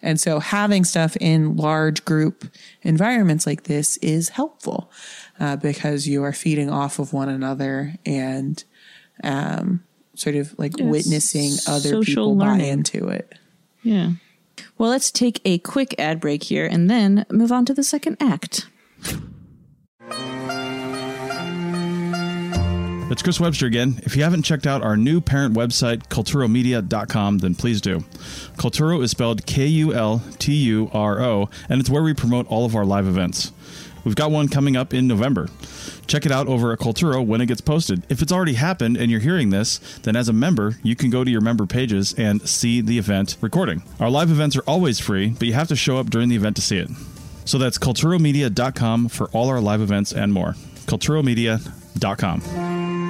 And 0.00 0.20
so 0.20 0.38
having 0.38 0.84
stuff 0.84 1.16
in 1.20 1.56
large 1.56 2.04
group 2.04 2.44
environments 2.82 3.46
like 3.46 3.64
this 3.64 3.96
is 3.96 4.28
helpful 4.28 4.92
uh, 5.40 5.56
because 5.56 6.06
you 6.06 6.22
are 6.22 6.32
feeding 6.32 6.70
off 6.70 7.00
of 7.00 7.12
one 7.12 7.28
another 7.28 7.94
and 8.06 8.62
um, 9.24 9.82
sort 10.14 10.36
of 10.36 10.56
like 10.56 10.78
Yes. 10.78 10.88
witnessing 10.88 11.52
other 11.66 11.88
Social 12.04 12.04
people 12.04 12.34
buy 12.36 12.58
into 12.58 13.08
it. 13.08 13.34
Yeah. 13.82 14.10
Well, 14.78 14.90
let's 14.90 15.10
take 15.10 15.40
a 15.44 15.58
quick 15.58 15.94
ad 15.98 16.20
break 16.20 16.44
here 16.44 16.66
and 16.66 16.90
then 16.90 17.26
move 17.30 17.52
on 17.52 17.64
to 17.66 17.74
the 17.74 17.84
second 17.84 18.16
act. 18.20 18.66
It's 23.10 23.22
Chris 23.22 23.40
Webster 23.40 23.66
again. 23.66 24.00
If 24.04 24.14
you 24.14 24.22
haven't 24.22 24.44
checked 24.44 24.68
out 24.68 24.82
our 24.82 24.96
new 24.96 25.20
parent 25.20 25.56
website, 25.56 26.06
kulturomedia.com, 26.06 27.38
then 27.38 27.56
please 27.56 27.80
do. 27.80 28.04
Kulturo 28.56 29.02
is 29.02 29.10
spelled 29.10 29.44
K 29.46 29.66
U 29.66 29.92
L 29.92 30.22
T 30.38 30.54
U 30.54 30.88
R 30.92 31.20
O, 31.20 31.50
and 31.68 31.80
it's 31.80 31.90
where 31.90 32.04
we 32.04 32.14
promote 32.14 32.46
all 32.46 32.64
of 32.64 32.76
our 32.76 32.84
live 32.84 33.08
events. 33.08 33.50
We've 34.04 34.14
got 34.14 34.30
one 34.30 34.48
coming 34.48 34.76
up 34.76 34.94
in 34.94 35.06
November. 35.06 35.48
Check 36.06 36.26
it 36.26 36.32
out 36.32 36.48
over 36.48 36.72
at 36.72 36.78
Kulturo 36.78 37.24
when 37.24 37.40
it 37.40 37.46
gets 37.46 37.60
posted. 37.60 38.02
If 38.08 38.22
it's 38.22 38.32
already 38.32 38.54
happened 38.54 38.96
and 38.96 39.10
you're 39.10 39.20
hearing 39.20 39.50
this, 39.50 39.78
then 40.02 40.16
as 40.16 40.28
a 40.28 40.32
member, 40.32 40.78
you 40.82 40.96
can 40.96 41.10
go 41.10 41.24
to 41.24 41.30
your 41.30 41.40
member 41.40 41.66
pages 41.66 42.14
and 42.14 42.46
see 42.48 42.80
the 42.80 42.98
event 42.98 43.36
recording. 43.40 43.82
Our 43.98 44.10
live 44.10 44.30
events 44.30 44.56
are 44.56 44.64
always 44.66 44.98
free, 44.98 45.30
but 45.30 45.46
you 45.46 45.54
have 45.54 45.68
to 45.68 45.76
show 45.76 45.98
up 45.98 46.10
during 46.10 46.28
the 46.28 46.36
event 46.36 46.56
to 46.56 46.62
see 46.62 46.78
it. 46.78 46.90
So 47.44 47.58
that's 47.58 47.78
kulturomedia.com 47.78 49.08
for 49.08 49.28
all 49.28 49.48
our 49.48 49.60
live 49.60 49.80
events 49.80 50.12
and 50.12 50.32
more. 50.32 50.54
kulturomedia.com. 50.86 53.09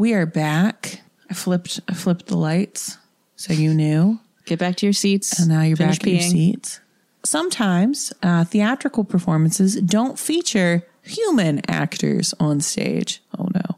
We 0.00 0.14
are 0.14 0.24
back. 0.24 1.02
I 1.28 1.34
flipped 1.34 1.78
I 1.86 1.92
flipped 1.92 2.26
the 2.26 2.36
lights 2.36 2.96
so 3.36 3.52
you 3.52 3.74
knew. 3.74 4.18
Get 4.46 4.58
back 4.58 4.76
to 4.76 4.86
your 4.86 4.94
seats. 4.94 5.38
And 5.38 5.50
now 5.50 5.60
you're 5.60 5.76
Finish 5.76 5.98
back 5.98 6.06
in 6.06 6.14
your 6.14 6.22
seats. 6.22 6.80
Sometimes 7.22 8.10
uh, 8.22 8.44
theatrical 8.44 9.04
performances 9.04 9.76
don't 9.82 10.18
feature 10.18 10.86
human 11.02 11.60
actors 11.70 12.32
on 12.40 12.60
stage. 12.60 13.22
Oh 13.38 13.48
no. 13.54 13.76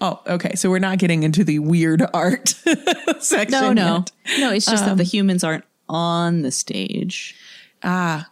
Oh, 0.00 0.20
okay. 0.26 0.56
So 0.56 0.68
we're 0.68 0.80
not 0.80 0.98
getting 0.98 1.22
into 1.22 1.44
the 1.44 1.60
weird 1.60 2.02
art 2.12 2.48
section. 3.20 3.52
No, 3.60 3.72
no, 3.72 4.04
yet. 4.26 4.40
no. 4.40 4.50
It's 4.50 4.66
just 4.66 4.82
Um, 4.82 4.88
that 4.90 4.96
the 4.96 5.04
humans 5.04 5.44
aren't 5.44 5.64
on 5.88 6.42
the 6.42 6.50
stage. 6.50 7.36
Ah. 7.84 8.28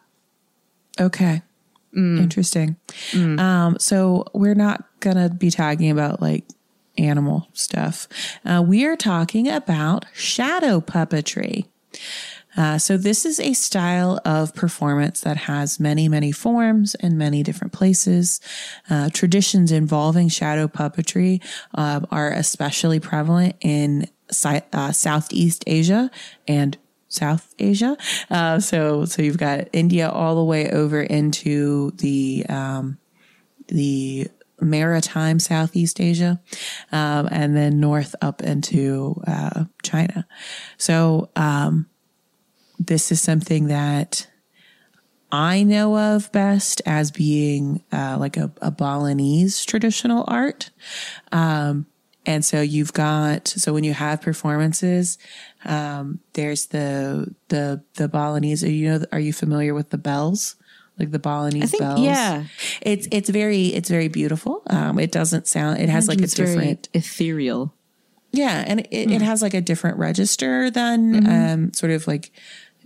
Okay. 1.00 1.42
Interesting. 1.94 2.76
Um, 3.14 3.76
so 3.78 4.24
we're 4.32 4.54
not 4.54 4.84
gonna 5.00 5.28
be 5.28 5.50
talking 5.50 5.90
about 5.90 6.20
like 6.20 6.44
animal 7.00 7.48
stuff. 7.52 8.06
Uh, 8.44 8.62
we 8.66 8.84
are 8.84 8.96
talking 8.96 9.48
about 9.48 10.04
shadow 10.12 10.80
puppetry. 10.80 11.66
Uh, 12.56 12.78
so 12.78 12.96
this 12.96 13.24
is 13.24 13.38
a 13.38 13.52
style 13.52 14.20
of 14.24 14.54
performance 14.54 15.20
that 15.20 15.36
has 15.36 15.78
many, 15.78 16.08
many 16.08 16.32
forms 16.32 16.94
and 16.96 17.16
many 17.16 17.42
different 17.42 17.72
places. 17.72 18.40
Uh, 18.88 19.08
traditions 19.12 19.70
involving 19.70 20.28
shadow 20.28 20.66
puppetry 20.66 21.42
uh, 21.74 22.00
are 22.10 22.32
especially 22.32 22.98
prevalent 22.98 23.54
in 23.60 24.08
si- 24.30 24.62
uh, 24.72 24.92
Southeast 24.92 25.62
Asia 25.66 26.10
and 26.48 26.76
South 27.08 27.54
Asia. 27.58 27.96
Uh, 28.30 28.58
so, 28.58 29.04
so 29.04 29.22
you've 29.22 29.38
got 29.38 29.68
India 29.72 30.08
all 30.08 30.34
the 30.34 30.44
way 30.44 30.70
over 30.70 31.00
into 31.00 31.92
the 31.92 32.44
um, 32.48 32.98
the 33.68 34.28
maritime 34.60 35.38
Southeast 35.38 36.00
Asia, 36.00 36.40
um, 36.92 37.28
and 37.30 37.56
then 37.56 37.80
north 37.80 38.14
up 38.20 38.42
into 38.42 39.20
uh, 39.26 39.64
China. 39.82 40.26
So, 40.76 41.30
um, 41.36 41.86
this 42.78 43.12
is 43.12 43.20
something 43.20 43.66
that 43.66 44.26
I 45.32 45.62
know 45.62 45.96
of 45.96 46.32
best 46.32 46.82
as 46.86 47.10
being 47.10 47.84
uh, 47.92 48.16
like 48.18 48.36
a, 48.36 48.50
a 48.60 48.70
Balinese 48.70 49.64
traditional 49.64 50.24
art. 50.26 50.70
Um, 51.30 51.86
and 52.26 52.44
so 52.44 52.60
you've 52.60 52.92
got 52.92 53.48
so 53.48 53.72
when 53.72 53.84
you 53.84 53.94
have 53.94 54.20
performances, 54.20 55.18
um, 55.64 56.20
there's 56.34 56.66
the 56.66 57.34
the 57.48 57.82
the 57.94 58.08
Balinese. 58.08 58.62
Are 58.62 58.70
you 58.70 58.90
know? 58.90 59.04
Are 59.10 59.20
you 59.20 59.32
familiar 59.32 59.72
with 59.72 59.90
the 59.90 59.98
bells? 59.98 60.56
Like 61.00 61.10
the 61.10 61.18
Balinese 61.18 61.64
I 61.64 61.66
think- 61.66 61.80
bells. 61.82 62.00
yeah. 62.00 62.44
it's 62.82 63.08
it's 63.10 63.28
very 63.30 63.68
it's 63.68 63.88
very 63.90 64.08
beautiful. 64.08 64.62
Um, 64.68 64.98
it 65.00 65.10
doesn't 65.10 65.46
sound. 65.48 65.78
It 65.80 65.88
has 65.88 66.06
like 66.06 66.20
a 66.20 66.26
different 66.26 66.88
ethereal. 66.94 67.74
yeah, 68.32 68.62
and 68.66 68.80
it, 68.80 69.10
it 69.10 69.22
has 69.22 69.42
like 69.42 69.54
a 69.54 69.60
different 69.60 69.98
register 69.98 70.70
than 70.70 71.26
um, 71.26 71.72
sort 71.72 71.90
of 71.92 72.06
like 72.06 72.30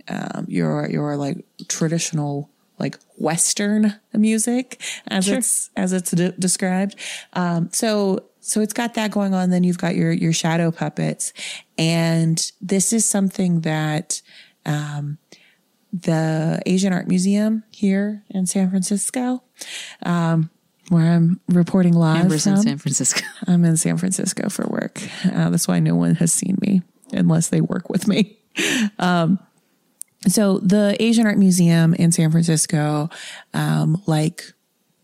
um, 0.07 0.45
your 0.47 0.89
your 0.89 1.17
like 1.17 1.45
traditional 1.67 2.49
like 2.79 2.97
Western 3.17 3.95
music 4.13 4.81
as 5.07 5.27
it's 5.29 5.69
as 5.75 5.93
it's 5.93 6.11
de- 6.11 6.31
described. 6.33 6.95
Um, 7.33 7.69
so 7.71 8.23
so 8.41 8.61
it's 8.61 8.73
got 8.73 8.93
that 8.95 9.11
going 9.11 9.33
on. 9.33 9.49
Then 9.49 9.63
you've 9.63 9.77
got 9.77 9.95
your 9.95 10.11
your 10.11 10.33
shadow 10.33 10.71
puppets, 10.71 11.31
and 11.77 12.51
this 12.61 12.91
is 12.93 13.05
something 13.05 13.61
that 13.61 14.21
um, 14.65 15.17
the 16.01 16.61
Asian 16.65 16.93
Art 16.93 17.07
Museum 17.07 17.63
here 17.71 18.23
in 18.29 18.45
San 18.45 18.69
Francisco, 18.69 19.43
um, 20.03 20.49
where 20.89 21.13
I'm 21.13 21.39
reporting 21.47 21.93
live 21.93 22.21
Amber's 22.21 22.45
in 22.45 22.55
from. 22.55 22.63
San 22.63 22.77
Francisco. 22.77 23.21
I'm 23.47 23.63
in 23.63 23.77
San 23.77 23.97
Francisco 23.97 24.49
for 24.49 24.67
work. 24.67 25.01
Uh, 25.25 25.49
that's 25.49 25.67
why 25.67 25.79
no 25.79 25.95
one 25.95 26.15
has 26.15 26.33
seen 26.33 26.57
me 26.61 26.81
unless 27.13 27.49
they 27.49 27.61
work 27.61 27.89
with 27.89 28.07
me. 28.07 28.37
Um, 28.99 29.37
so 30.27 30.59
the 30.59 30.95
Asian 30.97 31.27
Art 31.27 31.37
Museum 31.37 31.93
in 31.93 32.13
San 32.13 32.31
Francisco, 32.31 33.09
um, 33.53 34.01
like 34.07 34.43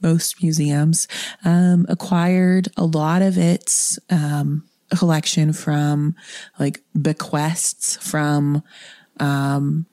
most 0.01 0.41
museums, 0.41 1.05
um, 1.43 1.85
acquired 1.89 2.69
a 2.77 2.85
lot 2.85 3.21
of 3.21 3.37
its 3.37 3.99
um, 4.09 4.63
collection 4.97 5.51
from 5.51 6.15
like 6.59 6.81
bequests 6.99 7.97
from 7.97 8.63
um, 9.19 9.85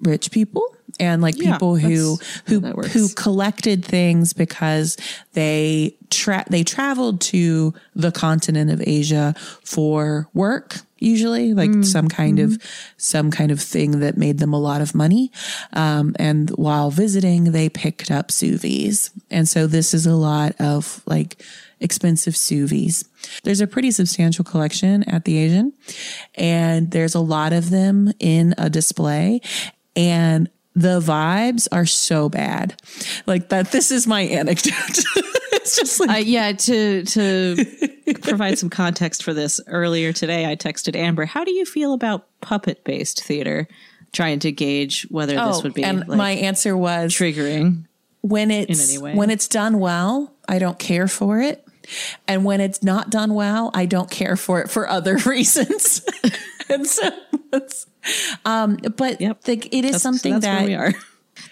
rich 0.00 0.30
people 0.30 0.62
and 1.00 1.20
like 1.22 1.36
Yeah, 1.36 1.52
people 1.52 1.76
who 1.76 2.18
who 2.46 2.54
how 2.54 2.60
that 2.68 2.76
works. 2.76 2.92
who 2.92 3.08
collected 3.10 3.84
things 3.84 4.32
because 4.32 4.96
they 5.32 5.96
tra- 6.10 6.44
they 6.50 6.64
traveled 6.64 7.20
to 7.20 7.74
the 7.94 8.10
continent 8.12 8.70
of 8.70 8.80
Asia 8.86 9.34
for 9.64 10.28
work 10.34 10.76
usually 11.00 11.54
like 11.54 11.70
Mm, 11.70 11.84
some 11.86 12.08
kind 12.08 12.38
mm-hmm. 12.38 12.54
of 12.54 12.62
some 12.96 13.30
kind 13.30 13.52
of 13.52 13.60
thing 13.60 14.00
that 14.00 14.16
made 14.16 14.38
them 14.38 14.52
a 14.52 14.58
lot 14.58 14.80
of 14.80 14.94
money 14.96 15.30
um, 15.72 16.16
and 16.18 16.50
while 16.50 16.90
visiting 16.90 17.52
they 17.52 17.68
picked 17.68 18.10
up 18.10 18.32
sous 18.32 18.60
vides 18.60 19.10
and 19.30 19.48
so 19.48 19.68
this 19.68 19.94
is 19.94 20.06
a 20.06 20.16
lot 20.16 20.54
of 20.60 21.00
like 21.06 21.40
expensive 21.78 22.36
sous 22.36 22.68
vides 22.68 23.04
there's 23.44 23.60
a 23.60 23.66
pretty 23.68 23.92
substantial 23.92 24.44
collection 24.44 25.04
at 25.04 25.24
the 25.24 25.38
asian 25.38 25.72
and 26.34 26.90
there's 26.90 27.14
a 27.14 27.20
lot 27.20 27.52
of 27.52 27.70
them 27.70 28.12
in 28.18 28.52
a 28.58 28.68
display 28.68 29.40
and 29.98 30.48
the 30.74 31.00
vibes 31.00 31.66
are 31.72 31.86
so 31.86 32.28
bad 32.28 32.80
like 33.26 33.48
that 33.48 33.72
this 33.72 33.90
is 33.90 34.06
my 34.06 34.20
anecdote 34.22 34.72
it's 35.52 35.76
just 35.76 35.98
like 36.00 36.08
Uh, 36.10 36.14
yeah, 36.14 36.52
to 36.52 37.02
to 37.04 37.64
provide 38.22 38.58
some 38.58 38.70
context 38.70 39.22
for 39.24 39.34
this, 39.34 39.60
earlier 39.66 40.12
today 40.12 40.50
I 40.50 40.54
texted 40.56 40.94
Amber, 40.96 41.24
"How 41.26 41.42
do 41.44 41.50
you 41.52 41.64
feel 41.64 41.92
about 41.92 42.26
puppet 42.40 42.84
based 42.84 43.24
theater?" 43.24 43.66
Trying 44.12 44.38
to 44.40 44.52
gauge 44.52 45.06
whether 45.10 45.34
this 45.34 45.62
would 45.62 45.74
be 45.74 45.84
Oh, 45.84 45.88
and 45.88 46.08
like, 46.08 46.16
my 46.16 46.30
answer 46.30 46.74
was 46.74 47.12
triggering. 47.12 47.84
when 48.22 48.50
it's 48.50 48.98
when 48.98 49.28
it's 49.30 49.48
done 49.48 49.78
well, 49.80 50.32
I 50.48 50.58
don't 50.58 50.78
care 50.78 51.08
for 51.08 51.40
it. 51.40 51.62
And 52.26 52.44
when 52.44 52.60
it's 52.60 52.82
not 52.82 53.10
done 53.10 53.34
well, 53.34 53.70
I 53.74 53.84
don't 53.86 54.10
care 54.10 54.36
for 54.36 54.60
it 54.62 54.70
for 54.70 54.88
other 54.88 55.16
reasons. 55.26 56.02
and 56.70 56.86
so 56.88 57.10
um 58.44 58.76
but 58.96 59.20
Yep. 59.20 59.42
the, 59.44 59.52
it 59.70 59.84
is 59.84 59.90
That's- 59.92 60.02
something 60.02 60.34
that's 60.40 60.44
that 60.44 60.64
we 60.66 60.74
are. 60.74 60.92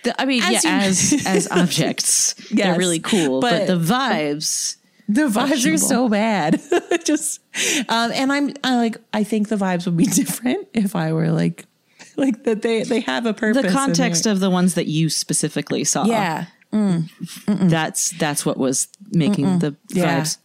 The, 0.03 0.21
I 0.21 0.25
mean, 0.25 0.43
As 0.43 0.65
yeah, 0.65 0.83
you- 0.83 0.89
as 0.89 1.23
as 1.27 1.49
objects, 1.51 2.35
they're 2.51 2.77
really 2.77 2.99
cool, 2.99 3.41
but, 3.41 3.67
but- 3.67 3.67
the 3.69 3.79
vibes. 3.79 4.77
the 5.09 5.29
vibes 5.29 5.73
are 5.73 5.79
so 5.79 6.09
bad. 6.09 6.61
Just 7.05 7.41
um 7.89 8.11
and 8.13 8.33
I'm 8.33 8.53
I 8.65 8.77
like 8.77 8.97
I 9.13 9.23
think 9.25 9.49
the 9.49 9.57
vibes 9.57 9.87
would 9.87 9.97
be 9.97 10.07
different 10.07 10.67
if 10.75 10.97
I 10.97 11.13
were 11.13 11.31
like 11.31 11.67
like 12.17 12.43
that 12.45 12.63
they 12.63 12.83
they 12.83 13.01
have 13.01 13.27
a 13.27 13.33
purpose. 13.35 13.63
The 13.63 13.69
context 13.71 14.27
of 14.27 14.41
the 14.41 14.51
ones 14.51 14.75
that 14.75 14.87
you 14.87 15.09
specifically 15.09 15.85
saw, 15.85 16.05
yeah. 16.05 16.47
that's 17.47 18.11
that's 18.13 18.45
what 18.45 18.57
was 18.57 18.89
making 19.13 19.61
the 19.61 19.77
Yeah. 19.91 20.21
vibes. 20.21 20.39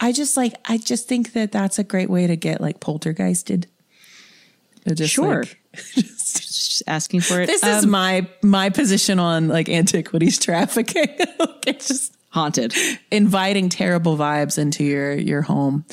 I 0.00 0.12
just 0.12 0.36
like 0.36 0.54
I 0.68 0.76
just 0.78 1.08
think 1.08 1.32
that 1.32 1.52
that's 1.52 1.78
a 1.78 1.84
great 1.84 2.10
way 2.10 2.26
to 2.26 2.36
get 2.36 2.60
like 2.60 2.80
poltergeisted. 2.80 3.64
Sure. 5.06 5.40
like- 5.44 5.58
Just 5.94 6.82
asking 6.86 7.20
for 7.20 7.40
it. 7.40 7.46
this 7.46 7.62
is 7.62 7.84
Um, 7.84 7.90
my 7.90 8.28
my 8.42 8.70
position 8.70 9.18
on 9.18 9.48
like 9.48 9.68
antiquities 9.68 10.38
trafficking. 10.44 11.08
Like, 11.38 11.66
it's 11.66 11.88
just 11.88 12.16
haunted. 12.30 12.74
inviting 13.10 13.68
terrible 13.68 14.16
vibes 14.16 14.58
into 14.58 14.84
your 14.84 15.14
your 15.14 15.42
home. 15.42 15.84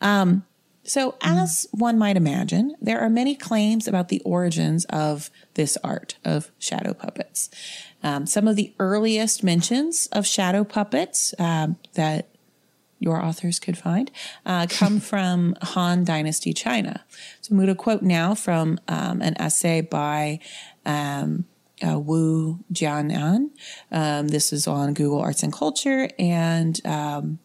Um, 0.00 0.44
so, 0.84 1.14
as 1.22 1.66
one 1.70 1.96
might 1.98 2.16
imagine, 2.16 2.74
there 2.80 3.00
are 3.00 3.08
many 3.10 3.36
claims 3.36 3.86
about 3.86 4.08
the 4.08 4.20
origins 4.24 4.84
of 4.86 5.30
this 5.54 5.78
art 5.84 6.16
of 6.24 6.50
shadow 6.58 6.92
puppets. 6.92 7.50
Um, 8.02 8.26
some 8.26 8.48
of 8.48 8.56
the 8.56 8.74
earliest 8.80 9.44
mentions 9.44 10.08
of 10.10 10.26
shadow 10.26 10.64
puppets 10.64 11.34
um, 11.38 11.76
that 11.94 12.31
your 13.02 13.22
authors 13.22 13.58
could 13.58 13.76
find 13.76 14.10
uh, 14.46 14.66
come 14.68 15.00
from 15.12 15.56
Han 15.62 16.04
Dynasty 16.04 16.52
China. 16.52 17.04
So 17.40 17.52
I'm 17.52 17.56
going 17.56 17.68
to 17.68 17.74
quote 17.74 18.02
now 18.02 18.34
from 18.34 18.78
um, 18.88 19.20
an 19.20 19.40
essay 19.40 19.80
by 19.80 20.40
um, 20.86 21.44
uh, 21.86 21.98
Wu 21.98 22.60
Jianan. 22.72 23.50
Um, 23.90 24.28
this 24.28 24.52
is 24.52 24.66
on 24.66 24.94
Google 24.94 25.20
Arts 25.20 25.42
and 25.42 25.52
Culture, 25.52 26.08
and 26.18 26.80
um, 26.86 27.38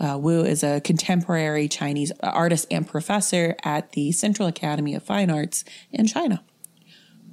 uh, 0.00 0.18
Wu 0.20 0.44
is 0.44 0.62
a 0.62 0.80
contemporary 0.80 1.68
Chinese 1.68 2.12
artist 2.22 2.66
and 2.70 2.86
professor 2.86 3.56
at 3.64 3.92
the 3.92 4.12
Central 4.12 4.48
Academy 4.48 4.94
of 4.94 5.02
Fine 5.02 5.30
Arts 5.30 5.64
in 5.92 6.06
China. 6.06 6.42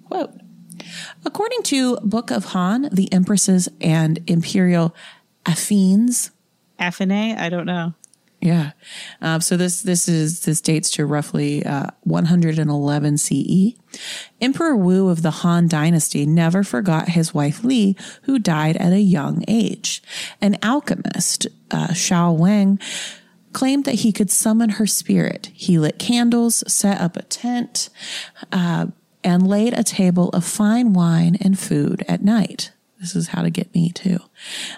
Quote 0.05 0.31
According 1.25 1.63
to 1.63 1.97
Book 1.97 2.31
of 2.31 2.45
Han, 2.45 2.89
the 2.91 3.11
empresses 3.13 3.69
and 3.79 4.19
imperial 4.27 4.95
affines 5.45 6.31
Affiné? 6.81 7.37
I 7.37 7.49
don't 7.49 7.65
know. 7.65 7.93
yeah. 8.41 8.71
Um, 9.21 9.39
so 9.39 9.55
this 9.55 9.83
this 9.83 10.07
is 10.07 10.41
this 10.41 10.61
dates 10.61 10.89
to 10.91 11.05
roughly 11.05 11.63
uh, 11.65 11.87
111 12.01 13.17
CE. 13.17 13.75
Emperor 14.41 14.75
Wu 14.75 15.09
of 15.09 15.21
the 15.21 15.31
Han 15.31 15.67
Dynasty 15.67 16.25
never 16.25 16.63
forgot 16.63 17.09
his 17.09 17.33
wife 17.33 17.63
Li, 17.63 17.95
who 18.23 18.39
died 18.39 18.77
at 18.77 18.93
a 18.93 18.99
young 18.99 19.43
age. 19.47 20.01
An 20.41 20.57
alchemist, 20.63 21.47
uh, 21.69 21.89
Xiao 21.89 22.35
Wang, 22.35 22.79
claimed 23.53 23.85
that 23.85 23.95
he 23.95 24.11
could 24.11 24.31
summon 24.31 24.71
her 24.71 24.87
spirit. 24.87 25.51
He 25.53 25.77
lit 25.77 25.99
candles, 25.99 26.63
set 26.67 26.99
up 26.99 27.15
a 27.17 27.23
tent, 27.23 27.89
uh, 28.51 28.87
and 29.23 29.47
laid 29.47 29.77
a 29.77 29.83
table 29.83 30.29
of 30.29 30.43
fine 30.43 30.93
wine 30.93 31.37
and 31.41 31.59
food 31.59 32.03
at 32.07 32.23
night. 32.23 32.71
This 33.01 33.15
is 33.15 33.29
how 33.29 33.41
to 33.41 33.49
get 33.49 33.73
me 33.73 33.89
too. 33.91 34.19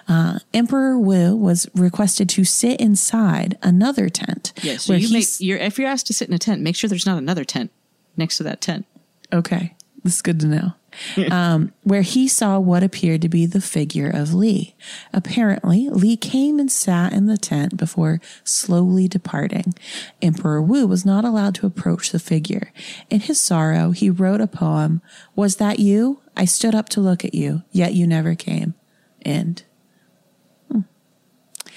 Uh, 0.08 0.38
Emperor 0.54 0.98
Wu 0.98 1.36
was 1.36 1.68
requested 1.74 2.26
to 2.30 2.44
sit 2.44 2.80
inside 2.80 3.58
another 3.62 4.08
tent. 4.08 4.54
Yeah, 4.62 4.78
so 4.78 4.94
you 4.94 5.12
make, 5.12 5.26
you're, 5.38 5.58
if 5.58 5.78
you're 5.78 5.88
asked 5.88 6.06
to 6.06 6.14
sit 6.14 6.28
in 6.28 6.34
a 6.34 6.38
tent, 6.38 6.62
make 6.62 6.74
sure 6.74 6.88
there's 6.88 7.04
not 7.04 7.18
another 7.18 7.44
tent 7.44 7.70
next 8.16 8.38
to 8.38 8.42
that 8.44 8.62
tent. 8.62 8.86
Okay, 9.30 9.74
this 10.02 10.16
is 10.16 10.22
good 10.22 10.40
to 10.40 10.46
know. 10.46 10.72
um, 11.30 11.72
where 11.82 12.02
he 12.02 12.28
saw 12.28 12.58
what 12.58 12.82
appeared 12.82 13.22
to 13.22 13.28
be 13.28 13.46
the 13.46 13.60
figure 13.60 14.08
of 14.08 14.34
Li. 14.34 14.74
Apparently, 15.12 15.88
Li 15.88 16.16
came 16.16 16.58
and 16.58 16.70
sat 16.70 17.12
in 17.12 17.26
the 17.26 17.38
tent 17.38 17.76
before 17.76 18.20
slowly 18.44 19.08
departing. 19.08 19.74
Emperor 20.22 20.62
Wu 20.62 20.86
was 20.86 21.04
not 21.04 21.24
allowed 21.24 21.54
to 21.56 21.66
approach 21.66 22.10
the 22.10 22.18
figure. 22.18 22.72
In 23.10 23.20
his 23.20 23.40
sorrow, 23.40 23.90
he 23.90 24.10
wrote 24.10 24.40
a 24.40 24.46
poem 24.46 25.00
Was 25.34 25.56
that 25.56 25.78
you? 25.78 26.20
I 26.36 26.44
stood 26.44 26.74
up 26.74 26.88
to 26.90 27.00
look 27.00 27.24
at 27.24 27.34
you, 27.34 27.62
yet 27.70 27.94
you 27.94 28.06
never 28.06 28.34
came. 28.34 28.74
End. 29.22 29.64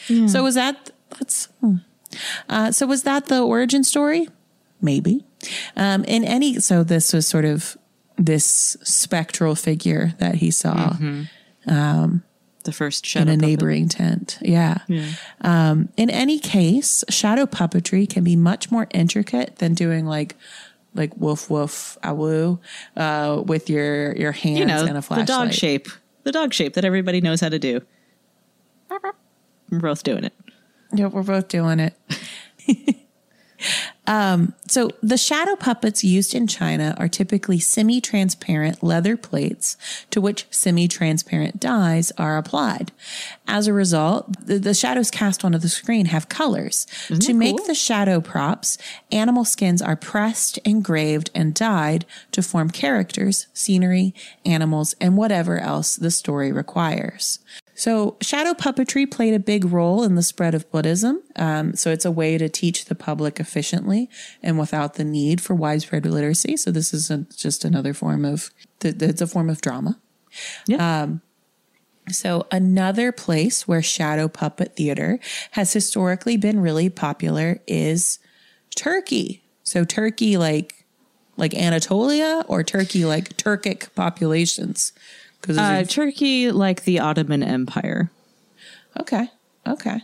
Hmm. 0.07 0.27
So 0.27 0.43
was 0.43 0.55
that 0.55 0.91
that's 1.09 1.45
hmm. 1.59 1.77
uh, 2.49 2.71
so 2.71 2.87
was 2.87 3.03
that 3.03 3.25
the 3.25 3.41
origin 3.41 3.83
story? 3.83 4.27
Maybe. 4.81 5.25
Um, 5.75 6.03
in 6.05 6.23
any 6.23 6.59
so 6.59 6.83
this 6.83 7.13
was 7.13 7.27
sort 7.27 7.45
of 7.45 7.77
this 8.17 8.77
spectral 8.83 9.55
figure 9.55 10.13
that 10.19 10.35
he 10.35 10.51
saw 10.51 10.95
The 12.63 12.71
first 12.73 13.05
in 13.05 13.07
shadow 13.07 13.31
a 13.31 13.35
puppet. 13.35 13.41
neighboring 13.47 13.87
tent. 13.89 14.39
Yeah. 14.41 14.79
Um, 15.41 15.87
in 15.95 16.09
any 16.09 16.37
case, 16.39 17.03
shadow 17.09 17.45
puppetry 17.45 18.09
can 18.09 18.23
be 18.25 18.35
much 18.35 18.69
more 18.71 18.87
intricate 18.93 19.57
than 19.57 19.73
doing 19.73 20.05
like 20.05 20.35
like 20.95 21.15
woof 21.15 21.49
woof 21.49 21.97
awoo 22.03 22.59
uh, 22.97 23.41
with 23.45 23.69
your 23.69 24.15
your 24.17 24.31
hands 24.33 24.59
You 24.59 24.65
know, 24.65 24.83
and 24.85 24.97
a 24.97 25.01
the 25.01 25.23
dog 25.23 25.53
shape. 25.53 25.87
The 26.23 26.31
dog 26.33 26.53
shape 26.53 26.73
that 26.73 26.83
everybody 26.83 27.21
knows 27.21 27.39
how 27.39 27.49
to 27.49 27.59
do. 27.59 27.81
We're 29.69 29.79
both 29.79 30.03
doing 30.03 30.23
it. 30.25 30.33
Yeah, 30.93 31.07
we're 31.07 31.23
both 31.23 31.47
doing 31.49 31.79
it. 31.79 31.93
um, 34.05 34.53
so 34.67 34.89
the 35.01 35.17
shadow 35.17 35.55
puppets 35.55 36.03
used 36.03 36.33
in 36.33 36.47
China 36.47 36.95
are 36.97 37.09
typically 37.09 37.59
semi-transparent 37.59 38.81
leather 38.81 39.17
plates 39.17 39.75
to 40.11 40.21
which 40.21 40.47
semi-transparent 40.49 41.59
dyes 41.59 42.11
are 42.17 42.37
applied. 42.37 42.91
As 43.47 43.67
a 43.67 43.73
result, 43.73 44.45
the, 44.45 44.59
the 44.59 44.73
shadows 44.73 45.11
cast 45.11 45.43
onto 45.43 45.57
the 45.57 45.69
screen 45.69 46.07
have 46.07 46.29
colors. 46.29 46.87
to 47.07 47.33
make 47.33 47.65
the 47.65 47.75
shadow 47.75 48.21
props, 48.21 48.77
animal 49.11 49.43
skins 49.43 49.81
are 49.81 49.95
pressed, 49.95 50.57
engraved, 50.59 51.29
and 51.35 51.53
dyed 51.53 52.05
to 52.31 52.41
form 52.41 52.69
characters, 52.69 53.47
scenery, 53.53 54.13
animals, 54.45 54.95
and 55.01 55.17
whatever 55.17 55.59
else 55.59 55.95
the 55.95 56.11
story 56.11 56.51
requires. 56.51 57.39
So, 57.77 58.17
shadow 58.21 58.53
puppetry 58.53 59.09
played 59.09 59.35
a 59.35 59.39
big 59.39 59.63
role 59.63 60.03
in 60.03 60.15
the 60.15 60.23
spread 60.23 60.55
of 60.55 60.69
Buddhism. 60.71 61.21
Um, 61.35 61.75
so, 61.75 61.91
it's 61.91 62.05
a 62.05 62.11
way 62.11 62.37
to 62.39 62.49
teach 62.49 62.85
the 62.85 62.95
public 62.95 63.39
efficiently 63.39 64.09
and 64.41 64.57
without 64.57 64.95
the 64.95 65.03
need 65.03 65.41
for 65.41 65.53
widespread 65.53 66.03
literacy. 66.05 66.57
So, 66.57 66.71
this 66.71 66.91
is 66.91 67.11
a, 67.11 67.27
just 67.35 67.63
another 67.63 67.93
form 67.93 68.25
of 68.25 68.49
it's 68.81 69.21
a 69.21 69.27
form 69.27 69.49
of 69.49 69.61
drama. 69.61 69.99
Yeah. 70.65 71.03
Um, 71.03 71.21
So, 72.09 72.47
another 72.51 73.11
place 73.11 73.67
where 73.67 73.83
shadow 73.83 74.27
puppet 74.27 74.75
theater 74.75 75.19
has 75.51 75.73
historically 75.73 76.37
been 76.37 76.59
really 76.61 76.89
popular 76.89 77.59
is 77.67 78.17
Turkey. 78.75 79.43
So, 79.63 79.83
Turkey, 79.83 80.35
like 80.37 80.85
like 81.35 81.53
Anatolia, 81.53 82.43
or 82.47 82.63
Turkey, 82.63 83.05
like 83.05 83.37
Turkic 83.37 83.93
populations. 83.93 84.93
Because 85.47 85.57
Uh, 85.57 85.83
Turkey, 85.87 86.51
like 86.51 86.83
the 86.83 86.99
Ottoman 86.99 87.41
Empire. 87.43 88.11
Okay. 88.99 89.29
Okay. 89.65 90.01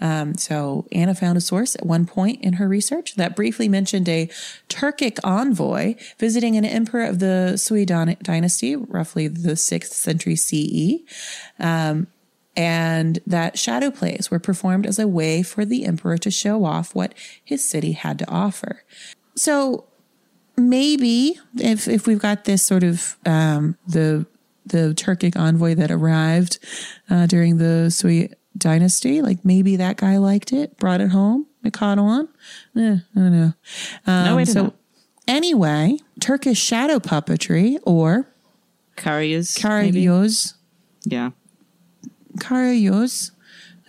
Um, 0.00 0.36
so 0.36 0.86
Anna 0.90 1.14
found 1.14 1.38
a 1.38 1.40
source 1.40 1.76
at 1.76 1.86
one 1.86 2.04
point 2.04 2.42
in 2.42 2.54
her 2.54 2.68
research 2.68 3.14
that 3.14 3.36
briefly 3.36 3.68
mentioned 3.68 4.08
a 4.08 4.28
Turkic 4.68 5.18
envoy 5.22 5.94
visiting 6.18 6.56
an 6.56 6.64
emperor 6.64 7.04
of 7.04 7.20
the 7.20 7.56
Sui 7.56 7.84
dynasty, 7.86 8.74
roughly 8.74 9.28
the 9.28 9.56
sixth 9.56 9.92
century 9.92 10.34
CE. 10.36 11.02
Um, 11.60 12.08
and 12.56 13.20
that 13.26 13.58
shadow 13.58 13.90
plays 13.90 14.30
were 14.30 14.40
performed 14.40 14.84
as 14.84 14.98
a 14.98 15.08
way 15.08 15.42
for 15.42 15.64
the 15.64 15.84
emperor 15.84 16.18
to 16.18 16.30
show 16.30 16.64
off 16.64 16.94
what 16.94 17.14
his 17.42 17.64
city 17.64 17.92
had 17.92 18.18
to 18.18 18.28
offer. 18.28 18.82
So 19.36 19.86
maybe 20.56 21.38
if 21.56 21.88
if 21.88 22.06
we've 22.06 22.18
got 22.18 22.44
this 22.44 22.62
sort 22.62 22.82
of 22.82 23.16
um, 23.24 23.78
the 23.86 24.26
the 24.66 24.94
Turkic 24.96 25.36
envoy 25.36 25.74
that 25.74 25.90
arrived 25.90 26.58
uh, 27.10 27.26
during 27.26 27.58
the 27.58 27.90
Sui 27.90 28.30
dynasty, 28.56 29.22
like 29.22 29.44
maybe 29.44 29.76
that 29.76 29.96
guy 29.96 30.18
liked 30.18 30.52
it, 30.52 30.76
brought 30.78 31.00
it 31.00 31.10
home, 31.10 31.46
it 31.64 31.72
caught 31.72 31.98
on. 31.98 32.28
Eh, 32.76 32.96
I 32.96 33.18
don't 33.18 33.32
know. 33.32 33.52
Um, 34.06 34.24
No 34.24 34.36
way 34.36 34.44
to 34.44 34.50
so 34.50 34.62
know. 34.64 34.74
anyway, 35.26 35.98
Turkish 36.20 36.58
shadow 36.60 36.98
puppetry 36.98 37.78
or 37.84 38.28
Karyas. 38.96 39.62
maybe? 39.64 40.04
Karayos, 40.04 40.54
Yeah. 41.04 41.30
Karayos, 42.38 43.30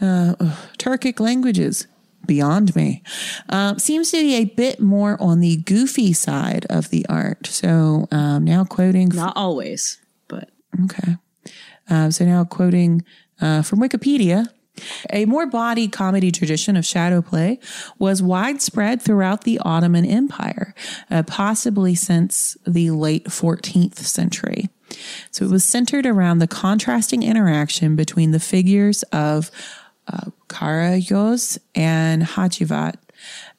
uh, 0.02 0.36
Turkic 0.78 1.20
languages. 1.20 1.88
Beyond 2.26 2.74
me. 2.74 3.04
Um, 3.50 3.80
seems 3.80 4.10
to 4.12 4.18
be 4.18 4.36
a 4.36 4.46
bit 4.46 4.80
more 4.80 5.22
on 5.22 5.42
the 5.42 5.58
goofy 5.58 6.14
side 6.14 6.66
of 6.70 6.90
the 6.90 7.06
art. 7.10 7.48
So 7.48 8.08
um, 8.14 8.46
now 8.46 8.64
quoting 8.64 9.10
Not 9.10 9.34
always, 9.36 9.98
Okay. 10.86 11.18
Uh, 11.90 12.10
so 12.10 12.26
now 12.26 12.44
quoting 12.44 13.04
uh, 13.42 13.62
from 13.62 13.80
Wikipedia. 13.80 14.48
A 15.12 15.26
more 15.26 15.46
bawdy 15.46 15.88
comedy 15.88 16.32
tradition 16.32 16.76
of 16.76 16.84
shadow 16.84 17.22
play 17.22 17.60
was 18.00 18.24
widespread 18.24 19.04
throughout 19.04 19.44
the 19.44 19.60
Ottoman 19.60 20.04
Empire, 20.04 20.74
uh, 21.12 21.22
possibly 21.22 21.94
since 21.94 22.58
the 22.66 22.90
late 22.90 23.26
14th 23.26 23.98
century. 23.98 24.70
So 25.30 25.46
it 25.46 25.52
was 25.52 25.64
centered 25.64 26.08
around 26.08 26.40
the 26.40 26.48
contrasting 26.48 27.22
interaction 27.22 27.96
between 27.96 28.32
the 28.32 28.40
figures 28.40 29.04
of 29.04 29.52
uh, 30.08 30.32
Karayos 30.50 31.60
and 31.76 32.24
Hacivat, 32.24 32.96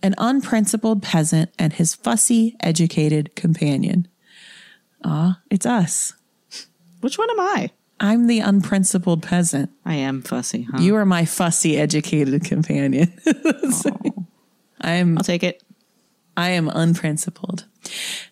an 0.03 0.15
unprincipled 0.19 1.03
peasant 1.03 1.51
and 1.59 1.73
his 1.73 1.95
fussy, 1.95 2.57
educated 2.61 3.35
companion. 3.37 4.09
Ah, 5.05 5.41
it's 5.51 5.67
us. 5.67 6.15
Which 7.05 7.19
one 7.19 7.29
am 7.29 7.39
I? 7.39 7.71
I'm 8.01 8.29
the 8.29 8.41
unprincipled 8.41 9.23
peasant. 9.23 9.71
I 9.85 9.97
am 9.97 10.23
fussy, 10.23 10.63
huh? 10.63 10.79
You 10.81 10.97
are 10.97 11.05
my 11.05 11.27
fussy, 11.27 11.77
educated 11.77 12.43
companion. 12.45 13.13
I 14.81 14.93
am 14.93 15.19
I'll 15.19 15.25
take 15.25 15.43
it. 15.43 15.63
I 16.35 16.49
am 16.51 16.71
unprincipled. 16.71 17.67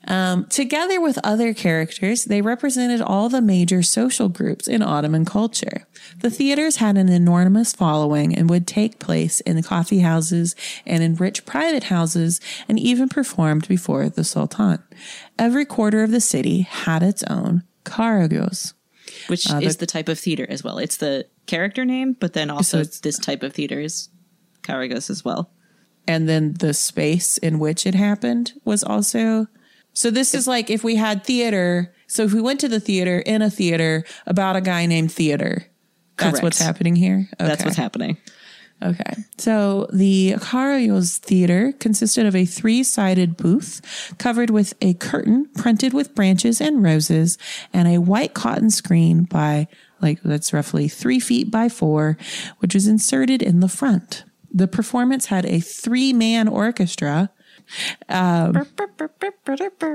Um, 0.09 0.47
together 0.47 1.03
with 1.03 1.19
other 1.23 1.53
characters, 1.53 2.25
they 2.25 2.41
represented 2.41 3.03
all 3.03 3.29
the 3.29 3.43
major 3.43 3.83
social 3.83 4.31
groups 4.31 4.67
in 4.67 4.81
Ottoman 4.81 5.27
culture. 5.27 5.87
The 6.21 6.31
theaters 6.31 6.77
had 6.77 6.97
an 6.97 7.11
enormous 7.11 7.75
following 7.75 8.35
and 8.35 8.49
would 8.49 8.67
take 8.67 8.99
place 8.99 9.41
in 9.41 9.57
the 9.57 9.63
coffee 9.63 10.01
houses 10.01 10.57
and 10.87 11.03
in 11.03 11.15
rich 11.15 11.45
private 11.45 11.85
houses 11.85 12.41
and 12.69 12.81
even 12.81 13.11
performed 13.11 13.69
before 13.69 14.09
the 14.09 14.25
Sultan. 14.25 14.83
Every 15.39 15.67
quarter 15.67 16.03
of 16.03 16.11
the 16.11 16.23
city 16.23 16.63
had 16.63 17.03
its 17.03 17.23
own 17.25 17.65
karagos. 17.85 18.75
Which 19.27 19.51
Uh, 19.51 19.61
is 19.63 19.77
the 19.77 19.87
type 19.87 20.09
of 20.09 20.19
theater 20.19 20.47
as 20.49 20.63
well. 20.65 20.79
It's 20.79 20.97
the 20.97 21.27
character 21.47 21.85
name, 21.85 22.17
but 22.19 22.33
then 22.33 22.51
also 22.51 22.81
it's- 22.81 23.01
this 23.01 23.19
type 23.19 23.43
of 23.43 23.53
theater 23.53 23.81
is 23.81 24.09
Karagos 24.63 25.11
as 25.11 25.25
well. 25.25 25.51
and 26.09 26.29
then 26.29 26.55
the 26.59 26.75
space 26.75 27.37
in 27.39 27.59
which 27.61 27.87
it 27.87 27.95
happened 27.95 28.53
was 28.65 28.83
also 28.83 29.47
so 29.93 30.11
this 30.11 30.35
is 30.35 30.47
like 30.49 30.69
if 30.71 30.83
we 30.83 30.97
had 30.97 31.23
theater 31.23 31.93
so 32.09 32.25
if 32.25 32.33
we 32.33 32.41
went 32.41 32.59
to 32.59 32.69
the 32.69 32.81
theater 32.81 33.19
in 33.21 33.41
a 33.43 33.49
theater 33.51 34.05
about 34.27 34.57
a 34.57 34.61
guy 34.61 34.85
named 34.87 35.13
theater 35.13 35.67
that's 36.17 36.31
Correct. 36.33 36.43
what's 36.43 36.59
happening 36.59 36.97
here 36.97 37.29
That's 37.39 37.65
what's 37.65 37.77
happening. 37.77 38.17
Okay. 38.83 39.15
So 39.39 39.87
the 39.93 40.35
Karayos 40.39 41.19
theater 41.19 41.73
consisted 41.79 42.27
of 42.27 42.37
a 42.37 42.45
three-sided 42.45 43.37
booth 43.37 44.15
covered 44.19 44.51
with 44.51 44.75
a 44.81 44.95
curtain 44.95 45.49
printed 45.57 45.93
with 45.93 46.15
branches 46.15 46.61
and 46.61 46.83
roses 46.83 47.39
and 47.73 47.89
a 47.89 48.01
white 48.01 48.35
cotton 48.35 48.71
screen 48.71 49.25
by 49.25 49.69
like 50.01 50.21
that's 50.23 50.53
roughly 50.53 50.89
three 50.89 51.21
feet 51.21 51.51
by 51.51 51.69
four 51.69 52.19
which 52.59 52.75
was 52.75 52.87
inserted 52.87 53.43
in 53.43 53.61
the 53.61 53.69
front. 53.69 54.25
The 54.53 54.69
performance 54.69 55.27
had 55.27 55.47
a 55.47 55.61
three 55.61 56.13
man 56.13 56.49
orchestra 56.49 57.31
Um, 58.09 58.55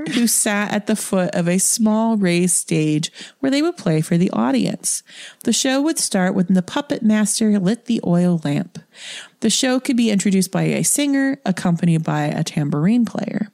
who 0.09 0.27
sat 0.27 0.73
at 0.73 0.87
the 0.87 0.95
foot 0.95 1.33
of 1.35 1.47
a 1.47 1.57
small 1.57 2.17
raised 2.17 2.55
stage 2.55 3.11
where 3.39 3.51
they 3.51 3.61
would 3.61 3.77
play 3.77 4.01
for 4.01 4.17
the 4.17 4.31
audience. 4.31 5.03
The 5.43 5.53
show 5.53 5.81
would 5.81 5.99
start 5.99 6.35
when 6.35 6.47
the 6.49 6.61
puppet 6.61 7.03
master 7.03 7.59
lit 7.59 7.85
the 7.85 8.01
oil 8.05 8.41
lamp. 8.43 8.79
The 9.41 9.49
show 9.49 9.79
could 9.79 9.97
be 9.97 10.09
introduced 10.09 10.51
by 10.51 10.63
a 10.63 10.83
singer 10.83 11.39
accompanied 11.45 12.03
by 12.03 12.23
a 12.23 12.43
tambourine 12.43 13.05
player. 13.05 13.51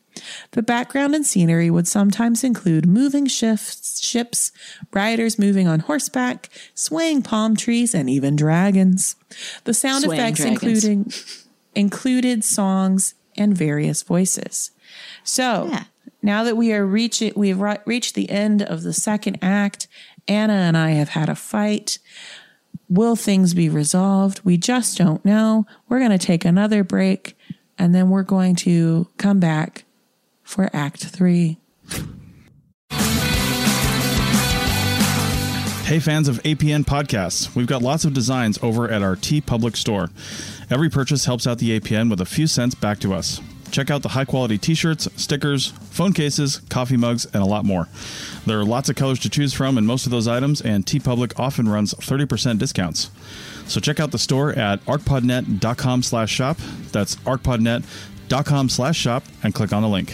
The 0.52 0.62
background 0.62 1.16
and 1.16 1.26
scenery 1.26 1.70
would 1.70 1.88
sometimes 1.88 2.44
include 2.44 2.86
moving 2.86 3.26
shifts, 3.28 4.02
ships, 4.04 4.52
riders 4.94 5.40
moving 5.40 5.68
on 5.68 5.82
horseback, 5.82 6.50
swaying 6.76 7.24
palm 7.24 7.56
trees, 7.56 7.94
and 7.94 8.10
even 8.10 8.36
dragons. 8.36 9.16
The 9.64 9.74
sound 9.74 10.04
Swaying 10.04 10.22
effects 10.22 10.42
dragons. 10.42 10.64
including 10.64 11.14
included 11.76 12.44
songs 12.44 13.16
and 13.38 13.58
various 13.58 14.04
voices. 14.04 14.72
So 15.24 15.68
Yeah. 15.70 15.84
now 16.22 16.44
that 16.44 16.58
we 16.58 16.72
are 16.74 16.86
reaching, 16.86 17.34
we've 17.36 17.60
ri- 17.60 17.78
reached 17.86 18.16
the 18.16 18.30
end 18.30 18.62
of 18.62 18.84
the 18.84 18.94
second 18.94 19.40
act. 19.42 19.88
Anna 20.28 20.54
and 20.54 20.78
I 20.78 20.92
have 20.92 21.10
had 21.10 21.30
a 21.30 21.36
fight. 21.36 22.00
Will 22.90 23.16
things 23.16 23.54
be 23.54 23.70
resolved? 23.70 24.42
We 24.44 24.58
just 24.58 24.98
don't 24.98 25.24
know. 25.26 25.66
We're 25.90 26.00
going 26.00 26.12
to 26.12 26.18
take 26.18 26.46
another 26.46 26.84
break 26.84 27.38
and 27.78 27.94
then 27.96 28.10
we're 28.10 28.24
going 28.24 28.56
to 28.58 29.08
come 29.18 29.40
back 29.40 29.84
for 30.44 30.70
Act 30.74 31.04
Three. 31.06 31.58
Hey, 35.86 36.00
fans 36.00 36.28
of 36.30 36.42
APN 36.44 36.86
podcasts, 36.86 37.54
we've 37.56 37.68
got 37.68 37.82
lots 37.82 38.06
of 38.06 38.14
designs 38.14 38.58
over 38.64 38.90
at 38.90 39.02
our 39.04 39.16
TeePublic 39.18 39.76
store. 39.76 40.10
Every 40.70 40.90
purchase 40.90 41.26
helps 41.26 41.48
out 41.48 41.60
the 41.60 41.80
APN 41.80 42.10
with 42.10 42.22
a 42.22 42.26
few 42.26 42.48
cents 42.48 42.76
back 42.76 43.00
to 43.00 43.14
us. 43.14 43.42
Check 43.72 43.90
out 43.90 44.04
the 44.04 44.10
high 44.10 44.26
quality 44.26 44.60
t 44.60 44.76
shirts, 44.76 45.08
stickers, 45.16 45.68
phone 45.90 46.14
cases, 46.14 46.62
coffee 46.70 46.96
mugs, 46.96 47.26
and 47.26 47.42
a 47.42 47.46
lot 47.46 47.66
more. 47.66 47.88
There 48.46 48.60
are 48.60 48.64
lots 48.66 48.88
of 48.88 48.96
colors 48.96 49.20
to 49.20 49.30
choose 49.30 49.52
from 49.52 49.80
in 49.80 49.86
most 49.86 50.06
of 50.06 50.12
those 50.12 50.28
items, 50.28 50.62
and 50.62 50.86
TeePublic 50.86 51.40
often 51.40 51.68
runs 51.68 51.96
30% 51.96 52.60
discounts. 52.60 53.10
So 53.68 53.80
check 53.80 54.00
out 54.00 54.12
the 54.12 54.20
store 54.20 54.52
at 54.54 54.84
arcpodnet.com 54.86 56.04
slash 56.04 56.32
shop. 56.32 56.58
That's 56.92 57.16
arcpodnet.com 57.18 58.70
slash 58.70 58.98
shop 58.98 59.24
and 59.42 59.56
click 59.56 59.74
on 59.74 59.82
the 59.82 59.90
link. 59.90 60.14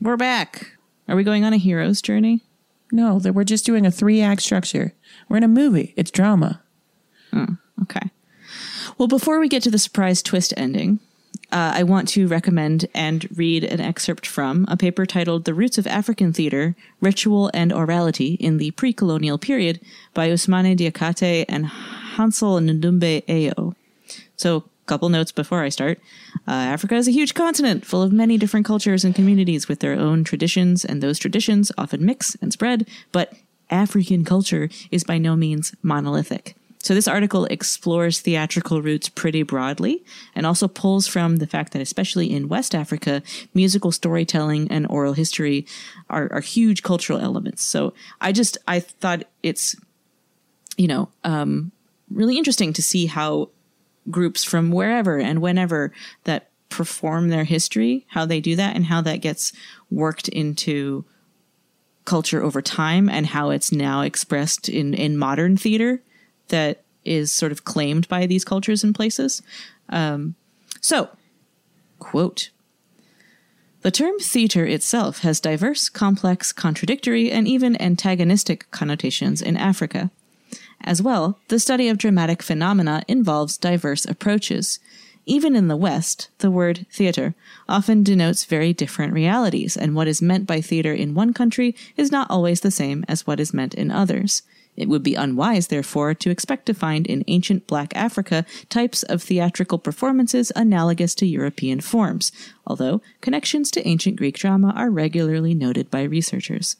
We're 0.00 0.16
back. 0.16 0.72
Are 1.08 1.16
we 1.16 1.24
going 1.24 1.44
on 1.44 1.52
a 1.52 1.58
hero's 1.58 2.00
journey? 2.00 2.42
No, 2.92 3.18
that 3.18 3.34
we're 3.34 3.44
just 3.44 3.66
doing 3.66 3.84
a 3.84 3.90
three 3.90 4.22
act 4.22 4.40
structure. 4.42 4.94
We're 5.28 5.38
in 5.38 5.42
a 5.42 5.48
movie. 5.48 5.92
It's 5.96 6.10
drama. 6.10 6.62
Okay. 7.82 8.10
Well, 8.98 9.08
before 9.08 9.40
we 9.40 9.48
get 9.48 9.62
to 9.64 9.70
the 9.70 9.78
surprise 9.78 10.22
twist 10.22 10.54
ending, 10.56 11.00
uh, 11.52 11.72
I 11.74 11.82
want 11.82 12.08
to 12.10 12.26
recommend 12.26 12.86
and 12.94 13.28
read 13.36 13.64
an 13.64 13.80
excerpt 13.80 14.26
from 14.26 14.66
a 14.68 14.76
paper 14.76 15.06
titled 15.06 15.44
The 15.44 15.54
Roots 15.54 15.78
of 15.78 15.86
African 15.86 16.32
Theater 16.32 16.74
Ritual 17.00 17.50
and 17.52 17.72
Orality 17.72 18.36
in 18.38 18.58
the 18.58 18.70
Pre 18.72 18.92
Colonial 18.92 19.38
Period 19.38 19.80
by 20.14 20.28
Ousmane 20.28 20.76
Diakhaté 20.76 21.44
and 21.48 21.66
Hansel 21.66 22.60
Ndumbe 22.60 23.24
Eyoh. 23.26 23.74
So, 24.36 24.56
a 24.56 24.86
couple 24.86 25.08
notes 25.08 25.32
before 25.32 25.62
I 25.62 25.70
start. 25.70 25.98
Uh, 26.46 26.52
Africa 26.52 26.94
is 26.96 27.08
a 27.08 27.12
huge 27.12 27.34
continent 27.34 27.86
full 27.86 28.02
of 28.02 28.12
many 28.12 28.36
different 28.36 28.66
cultures 28.66 29.04
and 29.04 29.14
communities 29.14 29.66
with 29.66 29.80
their 29.80 29.94
own 29.94 30.24
traditions, 30.24 30.84
and 30.84 31.02
those 31.02 31.18
traditions 31.18 31.72
often 31.78 32.04
mix 32.04 32.36
and 32.42 32.52
spread, 32.52 32.86
but 33.10 33.32
African 33.70 34.24
culture 34.24 34.68
is 34.90 35.04
by 35.04 35.18
no 35.18 35.36
means 35.36 35.74
monolithic. 35.82 36.54
So, 36.84 36.92
this 36.92 37.08
article 37.08 37.46
explores 37.46 38.20
theatrical 38.20 38.82
roots 38.82 39.08
pretty 39.08 39.42
broadly 39.42 40.04
and 40.34 40.44
also 40.44 40.68
pulls 40.68 41.06
from 41.06 41.36
the 41.36 41.46
fact 41.46 41.72
that, 41.72 41.80
especially 41.80 42.30
in 42.30 42.46
West 42.46 42.74
Africa, 42.74 43.22
musical 43.54 43.90
storytelling 43.90 44.70
and 44.70 44.86
oral 44.90 45.14
history 45.14 45.66
are, 46.10 46.30
are 46.30 46.42
huge 46.42 46.82
cultural 46.82 47.18
elements. 47.18 47.62
So, 47.62 47.94
I 48.20 48.32
just, 48.32 48.58
I 48.68 48.80
thought 48.80 49.22
it's, 49.42 49.76
you 50.76 50.86
know, 50.86 51.08
um, 51.24 51.72
really 52.10 52.36
interesting 52.36 52.74
to 52.74 52.82
see 52.82 53.06
how 53.06 53.48
groups 54.10 54.44
from 54.44 54.70
wherever 54.70 55.18
and 55.18 55.40
whenever 55.40 55.90
that 56.24 56.50
perform 56.68 57.30
their 57.30 57.44
history, 57.44 58.04
how 58.08 58.26
they 58.26 58.42
do 58.42 58.56
that 58.56 58.76
and 58.76 58.84
how 58.84 59.00
that 59.00 59.22
gets 59.22 59.54
worked 59.90 60.28
into 60.28 61.06
culture 62.04 62.42
over 62.42 62.60
time 62.60 63.08
and 63.08 63.28
how 63.28 63.48
it's 63.48 63.72
now 63.72 64.02
expressed 64.02 64.68
in, 64.68 64.92
in 64.92 65.16
modern 65.16 65.56
theater 65.56 66.02
that 66.48 66.82
is 67.04 67.32
sort 67.32 67.52
of 67.52 67.64
claimed 67.64 68.08
by 68.08 68.26
these 68.26 68.44
cultures 68.44 68.82
and 68.82 68.94
places. 68.94 69.42
Um, 69.88 70.34
so, 70.80 71.10
quote, 71.98 72.50
the 73.82 73.90
term 73.90 74.18
theater 74.18 74.64
itself 74.64 75.18
has 75.18 75.40
diverse, 75.40 75.90
complex, 75.90 76.52
contradictory, 76.52 77.30
and 77.30 77.46
even 77.46 77.80
antagonistic 77.80 78.70
connotations 78.70 79.42
in 79.42 79.58
Africa. 79.58 80.10
As 80.80 81.02
well, 81.02 81.38
the 81.48 81.58
study 81.58 81.88
of 81.88 81.98
dramatic 81.98 82.42
phenomena 82.42 83.02
involves 83.08 83.58
diverse 83.58 84.06
approaches. 84.06 84.78
Even 85.26 85.54
in 85.54 85.68
the 85.68 85.76
West, 85.76 86.28
the 86.38 86.50
word 86.50 86.86
theater 86.90 87.34
often 87.68 88.02
denotes 88.02 88.46
very 88.46 88.72
different 88.72 89.12
realities, 89.12 89.76
and 89.76 89.94
what 89.94 90.08
is 90.08 90.22
meant 90.22 90.46
by 90.46 90.62
theater 90.62 90.92
in 90.92 91.14
one 91.14 91.34
country 91.34 91.74
is 91.96 92.10
not 92.10 92.30
always 92.30 92.62
the 92.62 92.70
same 92.70 93.04
as 93.06 93.26
what 93.26 93.40
is 93.40 93.52
meant 93.52 93.74
in 93.74 93.90
others. 93.90 94.42
It 94.76 94.88
would 94.88 95.02
be 95.02 95.14
unwise, 95.14 95.68
therefore, 95.68 96.14
to 96.14 96.30
expect 96.30 96.66
to 96.66 96.74
find 96.74 97.06
in 97.06 97.24
ancient 97.28 97.66
Black 97.66 97.94
Africa 97.96 98.44
types 98.68 99.02
of 99.04 99.22
theatrical 99.22 99.78
performances 99.78 100.50
analogous 100.56 101.14
to 101.16 101.26
European 101.26 101.80
forms, 101.80 102.32
although 102.66 103.00
connections 103.20 103.70
to 103.72 103.86
ancient 103.86 104.16
Greek 104.16 104.36
drama 104.36 104.72
are 104.76 104.90
regularly 104.90 105.54
noted 105.54 105.90
by 105.90 106.02
researchers. 106.02 106.76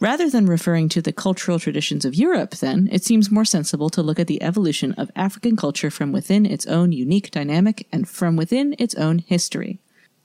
Rather 0.00 0.28
than 0.28 0.46
referring 0.46 0.88
to 0.90 1.00
the 1.00 1.12
cultural 1.12 1.58
traditions 1.58 2.04
of 2.04 2.14
Europe, 2.14 2.56
then, 2.56 2.88
it 2.92 3.04
seems 3.04 3.30
more 3.30 3.44
sensible 3.44 3.88
to 3.88 4.02
look 4.02 4.18
at 4.18 4.26
the 4.26 4.42
evolution 4.42 4.92
of 4.94 5.10
African 5.16 5.56
culture 5.56 5.90
from 5.90 6.12
within 6.12 6.44
its 6.44 6.66
own 6.66 6.92
unique 6.92 7.30
dynamic 7.30 7.86
and 7.90 8.08
from 8.08 8.36
within 8.36 8.74
its 8.78 8.94
own 8.96 9.20
history. 9.20 9.78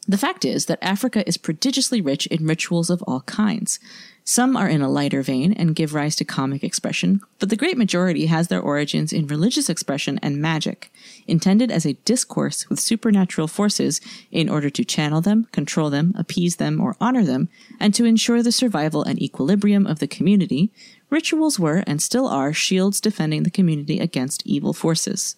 The 0.08 0.18
fact 0.18 0.44
is 0.44 0.66
that 0.66 0.80
Africa 0.82 1.26
is 1.28 1.38
prodigiously 1.38 2.02
rich 2.02 2.26
in 2.28 2.46
rituals 2.46 2.90
of 2.90 3.04
all 3.04 3.22
kinds. 3.22 3.80
Some 4.24 4.56
are 4.56 4.70
in 4.70 4.82
a 4.82 4.90
lighter 4.90 5.24
vein 5.24 5.52
and 5.54 5.76
give 5.76 5.96
rise 5.96 6.16
to 6.18 6.26
comic 6.26 6.64
expression, 6.64 7.22
but 7.40 7.50
the 7.50 7.56
great 7.56 7.78
majority 7.78 8.28
has 8.28 8.48
their 8.48 8.62
origins 8.62 9.12
in 9.12 9.26
religious 9.26 9.68
expression 9.68 10.20
and 10.22 10.40
magic, 10.40 10.94
intended 11.28 11.72
as 11.72 11.86
a 11.86 11.94
discourse 12.06 12.70
with 12.70 12.80
supernatural 12.80 13.48
forces 13.48 14.00
in 14.32 14.48
order 14.48 14.70
to 14.70 14.86
channel 14.86 15.22
them, 15.22 15.48
control 15.52 15.90
them, 15.90 16.14
appease 16.16 16.58
them, 16.58 16.80
or 16.80 16.96
honor 17.02 17.26
them, 17.26 17.50
and 17.80 17.96
to 17.96 18.06
ensure 18.06 18.44
the 18.44 18.52
survival 18.52 19.04
and 19.04 19.20
equilibrium 19.20 19.88
of 19.88 20.00
the 20.00 20.08
community. 20.08 20.72
Rituals 21.10 21.60
were 21.60 21.84
and 21.88 22.02
still 22.02 22.28
are 22.28 22.54
shields 22.54 23.02
defending 23.02 23.42
the 23.44 23.50
community 23.50 24.00
against 24.00 24.46
evil 24.46 24.72
forces. 24.74 25.36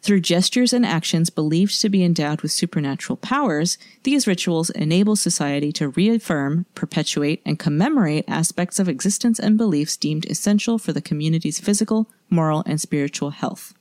Through 0.00 0.20
gestures 0.20 0.72
and 0.72 0.86
actions 0.86 1.28
believed 1.28 1.80
to 1.80 1.88
be 1.88 2.04
endowed 2.04 2.40
with 2.40 2.52
supernatural 2.52 3.16
powers, 3.16 3.78
these 4.04 4.26
rituals 4.26 4.70
enable 4.70 5.16
society 5.16 5.72
to 5.72 5.88
reaffirm, 5.88 6.66
perpetuate, 6.74 7.42
and 7.44 7.58
commemorate 7.58 8.24
aspects 8.28 8.78
of 8.78 8.88
existence 8.88 9.38
and 9.38 9.58
beliefs 9.58 9.96
deemed 9.96 10.26
essential 10.26 10.78
for 10.78 10.92
the 10.92 11.02
community's 11.02 11.60
physical, 11.60 12.08
moral, 12.30 12.62
and 12.66 12.80
spiritual 12.80 13.30
health. 13.30 13.74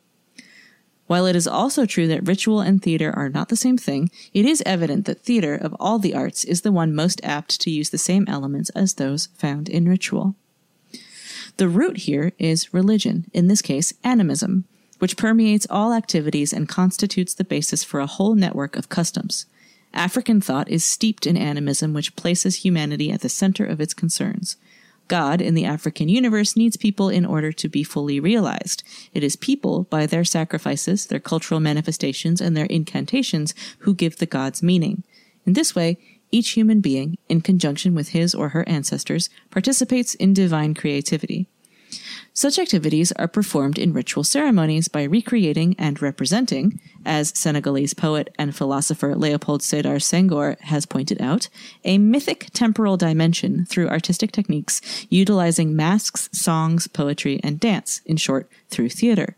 While 1.06 1.26
it 1.26 1.38
is 1.38 1.48
also 1.48 1.86
true 1.86 2.08
that 2.08 2.28
ritual 2.28 2.60
and 2.60 2.82
theater 2.82 3.14
are 3.16 3.30
not 3.30 3.48
the 3.48 3.56
same 3.56 3.78
thing, 3.78 4.12
it 4.34 4.46
is 4.46 4.62
evident 4.66 5.06
that 5.06 5.22
theater, 5.22 5.56
of 5.56 5.74
all 5.80 6.00
the 6.00 6.14
arts, 6.14 6.44
is 6.44 6.62
the 6.62 6.72
one 6.72 6.94
most 6.94 7.22
apt 7.24 7.62
to 7.62 7.72
use 7.72 7.92
the 7.92 7.98
same 7.98 8.26
elements 8.28 8.70
as 8.72 8.96
those 8.96 9.28
found 9.28 9.70
in 9.70 9.88
ritual. 9.88 10.36
The 11.56 11.70
root 11.70 12.00
here 12.00 12.34
is 12.38 12.74
religion, 12.74 13.32
in 13.34 13.48
this 13.48 13.62
case, 13.62 13.94
animism, 14.04 14.66
which 15.00 15.18
permeates 15.18 15.68
all 15.70 15.94
activities 15.94 16.54
and 16.54 16.68
constitutes 16.68 17.34
the 17.34 17.44
basis 17.44 17.84
for 17.84 18.00
a 18.00 18.08
whole 18.08 18.36
network 18.36 18.76
of 18.76 18.90
customs. 18.90 19.46
African 19.94 20.42
thought 20.42 20.70
is 20.70 20.84
steeped 20.84 21.26
in 21.26 21.38
animism, 21.38 21.94
which 21.94 22.16
places 22.16 22.58
humanity 22.58 23.12
at 23.12 23.22
the 23.22 23.30
center 23.30 23.66
of 23.66 23.82
its 23.82 23.94
concerns. 23.94 24.58
God 25.08 25.42
in 25.42 25.54
the 25.54 25.66
African 25.66 26.10
universe 26.10 26.58
needs 26.58 26.76
people 26.76 27.10
in 27.10 27.26
order 27.26 27.52
to 27.54 27.70
be 27.70 27.84
fully 27.84 28.20
realized. 28.20 28.84
It 29.14 29.24
is 29.24 29.36
people, 29.36 29.84
by 29.84 30.06
their 30.06 30.26
sacrifices, 30.26 31.06
their 31.06 31.20
cultural 31.20 31.60
manifestations, 31.60 32.42
and 32.42 32.58
their 32.58 32.66
incantations, 32.66 33.56
who 33.80 33.96
give 33.96 34.18
the 34.18 34.26
gods 34.26 34.62
meaning. 34.62 35.04
In 35.46 35.54
this 35.54 35.74
way, 35.74 35.98
each 36.30 36.50
human 36.50 36.82
being, 36.82 37.18
in 37.30 37.40
conjunction 37.40 37.96
with 37.96 38.10
his 38.10 38.36
or 38.36 38.50
her 38.50 38.68
ancestors, 38.68 39.30
participates 39.50 40.14
in 40.16 40.34
divine 40.34 40.74
creativity. 40.74 41.48
Such 42.34 42.60
activities 42.60 43.12
are 43.14 43.28
performed 43.28 43.80
in 43.80 43.94
ritual 43.94 44.24
ceremonies 44.24 44.88
by 44.88 45.04
recreating 45.04 45.76
and 45.80 46.00
representing, 46.00 46.80
as 47.04 47.34
Senegalese 47.36 47.96
poet 47.96 48.32
and 48.38 48.56
philosopher 48.56 49.16
Leopold 49.16 49.62
Sedar 49.62 49.98
Senghor 49.98 50.60
has 50.62 50.86
pointed 50.86 51.20
out, 51.20 51.50
a 51.84 51.98
mythic 51.98 52.50
temporal 52.54 52.96
dimension 52.96 53.66
through 53.66 53.90
artistic 53.90 54.32
techniques 54.32 55.08
utilizing 55.10 55.76
masks, 55.76 56.30
songs, 56.32 56.88
poetry, 56.88 57.40
and 57.44 57.60
dance, 57.60 58.02
in 58.06 58.18
short, 58.18 58.48
through 58.70 58.90
theater. 58.90 59.36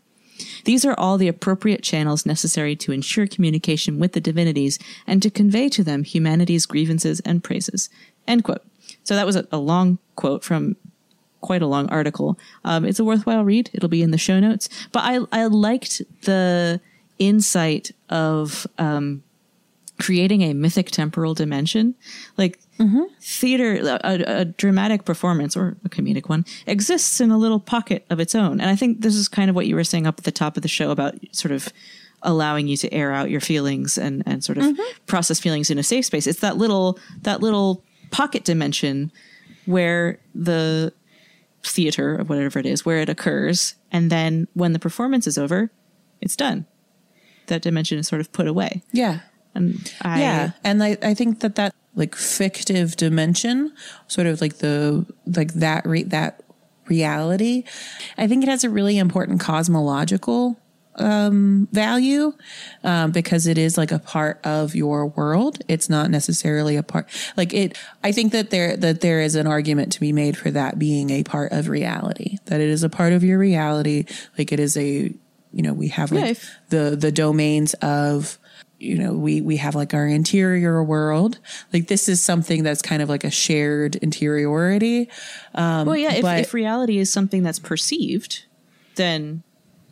These 0.64 0.84
are 0.84 0.94
all 0.98 1.16
the 1.16 1.28
appropriate 1.28 1.82
channels 1.82 2.26
necessary 2.26 2.76
to 2.76 2.92
ensure 2.92 3.26
communication 3.26 3.98
with 3.98 4.12
the 4.12 4.20
divinities 4.20 4.78
and 5.06 5.22
to 5.22 5.30
convey 5.30 5.68
to 5.70 5.82
them 5.82 6.04
humanity's 6.04 6.66
grievances 6.66 7.20
and 7.20 7.42
praises. 7.42 7.88
End 8.26 8.44
quote. 8.44 8.62
So 9.04 9.14
that 9.14 9.26
was 9.26 9.36
a, 9.36 9.46
a 9.50 9.58
long 9.58 9.98
quote 10.16 10.44
from 10.44 10.76
quite 11.40 11.62
a 11.62 11.66
long 11.66 11.88
article. 11.88 12.38
Um, 12.64 12.84
it's 12.84 12.98
a 12.98 13.04
worthwhile 13.04 13.44
read. 13.44 13.70
It'll 13.72 13.88
be 13.88 14.02
in 14.02 14.10
the 14.10 14.18
show 14.18 14.40
notes. 14.40 14.68
But 14.92 15.00
I, 15.00 15.20
I 15.32 15.46
liked 15.46 16.02
the 16.22 16.80
insight 17.18 17.92
of 18.08 18.66
um, 18.78 19.22
creating 19.98 20.42
a 20.42 20.54
mythic 20.54 20.90
temporal 20.90 21.34
dimension. 21.34 21.94
Like 22.36 22.58
theater, 23.20 23.98
a, 24.02 24.40
a 24.40 24.44
dramatic 24.46 25.04
performance 25.04 25.56
or 25.56 25.76
a 25.84 25.88
comedic 25.88 26.28
one 26.28 26.44
exists 26.66 27.20
in 27.20 27.30
a 27.30 27.36
little 27.36 27.60
pocket 27.60 28.06
of 28.08 28.20
its 28.20 28.34
own. 28.34 28.60
And 28.60 28.70
I 28.70 28.76
think 28.76 29.02
this 29.02 29.14
is 29.14 29.28
kind 29.28 29.50
of 29.50 29.56
what 29.56 29.66
you 29.66 29.76
were 29.76 29.84
saying 29.84 30.06
up 30.06 30.18
at 30.18 30.24
the 30.24 30.32
top 30.32 30.56
of 30.56 30.62
the 30.62 30.68
show 30.68 30.90
about 30.90 31.14
sort 31.32 31.52
of 31.52 31.68
allowing 32.22 32.68
you 32.68 32.76
to 32.78 32.92
air 32.92 33.12
out 33.12 33.30
your 33.30 33.40
feelings 33.40 33.98
and, 33.98 34.22
and 34.26 34.42
sort 34.44 34.58
of 34.58 34.78
process 35.06 35.40
feelings 35.40 35.70
in 35.70 35.78
a 35.78 35.82
safe 35.82 36.04
space. 36.06 36.26
It's 36.26 36.40
that 36.40 36.56
little, 36.56 36.98
that 37.22 37.40
little 37.40 37.82
pocket 38.10 38.44
dimension 38.44 39.12
where 39.66 40.18
the 40.34 40.92
theater 41.62 42.20
or 42.20 42.24
whatever 42.24 42.58
it 42.58 42.66
is, 42.66 42.84
where 42.84 42.98
it 42.98 43.08
occurs. 43.08 43.74
And 43.92 44.10
then 44.10 44.48
when 44.54 44.72
the 44.72 44.78
performance 44.78 45.26
is 45.26 45.38
over, 45.38 45.70
it's 46.20 46.36
done. 46.36 46.66
That 47.46 47.62
dimension 47.62 47.98
is 47.98 48.08
sort 48.08 48.20
of 48.20 48.32
put 48.32 48.46
away. 48.46 48.82
Yeah. 48.92 49.20
And 49.54 49.92
I, 50.02 50.20
yeah. 50.20 50.50
And 50.62 50.82
I, 50.82 50.96
I 51.02 51.14
think 51.14 51.40
that 51.40 51.56
that 51.56 51.74
like 51.94 52.14
fictive 52.14 52.96
dimension, 52.96 53.74
sort 54.06 54.26
of 54.26 54.40
like 54.40 54.58
the, 54.58 55.04
like 55.26 55.54
that, 55.54 55.84
re- 55.86 56.04
that 56.04 56.42
reality, 56.86 57.64
I 58.16 58.26
think 58.28 58.42
it 58.42 58.48
has 58.48 58.64
a 58.64 58.70
really 58.70 58.96
important 58.98 59.40
cosmological 59.40 60.58
um, 60.96 61.68
value 61.72 62.32
um, 62.84 63.10
because 63.12 63.46
it 63.46 63.56
is 63.58 63.78
like 63.78 63.92
a 63.92 63.98
part 63.98 64.40
of 64.44 64.74
your 64.74 65.06
world. 65.06 65.58
It's 65.68 65.88
not 65.88 66.10
necessarily 66.10 66.76
a 66.76 66.82
part 66.82 67.06
like 67.36 67.54
it. 67.54 67.78
I 68.04 68.12
think 68.12 68.32
that 68.32 68.50
there 68.50 68.76
that 68.76 69.00
there 69.00 69.20
is 69.20 69.34
an 69.34 69.46
argument 69.46 69.92
to 69.92 70.00
be 70.00 70.12
made 70.12 70.36
for 70.36 70.50
that 70.50 70.78
being 70.78 71.10
a 71.10 71.22
part 71.22 71.52
of 71.52 71.68
reality. 71.68 72.38
That 72.46 72.60
it 72.60 72.68
is 72.68 72.82
a 72.82 72.88
part 72.88 73.12
of 73.12 73.22
your 73.24 73.38
reality. 73.38 74.04
Like 74.36 74.52
it 74.52 74.60
is 74.60 74.76
a 74.76 75.14
you 75.52 75.62
know 75.62 75.72
we 75.72 75.88
have 75.88 76.12
like 76.12 76.30
if- 76.32 76.50
the 76.68 76.96
the 76.98 77.10
domains 77.12 77.74
of 77.74 78.38
you 78.78 78.96
know 78.96 79.12
we 79.12 79.40
we 79.40 79.56
have 79.58 79.74
like 79.74 79.92
our 79.94 80.06
interior 80.06 80.82
world 80.82 81.38
like 81.72 81.88
this 81.88 82.08
is 82.08 82.22
something 82.22 82.62
that's 82.62 82.80
kind 82.80 83.02
of 83.02 83.10
like 83.10 83.24
a 83.24 83.30
shared 83.30 83.96
interiority 83.96 85.10
um 85.54 85.86
well, 85.86 85.96
yeah, 85.96 86.14
if, 86.14 86.22
but- 86.22 86.38
if 86.40 86.54
reality 86.54 86.96
is 86.98 87.12
something 87.12 87.42
that's 87.42 87.58
perceived, 87.58 88.44
then 88.94 89.42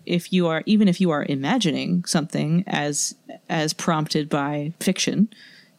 if 0.08 0.32
you 0.32 0.46
are, 0.48 0.62
even 0.66 0.88
if 0.88 1.00
you 1.00 1.10
are 1.10 1.24
imagining 1.28 2.04
something 2.04 2.64
as, 2.66 3.14
as 3.48 3.72
prompted 3.72 4.28
by 4.28 4.72
fiction, 4.80 5.28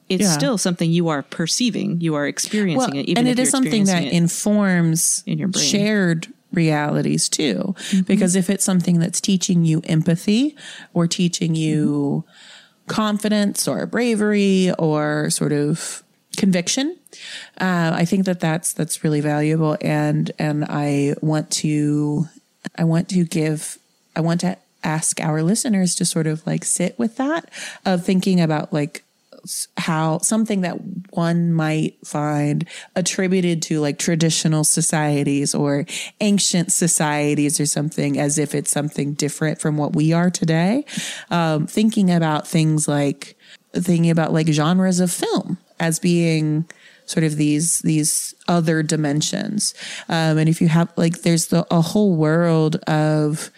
it's 0.07 0.23
Yeah. 0.23 0.31
still 0.37 0.57
something 0.57 0.91
you 0.91 1.07
are 1.09 1.23
perceiving. 1.23 2.01
You 2.01 2.15
are 2.15 2.27
experiencing 2.27 2.95
it. 2.95 3.05
Even 3.09 3.27
and 3.27 3.39
it 3.39 3.45
something 3.47 3.85
that 3.85 4.03
informs 4.03 5.23
in 5.25 5.37
your 5.37 5.47
brain. 5.49 5.63
Mm-hmm. 5.63 5.77
shared 5.77 6.27
realities 6.51 7.29
too 7.29 7.75
because 8.07 8.35
if 8.35 8.49
it's 8.49 8.65
something 8.65 8.97
that's 8.99 9.21
teaching 9.21 9.63
you 9.65 9.81
empathy 9.85 10.55
or 10.95 11.05
teaching 11.07 11.53
you 11.53 12.23
Mm-hmm. 12.25 12.95
confidence 12.95 13.67
or 13.67 13.85
bravery 13.85 14.71
or 14.79 15.29
sort 15.29 15.51
of 15.51 16.01
conviction 16.37 16.97
uh, 17.61 17.91
i 17.93 18.03
think 18.03 18.25
that 18.25 18.39
that's 18.39 18.73
that's 18.73 19.03
really 19.03 19.21
valuable 19.21 19.77
and 19.81 20.31
and 20.39 20.65
i 20.65 21.13
want 21.21 21.51
to 21.51 22.25
i 22.77 22.83
want 22.83 23.07
to 23.09 23.23
give 23.25 23.77
i 24.19 24.21
want 24.21 24.41
to 24.41 24.57
ask 24.83 25.19
our 25.21 25.41
listeners 25.43 25.95
to 25.95 26.05
sort 26.05 26.27
of 26.27 26.45
like 26.45 26.63
sit 26.63 26.97
with 26.97 27.17
that 27.17 27.49
of 27.85 28.05
thinking 28.05 28.39
about 28.39 28.71
like 28.71 29.03
how 29.77 30.17
something 30.19 30.61
that 30.61 30.75
one 31.11 31.53
might 31.53 31.95
find 32.05 32.67
attributed 32.95 33.61
to 33.61 33.79
like 33.79 33.97
traditional 33.97 34.63
societies 34.63 35.55
or 35.55 35.85
ancient 36.21 36.71
societies 36.71 37.59
or 37.59 37.65
something 37.65 38.19
as 38.19 38.37
if 38.37 38.53
it's 38.53 38.71
something 38.71 39.13
different 39.13 39.59
from 39.59 39.77
what 39.77 39.95
we 39.95 40.13
are 40.13 40.29
today. 40.29 40.85
Um, 41.29 41.67
thinking 41.67 42.11
about 42.11 42.47
things 42.47 42.87
like 42.87 43.37
thinking 43.73 44.09
about 44.09 44.33
like 44.33 44.47
genres 44.47 44.99
of 44.99 45.11
film 45.11 45.57
as 45.79 45.99
being 45.99 46.65
sort 47.05 47.23
of 47.23 47.37
these 47.37 47.79
these 47.79 48.35
other 48.47 48.83
dimensions. 48.83 49.73
Um, 50.07 50.37
and 50.37 50.49
if 50.49 50.61
you 50.61 50.67
have 50.67 50.91
like 50.95 51.21
there's 51.21 51.47
the, 51.47 51.65
a 51.71 51.81
whole 51.81 52.15
world 52.15 52.75
of 52.87 53.51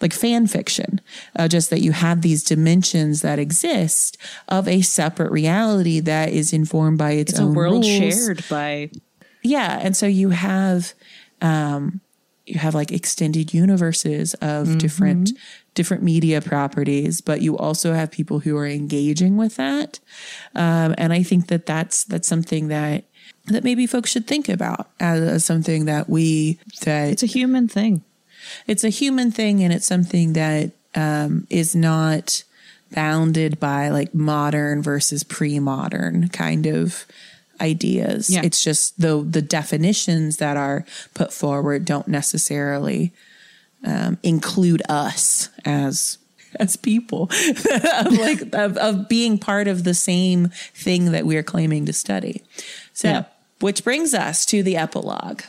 like 0.00 0.12
fan 0.12 0.46
fiction, 0.46 1.00
uh, 1.36 1.48
just 1.48 1.70
that 1.70 1.80
you 1.80 1.92
have 1.92 2.22
these 2.22 2.42
dimensions 2.42 3.22
that 3.22 3.38
exist 3.38 4.16
of 4.48 4.66
a 4.66 4.80
separate 4.80 5.32
reality 5.32 6.00
that 6.00 6.30
is 6.30 6.52
informed 6.52 6.98
by 6.98 7.12
its, 7.12 7.32
it's 7.32 7.40
a 7.40 7.44
own 7.44 7.54
world 7.54 7.84
rules. 7.84 7.86
shared 7.86 8.44
by 8.48 8.90
Yeah, 9.42 9.78
and 9.80 9.96
so 9.96 10.06
you 10.06 10.30
have 10.30 10.92
um, 11.40 12.00
you 12.46 12.58
have 12.58 12.74
like 12.74 12.90
extended 12.90 13.54
universes 13.54 14.34
of 14.34 14.78
different 14.78 15.30
different 15.74 16.02
media 16.02 16.40
properties, 16.40 17.20
but 17.20 17.40
you 17.40 17.56
also 17.56 17.92
have 17.92 18.10
people 18.10 18.40
who 18.40 18.56
are 18.56 18.66
engaging 18.66 19.36
with 19.36 19.56
that, 19.56 20.00
um, 20.54 20.94
and 20.98 21.12
I 21.12 21.22
think 21.22 21.48
that 21.48 21.66
that's 21.66 22.04
that's 22.04 22.28
something 22.28 22.68
that 22.68 23.04
that 23.46 23.64
maybe 23.64 23.86
folks 23.86 24.10
should 24.10 24.26
think 24.26 24.48
about 24.48 24.90
as, 24.98 25.20
as 25.20 25.44
something 25.44 25.84
that 25.86 26.08
we 26.08 26.58
that 26.82 27.08
it's 27.10 27.22
a 27.22 27.26
human 27.26 27.68
thing. 27.68 28.02
It's 28.66 28.84
a 28.84 28.88
human 28.88 29.30
thing 29.30 29.62
and 29.62 29.72
it's 29.72 29.86
something 29.86 30.32
that 30.34 30.70
um, 30.94 31.46
is 31.50 31.74
not 31.74 32.42
bounded 32.92 33.60
by 33.60 33.88
like 33.88 34.12
modern 34.14 34.82
versus 34.82 35.22
pre-modern 35.22 36.28
kind 36.30 36.66
of 36.66 37.06
ideas 37.60 38.28
Yeah. 38.30 38.40
it's 38.42 38.64
just 38.64 39.00
the 39.00 39.22
the 39.22 39.42
definitions 39.42 40.38
that 40.38 40.56
are 40.56 40.84
put 41.14 41.32
forward 41.32 41.84
don't 41.84 42.08
necessarily 42.08 43.12
um, 43.84 44.18
include 44.22 44.82
us 44.88 45.50
as 45.64 46.18
as 46.58 46.76
people 46.76 47.30
of 47.94 48.12
like 48.18 48.40
of, 48.54 48.76
of 48.78 49.08
being 49.08 49.38
part 49.38 49.68
of 49.68 49.84
the 49.84 49.94
same 49.94 50.48
thing 50.74 51.12
that 51.12 51.26
we're 51.26 51.42
claiming 51.44 51.86
to 51.86 51.92
study 51.92 52.42
so 52.92 53.08
Yeah. 53.08 53.24
which 53.60 53.84
brings 53.84 54.14
us 54.14 54.44
to 54.46 54.62
the 54.62 54.76
epilogue 54.76 55.42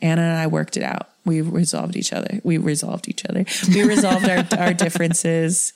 Anna 0.00 0.22
and 0.22 0.38
I 0.38 0.46
worked 0.48 0.76
it 0.76 0.82
out. 0.82 1.08
We 1.24 1.40
resolved 1.40 1.96
each 1.96 2.12
other. 2.12 2.40
We 2.44 2.58
resolved 2.58 3.08
each 3.08 3.24
other. 3.24 3.44
We 3.68 3.82
resolved 3.82 4.28
our, 4.28 4.44
our 4.58 4.74
differences. 4.74 5.72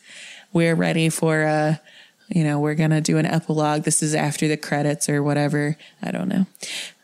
We're 0.52 0.74
ready 0.74 1.08
for 1.08 1.42
a, 1.42 1.80
you 2.28 2.44
know, 2.44 2.60
we're 2.60 2.74
going 2.74 2.90
to 2.90 3.00
do 3.00 3.18
an 3.18 3.26
epilogue. 3.26 3.84
This 3.84 4.02
is 4.02 4.14
after 4.14 4.48
the 4.48 4.56
credits 4.56 5.08
or 5.08 5.22
whatever. 5.22 5.76
I 6.02 6.10
don't 6.10 6.28
know. 6.28 6.46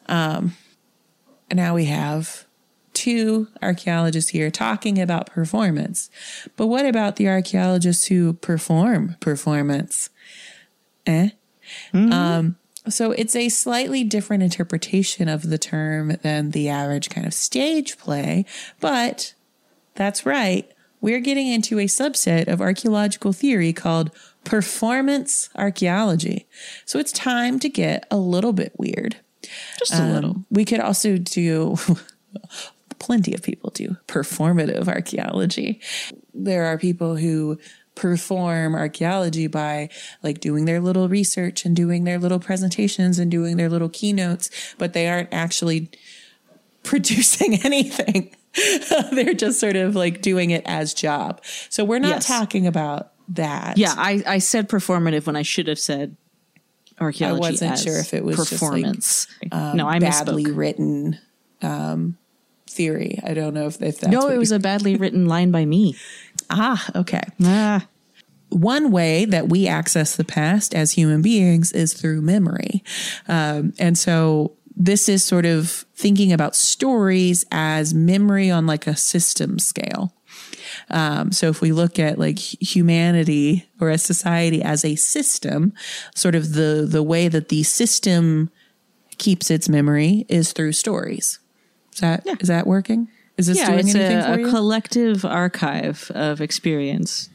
Um, 0.06 0.54
and 1.50 1.56
now 1.56 1.74
we 1.74 1.86
have 1.86 2.44
two 2.92 3.48
archaeologists 3.60 4.30
here 4.30 4.50
talking 4.50 5.00
about 5.00 5.26
performance. 5.26 6.10
But 6.56 6.68
what 6.68 6.86
about 6.86 7.16
the 7.16 7.28
archaeologists 7.28 8.06
who 8.06 8.34
perform 8.34 9.16
performance? 9.20 10.10
Eh? 11.06 11.30
Um, 11.92 12.56
so 12.88 13.12
it's 13.12 13.34
a 13.34 13.48
slightly 13.48 14.04
different 14.04 14.42
interpretation 14.42 15.28
of 15.28 15.48
the 15.48 15.58
term 15.58 16.16
than 16.22 16.50
the 16.50 16.68
average 16.68 17.10
kind 17.10 17.26
of 17.26 17.34
stage 17.34 17.96
play, 17.98 18.44
but 18.80 19.34
that's 19.94 20.26
right. 20.26 20.70
We're 21.00 21.20
getting 21.20 21.48
into 21.48 21.78
a 21.78 21.84
subset 21.84 22.48
of 22.48 22.60
archaeological 22.60 23.32
theory 23.32 23.72
called 23.72 24.10
performance 24.44 25.50
archaeology. 25.56 26.46
So 26.84 26.98
it's 26.98 27.12
time 27.12 27.58
to 27.60 27.68
get 27.68 28.06
a 28.10 28.16
little 28.16 28.52
bit 28.52 28.72
weird. 28.78 29.16
Just 29.78 29.94
a 29.94 30.06
little. 30.06 30.30
Um, 30.30 30.46
we 30.50 30.64
could 30.64 30.80
also 30.80 31.18
do 31.18 31.76
plenty 32.98 33.34
of 33.34 33.42
people 33.42 33.70
do 33.70 33.96
performative 34.06 34.88
archaeology. 34.88 35.80
There 36.32 36.64
are 36.64 36.78
people 36.78 37.16
who 37.16 37.58
perform 37.94 38.74
archaeology 38.74 39.46
by 39.46 39.88
like 40.22 40.40
doing 40.40 40.64
their 40.64 40.80
little 40.80 41.08
research 41.08 41.64
and 41.64 41.76
doing 41.76 42.04
their 42.04 42.18
little 42.18 42.40
presentations 42.40 43.18
and 43.18 43.30
doing 43.30 43.56
their 43.56 43.68
little 43.68 43.88
keynotes, 43.88 44.50
but 44.78 44.92
they 44.94 45.08
aren't 45.08 45.32
actually 45.32 45.90
producing 46.82 47.54
anything. 47.64 48.34
They're 49.12 49.34
just 49.34 49.58
sort 49.58 49.76
of 49.76 49.96
like 49.96 50.22
doing 50.22 50.50
it 50.50 50.62
as 50.66 50.94
job. 50.94 51.40
So 51.70 51.84
we're 51.84 51.98
not 51.98 52.08
Yes. 52.10 52.26
talking 52.28 52.66
about 52.66 53.12
that. 53.28 53.78
Yeah, 53.78 53.94
I, 53.96 54.22
I 54.26 54.38
said 54.38 54.68
performative 54.68 55.26
when 55.26 55.34
I 55.36 55.42
should 55.42 55.66
have 55.66 55.78
said 55.78 56.16
archaeology. 57.00 57.36
I 57.36 57.50
wasn't 57.50 57.72
as 57.72 57.82
sure 57.82 57.98
if 57.98 58.14
it 58.14 58.24
was 58.24 58.36
just, 58.36 58.52
like, 58.52 58.60
performance. 58.60 59.26
um, 59.50 59.76
no, 59.76 59.88
I 59.88 59.98
badly 59.98 60.44
misspoke. 60.44 60.56
written 60.56 61.18
um, 61.62 62.16
theory. 62.68 63.20
I 63.24 63.34
don't 63.34 63.54
know 63.54 63.66
if, 63.66 63.80
if 63.82 64.00
that's 64.00 64.12
No, 64.12 64.28
it 64.28 64.38
was 64.38 64.52
a 64.52 64.58
badly 64.58 64.96
written 64.96 65.26
line 65.26 65.50
by 65.50 65.64
me. 65.64 65.96
ah 66.50 66.84
okay. 66.94 67.22
Ah, 67.42 67.86
one 68.50 68.90
way 68.90 69.24
that 69.24 69.48
we 69.48 69.66
access 69.66 70.16
the 70.16 70.24
past 70.24 70.74
as 70.74 70.92
human 70.92 71.22
beings 71.22 71.72
is 71.72 71.92
through 71.94 72.22
memory. 72.22 72.82
Um, 73.28 73.72
and 73.78 73.98
so 73.98 74.52
this 74.76 75.08
is 75.08 75.22
sort 75.24 75.46
of 75.46 75.84
thinking 75.94 76.32
about 76.32 76.56
stories 76.56 77.44
as 77.52 77.94
memory 77.94 78.50
on 78.50 78.66
like 78.66 78.86
a 78.86 78.96
system 78.96 79.58
scale. 79.58 80.12
Um, 80.90 81.30
so 81.32 81.48
if 81.48 81.60
we 81.60 81.72
look 81.72 81.98
at 81.98 82.18
like 82.18 82.38
humanity 82.38 83.66
or 83.80 83.90
a 83.90 83.98
society 83.98 84.62
as 84.62 84.84
a 84.84 84.96
system, 84.96 85.72
sort 86.14 86.34
of 86.34 86.54
the 86.54 86.86
the 86.88 87.02
way 87.02 87.28
that 87.28 87.48
the 87.48 87.62
system 87.62 88.50
keeps 89.18 89.50
its 89.50 89.68
memory 89.68 90.26
is 90.28 90.52
through 90.52 90.72
stories. 90.72 91.38
Is 91.94 92.00
that 92.00 92.26
is 92.40 92.48
that 92.48 92.66
working? 92.66 93.08
Is 93.36 93.46
this 93.46 93.58
Yeah, 93.58 93.66
doing 93.68 93.80
it's 93.80 93.94
anything 93.94 94.18
a, 94.18 94.22
for 94.24 94.32
a 94.34 94.38
you? 94.40 94.48
collective 94.50 95.24
archive 95.24 96.10
of 96.14 96.40
experience. 96.40 97.28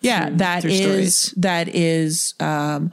yeah, 0.00 0.26
through- 0.28 0.36
that 0.38 0.62
through 0.62 0.70
is 0.70 0.82
stories. 1.16 1.34
that 1.36 1.68
is 1.68 2.34
um, 2.40 2.92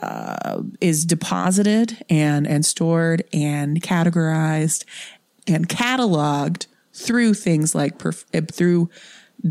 uh, 0.00 0.62
is 0.80 1.04
deposited 1.04 2.02
and 2.08 2.46
and 2.46 2.64
stored 2.64 3.24
and 3.32 3.80
categorized 3.82 4.84
and 5.46 5.68
cataloged 5.68 6.66
through 6.94 7.34
things 7.34 7.74
like 7.74 7.98
perf- 7.98 8.24
uh, 8.34 8.44
through 8.50 8.88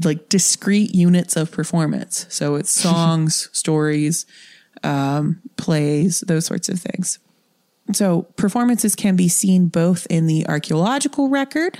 like 0.03 0.30
discrete 0.30 0.95
units 0.95 1.36
of 1.36 1.51
performance. 1.51 2.26
So 2.30 2.55
it's 2.55 2.72
songs, 2.88 3.49
stories, 3.51 4.26
um, 4.84 5.41
plays, 5.57 6.22
those 6.22 6.45
sorts 6.45 6.69
of 6.69 6.80
things. 6.80 7.19
So 7.94 8.24
performances 8.36 8.96
can 8.96 9.16
be 9.16 9.28
seen 9.28 9.68
both 9.68 10.06
in 10.10 10.28
the 10.28 10.48
archaeological 10.48 11.30
record 11.30 11.80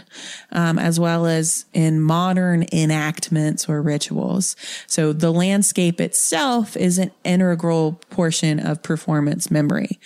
um, 0.52 0.78
as 0.80 1.00
well 1.00 1.26
as 1.26 1.66
in 1.74 2.02
modern 2.02 2.66
enactments 2.72 3.68
or 3.70 3.82
rituals. 3.82 4.56
So 4.88 5.14
the 5.14 5.32
landscape 5.32 6.02
itself 6.02 6.76
is 6.78 6.98
an 6.98 7.12
integral 7.24 7.94
portion 8.10 8.60
of 8.60 8.84
performance 8.84 9.50
memory. 9.52 10.00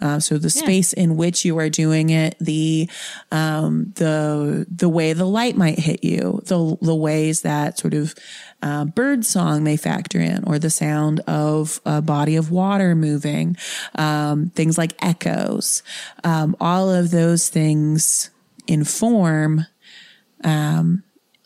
Uh, 0.00 0.18
so 0.18 0.36
the 0.36 0.50
space 0.50 0.92
in 0.92 1.16
which 1.16 1.44
you 1.44 1.58
are 1.58 1.68
doing 1.68 2.10
it, 2.10 2.36
the 2.40 2.90
um, 3.30 3.92
the 3.96 4.66
the 4.68 4.88
way 4.88 5.12
the 5.12 5.24
light 5.24 5.56
might 5.56 5.78
hit 5.78 6.02
you, 6.02 6.40
the 6.46 6.76
the 6.82 6.94
ways 6.94 7.42
that 7.42 7.78
sort 7.78 7.94
of 7.94 8.14
uh, 8.62 8.84
bird 8.84 9.24
song 9.26 9.64
may 9.64 9.76
factor 9.76 10.20
in, 10.20 10.44
or 10.44 10.58
the 10.58 10.70
sound 10.70 11.20
of 11.20 11.80
a 11.84 12.00
body 12.00 12.36
of 12.36 12.50
water 12.50 12.94
moving, 12.94 13.56
um, 13.96 14.50
things 14.50 14.78
like 14.78 14.94
echoes. 15.04 15.82
Um, 16.24 16.56
all 16.60 16.90
of 16.90 17.10
those 17.10 17.48
things 17.48 18.30
inform 18.68 19.66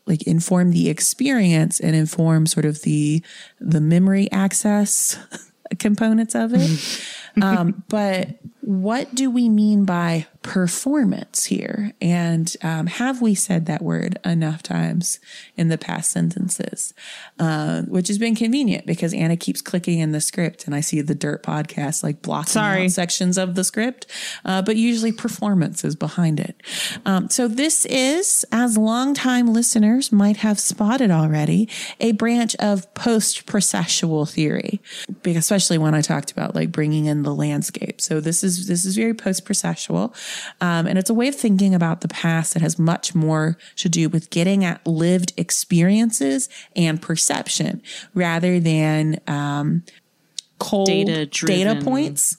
like 0.07 0.23
inform 0.23 0.71
the 0.71 0.89
experience 0.89 1.81
and 1.81 1.95
inform 1.95 2.47
sort 2.47 2.64
of 2.64 2.83
the 2.83 3.23
the 3.61 3.81
memory 3.81 4.31
access 4.31 5.19
components 5.79 6.35
of 6.35 6.53
it. 6.55 7.05
Um, 7.43 7.82
but 7.89 8.39
what 8.66 9.14
do 9.14 9.30
we 9.30 9.49
mean 9.49 9.84
by 9.84 10.26
performance 10.43 11.45
here? 11.45 11.93
And 12.01 12.53
um, 12.62 12.89
have 12.89 13.22
we 13.22 13.32
said 13.37 13.66
that 13.66 13.80
word 13.80 14.18
enough 14.24 14.61
times 14.61 15.20
in 15.57 15.68
the 15.68 15.78
past 15.78 16.11
sentences? 16.11 16.93
Uh, 17.39 17.82
which 17.82 18.09
has 18.09 18.18
been 18.18 18.34
convenient 18.34 18.84
because 18.84 19.14
Anna 19.14 19.37
keeps 19.37 19.62
clicking 19.62 20.01
in 20.01 20.11
the 20.11 20.20
script, 20.20 20.66
and 20.66 20.74
I 20.74 20.80
see 20.80 21.01
the 21.01 21.14
Dirt 21.14 21.45
podcast 21.45 22.03
like 22.03 22.22
blocking 22.22 22.51
Sorry. 22.51 22.84
out 22.84 22.91
sections 22.91 23.39
of 23.39 23.55
the 23.55 23.62
script, 23.62 24.07
uh, 24.45 24.62
but 24.62 24.74
usually 24.74 25.12
performance 25.12 25.84
is 25.84 25.95
behind 25.95 26.41
it. 26.41 26.61
Um, 27.05 27.30
so 27.30 27.47
this 27.47 27.84
is, 27.87 28.45
as 28.51 28.76
longtime 28.76 29.47
listeners 29.53 30.11
might 30.11 30.39
have 30.39 30.59
spotted 30.59 31.12
already, 31.12 31.68
a 32.01 32.12
branch 32.12 32.57
of 32.57 32.93
post-processual 32.95 34.28
theory, 34.28 34.80
especially 35.24 35.78
when 35.78 35.95
I 35.95 36.01
talked 36.01 36.32
about 36.32 36.57
like 36.57 36.72
bringing 36.72 37.05
in 37.05 37.22
the 37.27 37.35
landscape. 37.35 38.01
So 38.01 38.20
this 38.20 38.43
is 38.43 38.66
this 38.66 38.87
is 38.87 38.97
very 38.97 39.12
post-processual, 39.12 40.14
um, 40.62 40.87
and 40.87 40.99
it's 40.99 41.11
a 41.11 41.14
way 41.14 41.29
of 41.29 41.35
thinking 41.35 41.74
about 41.74 42.01
the 42.01 42.09
past 42.09 42.55
that 42.55 42.62
has 42.62 42.79
much 42.79 43.14
more 43.14 43.59
to 43.77 43.89
do 43.89 44.09
with 44.09 44.31
getting 44.31 44.64
at 44.64 44.87
lived 44.87 45.35
experiences 45.37 46.49
and 46.74 47.03
perception 47.03 47.83
rather 48.14 48.59
than 48.59 49.20
um, 49.27 49.83
cold 50.59 50.87
data 50.87 51.81
points 51.83 52.39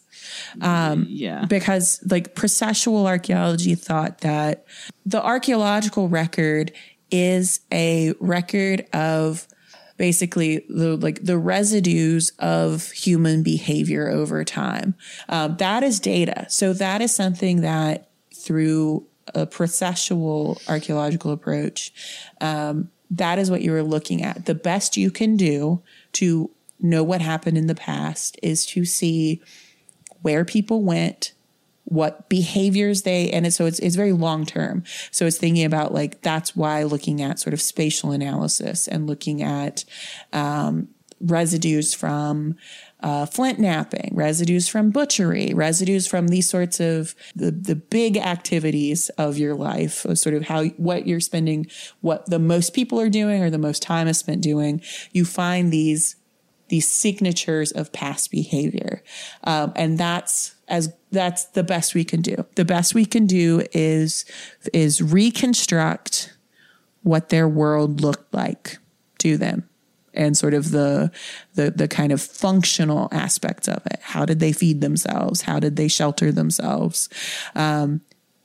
yeah. 1.09 1.45
because 1.45 2.01
like 2.09 2.35
processual 2.35 3.05
archaeology 3.05 3.75
thought 3.75 4.19
that 4.19 4.65
the 5.05 5.21
archaeological 5.23 6.09
record 6.09 6.71
is 7.11 7.61
a 7.71 8.13
record 8.19 8.85
of 8.93 9.47
basically 9.97 10.65
the 10.69 10.95
like 10.97 11.23
the 11.23 11.37
residues 11.37 12.31
of 12.39 12.91
human 12.91 13.43
behavior 13.43 14.09
over 14.09 14.43
time. 14.43 14.95
Um, 15.27 15.57
that 15.57 15.83
is 15.83 15.99
data. 15.99 16.45
So 16.49 16.73
that 16.73 17.01
is 17.01 17.13
something 17.13 17.61
that 17.61 18.09
through 18.33 19.05
a 19.35 19.45
processual 19.45 20.57
archaeological 20.69 21.31
approach 21.31 21.91
um, 22.39 22.89
that 23.09 23.39
is 23.39 23.49
what 23.49 23.61
you 23.61 23.73
are 23.73 23.83
looking 23.83 24.23
at. 24.23 24.45
The 24.45 24.55
best 24.55 24.97
you 24.97 25.11
can 25.11 25.37
do 25.37 25.81
to 26.13 26.51
know 26.79 27.03
what 27.03 27.21
happened 27.21 27.57
in 27.57 27.67
the 27.67 27.75
past 27.75 28.37
is 28.43 28.65
to 28.67 28.85
see 28.85 29.41
where 30.21 30.45
people 30.45 30.83
went, 30.83 31.33
what 31.89 32.27
behaviors 32.27 33.03
they 33.03 33.31
and 33.31 33.45
it's, 33.45 33.55
so 33.55 33.65
it's 33.65 33.79
it's 33.79 33.95
very 33.95 34.11
long 34.11 34.45
term. 34.45 34.83
So 35.11 35.25
it's 35.25 35.37
thinking 35.37 35.63
about 35.63 35.93
like 35.93 36.21
that's 36.21 36.53
why 36.53 36.83
looking 36.83 37.21
at 37.21 37.39
sort 37.39 37.53
of 37.53 37.61
spatial 37.61 38.11
analysis 38.11 38.89
and 38.89 39.07
looking 39.07 39.41
at 39.41 39.85
um, 40.33 40.89
residues 41.21 41.93
from 41.93 42.55
uh, 42.99 43.25
flint 43.25 43.57
knapping, 43.59 44.11
residues 44.13 44.67
from 44.67 44.89
butchery, 44.89 45.53
residues 45.53 46.07
from 46.07 46.27
these 46.27 46.49
sorts 46.49 46.81
of 46.81 47.15
the 47.35 47.51
the 47.51 47.75
big 47.75 48.17
activities 48.17 49.07
of 49.17 49.37
your 49.37 49.55
life, 49.55 50.05
sort 50.15 50.35
of 50.35 50.43
how 50.43 50.65
what 50.75 51.07
you're 51.07 51.21
spending, 51.21 51.67
what 52.01 52.29
the 52.29 52.39
most 52.39 52.73
people 52.73 52.99
are 52.99 53.09
doing 53.09 53.41
or 53.41 53.49
the 53.49 53.57
most 53.57 53.81
time 53.81 54.09
is 54.09 54.17
spent 54.17 54.41
doing. 54.41 54.81
You 55.13 55.23
find 55.23 55.71
these 55.71 56.17
these 56.67 56.89
signatures 56.89 57.71
of 57.71 57.93
past 57.93 58.29
behavior, 58.29 59.03
um, 59.45 59.71
and 59.77 59.97
that's 59.97 60.55
as 60.67 60.93
that's 61.11 61.45
the 61.45 61.63
best 61.63 61.95
we 61.95 62.03
can 62.03 62.21
do. 62.21 62.45
The 62.55 62.65
best 62.65 62.93
we 62.93 63.05
can 63.05 63.25
do 63.25 63.63
is 63.73 64.25
is 64.73 65.01
reconstruct 65.01 66.33
what 67.03 67.29
their 67.29 67.47
world 67.47 68.01
looked 68.01 68.33
like 68.33 68.77
to 69.19 69.37
them 69.37 69.67
and 70.13 70.37
sort 70.37 70.53
of 70.53 70.71
the 70.71 71.11
the 71.53 71.71
the 71.71 71.87
kind 71.87 72.11
of 72.11 72.21
functional 72.21 73.07
aspects 73.11 73.67
of 73.67 73.85
it. 73.85 73.99
How 74.01 74.25
did 74.25 74.39
they 74.39 74.51
feed 74.51 74.81
themselves? 74.81 75.43
How 75.43 75.59
did 75.59 75.75
they 75.75 75.87
shelter 75.87 76.31
themselves? 76.31 77.07
Um, 77.55 78.01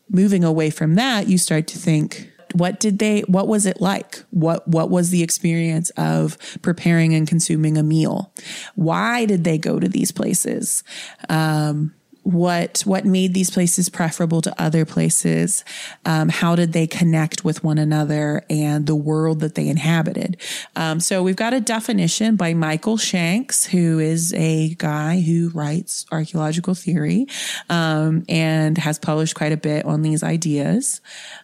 moving 0.08 0.44
away 0.44 0.70
from 0.70 0.94
that, 0.94 1.28
you 1.28 1.38
start 1.38 1.66
to 1.68 1.78
think 1.78 2.30
what 2.54 2.78
did 2.78 2.98
they 2.98 3.20
what 3.22 3.48
was 3.48 3.64
it 3.64 3.80
like 3.80 4.22
what 4.28 4.66
what 4.68 4.90
was 4.90 5.08
the 5.08 5.22
experience 5.22 5.88
of 5.90 6.36
preparing 6.60 7.14
and 7.14 7.26
consuming 7.26 7.78
a 7.78 7.82
meal 7.82 8.30
why 8.74 9.24
did 9.24 9.42
they 9.42 9.56
go 9.56 9.80
to 9.80 9.88
these 9.88 10.12
places 10.12 10.84
um, 11.30 11.94
what 12.24 12.82
what 12.86 13.04
made 13.04 13.34
these 13.34 13.50
places 13.50 13.88
preferable 13.88 14.40
to 14.42 14.62
other 14.62 14.84
places? 14.84 15.64
Um, 16.04 16.28
how 16.28 16.54
did 16.54 16.72
they 16.72 16.86
connect 16.86 17.44
with 17.44 17.64
one 17.64 17.78
another 17.78 18.44
and 18.48 18.86
the 18.86 18.94
world 18.94 19.40
that 19.40 19.56
they 19.56 19.66
inhabited? 19.68 20.36
Um, 20.76 21.00
so 21.00 21.22
we've 21.22 21.36
got 21.36 21.52
a 21.52 21.60
definition 21.60 22.36
by 22.36 22.54
michael 22.54 22.96
shanks 22.96 23.64
who 23.64 23.98
is 23.98 24.32
a 24.34 24.74
guy 24.76 25.20
who 25.20 25.50
writes 25.50 26.06
archaeological 26.12 26.74
theory 26.74 27.26
um, 27.68 28.24
and 28.28 28.78
has 28.78 28.98
published 28.98 29.34
quite 29.34 29.52
a 29.52 29.56
bit 29.56 29.84
on 29.84 30.02
these 30.02 30.22
ideas. 30.22 31.00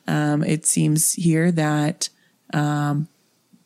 Um, 0.06 0.44
it 0.44 0.64
seems 0.64 1.12
here 1.14 1.50
that 1.52 2.08
um, 2.54 3.08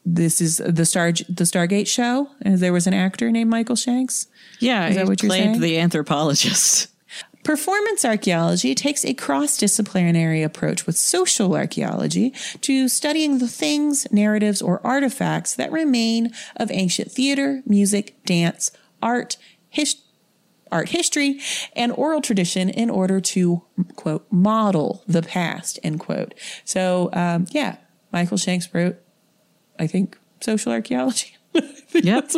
this 0.04 0.40
is 0.40 0.62
the 0.64 0.86
star 0.86 1.12
the 1.12 1.44
stargate 1.44 1.86
show. 1.88 2.28
And 2.40 2.58
there 2.58 2.72
was 2.72 2.86
an 2.86 2.94
actor 2.94 3.30
named 3.30 3.50
michael 3.50 3.76
shanks. 3.76 4.26
Yeah, 4.60 4.88
Is 4.88 4.96
that 4.96 5.02
he 5.02 5.08
what 5.08 5.22
you're 5.22 5.28
played 5.28 5.42
saying? 5.42 5.60
the 5.60 5.78
anthropologist. 5.78 6.88
Performance 7.42 8.04
archaeology 8.04 8.74
takes 8.74 9.04
a 9.04 9.14
cross 9.14 9.56
disciplinary 9.56 10.42
approach 10.42 10.86
with 10.86 10.96
social 10.96 11.54
archaeology 11.56 12.32
to 12.60 12.88
studying 12.88 13.38
the 13.38 13.48
things, 13.48 14.06
narratives, 14.12 14.62
or 14.62 14.80
artifacts 14.86 15.54
that 15.56 15.72
remain 15.72 16.32
of 16.56 16.70
ancient 16.70 17.10
theater, 17.10 17.62
music, 17.66 18.22
dance, 18.24 18.70
art, 19.02 19.36
his- 19.68 19.96
art 20.70 20.90
history, 20.90 21.40
and 21.74 21.90
oral 21.92 22.20
tradition 22.20 22.68
in 22.68 22.88
order 22.88 23.20
to, 23.20 23.62
quote, 23.96 24.24
model 24.30 25.02
the 25.08 25.22
past, 25.22 25.80
end 25.82 25.98
quote. 25.98 26.34
So, 26.64 27.10
um, 27.12 27.46
yeah, 27.50 27.76
Michael 28.12 28.36
Shanks 28.38 28.68
wrote, 28.72 28.96
I 29.78 29.86
think, 29.88 30.16
social 30.40 30.72
archaeology. 30.72 31.36
Yep. 31.92 32.30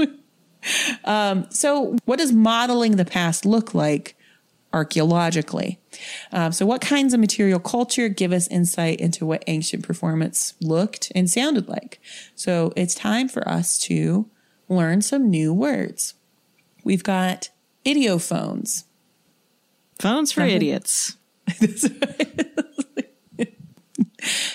So, 1.50 1.96
what 2.06 2.18
does 2.18 2.32
modeling 2.32 2.96
the 2.96 3.04
past 3.04 3.44
look 3.44 3.74
like 3.74 4.16
archaeologically? 4.74 5.78
Um, 6.32 6.52
so, 6.52 6.66
what 6.66 6.80
kinds 6.80 7.14
of 7.14 7.20
material 7.20 7.60
culture 7.60 8.08
give 8.08 8.32
us 8.32 8.48
insight 8.48 9.00
into 9.00 9.24
what 9.24 9.44
ancient 9.46 9.84
performance 9.84 10.54
looked 10.60 11.10
and 11.14 11.30
sounded 11.30 11.68
like? 11.68 12.00
So, 12.34 12.72
it's 12.76 12.94
time 12.94 13.28
for 13.28 13.48
us 13.48 13.78
to 13.80 14.28
learn 14.68 15.00
some 15.00 15.30
new 15.30 15.54
words. 15.54 16.14
We've 16.82 17.04
got 17.04 17.50
idiophones. 17.86 18.84
Phones 20.00 20.32
for 20.32 20.40
Nothing. 20.40 20.56
idiots. 20.56 21.16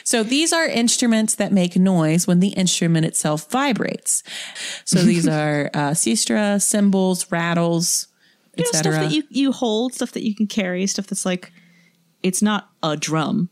So 0.04 0.24
these 0.24 0.52
are 0.52 0.66
instruments 0.66 1.36
that 1.36 1.52
make 1.52 1.76
noise 1.76 2.26
when 2.26 2.40
the 2.40 2.48
instrument 2.50 3.06
itself 3.06 3.48
vibrates. 3.52 4.24
So 4.84 5.04
these 5.04 5.28
are 5.40 5.70
uh, 5.72 5.92
sistra, 5.92 6.60
cymbals, 6.60 7.32
rattles, 7.32 8.08
You 8.60 8.72
know, 8.74 8.80
stuff 8.80 8.94
that 8.94 9.12
you, 9.12 9.24
you 9.30 9.52
hold, 9.52 9.94
stuff 9.94 10.12
that 10.14 10.24
you 10.24 10.36
can 10.36 10.48
carry, 10.48 10.86
stuff 10.88 11.08
that's 11.08 11.26
like, 11.26 11.52
it's 12.24 12.42
not 12.42 12.70
a 12.84 12.98
drum. 12.98 13.50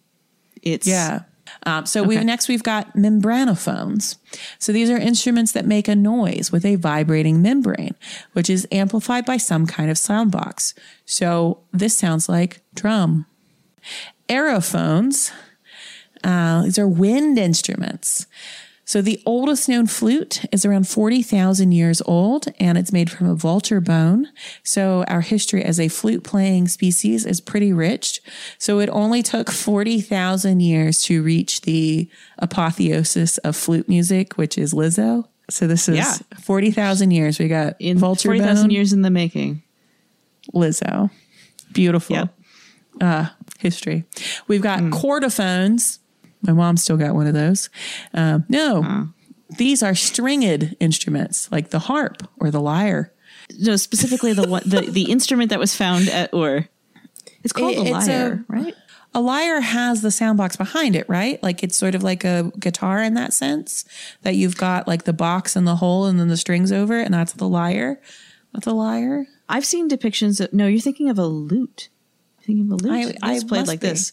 It's 0.62 0.88
Yeah. 0.88 1.22
Um, 1.66 1.86
so 1.86 2.04
we 2.04 2.18
Okay. 2.18 2.26
next 2.26 2.50
we've 2.50 2.64
got 2.64 2.94
membranophones. 2.94 4.18
So 4.60 4.74
these 4.74 4.90
are 4.90 4.98
instruments 4.98 5.54
that 5.54 5.66
make 5.66 5.88
a 5.88 5.96
noise 5.96 6.52
with 6.52 6.66
a 6.66 6.76
vibrating 6.76 7.42
membrane, 7.42 7.96
which 8.34 8.50
is 8.50 8.68
amplified 8.70 9.26
by 9.26 9.38
some 9.38 9.66
kind 9.66 9.90
of 9.90 9.98
sound 9.98 10.32
box. 10.32 10.74
So 11.06 11.60
this 11.72 11.98
sounds 11.98 12.28
like 12.28 12.62
drum. 12.76 13.26
Aerophones. 14.28 15.32
Uh, 16.24 16.64
these 16.64 16.78
are 16.78 16.88
wind 16.88 17.38
instruments. 17.40 18.26
So 18.88 19.02
the 19.02 19.22
oldest 19.26 19.68
known 19.68 19.86
flute 19.86 20.46
is 20.54 20.64
around 20.64 20.88
40,000 20.88 21.74
years 21.74 22.02
old 22.06 22.48
and 22.58 22.78
it's 22.78 22.94
made 22.94 23.12
from 23.12 23.30
a 23.30 23.36
vulture 23.36 23.82
bone. 23.82 24.30
So 24.64 25.04
our 25.10 25.20
history 25.20 25.62
as 25.62 25.78
a 25.78 25.90
flute 25.90 26.24
playing 26.24 26.70
species 26.70 27.26
is 27.26 27.42
pretty 27.42 27.74
rich. 27.74 28.22
So 28.58 28.80
it 28.80 28.88
only 28.88 29.22
took 29.22 29.52
40,000 29.52 30.62
years 30.62 31.02
to 31.04 31.22
reach 31.22 31.62
the 31.62 32.10
apotheosis 32.40 33.38
of 33.40 33.58
flute 33.58 33.90
music, 33.90 34.38
which 34.38 34.58
is 34.58 34.74
Lizzo. 34.74 35.26
So 35.50 35.68
this 35.68 35.90
is 35.90 35.98
Yeah. 35.98 36.14
40,000 36.40 37.12
years. 37.12 37.40
We 37.40 37.50
got 37.50 37.76
in 37.82 37.98
vulture 37.98 38.30
40,000 38.30 38.68
bone, 38.68 38.72
years 38.72 38.94
in 38.94 39.02
the 39.02 39.10
making. 39.10 39.64
Lizzo. 40.54 41.10
Beautiful 41.74 42.16
Yep. 42.16 42.38
uh, 43.02 43.26
history. 43.60 44.06
We've 44.48 44.62
got 44.62 44.80
chordophones. 44.84 46.00
My 46.48 46.54
mom 46.54 46.78
still 46.78 46.98
got 46.98 47.14
one 47.14 47.28
of 47.28 47.34
those. 47.34 47.70
Um, 48.14 48.46
no, 48.50 49.10
these 49.58 49.84
are 49.84 49.94
stringed 49.96 50.76
instruments 50.80 51.52
like 51.52 51.70
the 51.70 51.80
harp 51.80 52.28
or 52.40 52.50
the 52.52 52.62
lyre. 52.62 53.14
No, 53.60 53.76
specifically 53.76 54.34
the 54.34 54.48
one, 54.48 54.64
the, 54.66 54.82
the 54.82 55.12
instrument 55.12 55.50
that 55.52 55.60
was 55.60 55.76
found 55.76 56.10
at, 56.10 56.34
or 56.34 56.68
it's 57.44 57.54
called 57.54 57.74
It- 57.76 57.88
a 57.88 57.92
lyre, 57.92 58.46
a- 58.50 58.54
right? 58.54 58.76
A 59.14 59.22
lyre 59.22 59.62
has 59.62 60.02
the 60.02 60.12
sound 60.12 60.38
box 60.38 60.58
behind 60.58 60.96
it, 60.96 61.08
right? 61.10 61.42
Like 61.42 61.64
it's 61.64 61.78
sort 61.78 61.96
of 61.96 62.04
like 62.04 62.24
a 62.24 62.52
guitar 62.60 63.02
in 63.02 63.14
that 63.16 63.34
sense 63.34 63.84
that 64.22 64.36
you've 64.36 64.58
got 64.58 64.88
like 64.88 65.06
the 65.06 65.14
box 65.14 65.56
and 65.56 65.66
the 65.66 65.78
hole 65.78 66.06
and 66.06 66.20
then 66.20 66.28
the 66.28 66.38
strings 66.38 66.72
over 66.72 67.00
it, 67.00 67.06
and 67.06 67.14
that's 67.14 67.34
the 67.34 67.48
lyre. 67.48 68.00
That's 68.54 68.68
a 68.68 68.74
lyre. 68.74 69.26
I've 69.50 69.66
seen 69.66 69.90
depictions 69.90 70.42
of, 70.44 70.52
no, 70.54 70.68
you're 70.68 70.82
thinking 70.82 71.10
of 71.10 71.18
a 71.18 71.26
lute. 71.26 71.90
You're 72.40 72.46
thinking 72.46 72.66
of 72.72 72.74
a 72.74 72.84
lute. 72.84 73.18
I- 73.24 73.36
I 73.36 73.40
played 73.48 73.66
like 73.68 73.80
be. 73.80 73.88
this. 73.88 74.12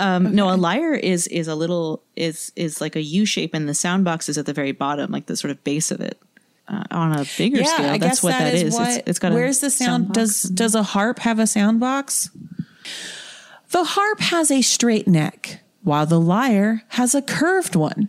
Um, 0.00 0.34
No, 0.34 0.52
a 0.52 0.56
lyre 0.56 0.94
is 0.94 1.26
is 1.28 1.46
a 1.46 1.54
little 1.54 2.02
is 2.16 2.52
is 2.56 2.80
like 2.80 2.96
a 2.96 3.02
U 3.02 3.24
shape, 3.26 3.54
and 3.54 3.68
the 3.68 3.74
sound 3.74 4.04
box 4.04 4.28
is 4.28 4.38
at 4.38 4.46
the 4.46 4.52
very 4.52 4.72
bottom, 4.72 5.12
like 5.12 5.26
the 5.26 5.36
sort 5.36 5.50
of 5.50 5.62
base 5.62 5.90
of 5.90 6.00
it. 6.00 6.20
Uh, 6.66 6.84
on 6.92 7.12
a 7.12 7.24
bigger 7.36 7.64
scale, 7.64 7.90
I 7.90 7.98
that's 7.98 8.22
what 8.22 8.38
that 8.38 8.54
is. 8.54 8.78
It's, 8.78 8.98
it's 9.06 9.18
got. 9.18 9.32
Where's 9.32 9.58
a 9.58 9.66
the 9.66 9.70
sound? 9.70 10.08
box 10.08 10.14
does 10.14 10.42
does 10.42 10.74
a 10.74 10.82
harp 10.82 11.18
have 11.20 11.38
a 11.38 11.46
sound 11.46 11.80
box? 11.80 12.30
The 13.70 13.84
harp 13.84 14.20
has 14.20 14.50
a 14.50 14.62
straight 14.62 15.06
neck, 15.06 15.60
while 15.82 16.06
the 16.06 16.20
lyre 16.20 16.84
has 16.88 17.14
a 17.14 17.22
curved 17.22 17.76
one. 17.76 18.08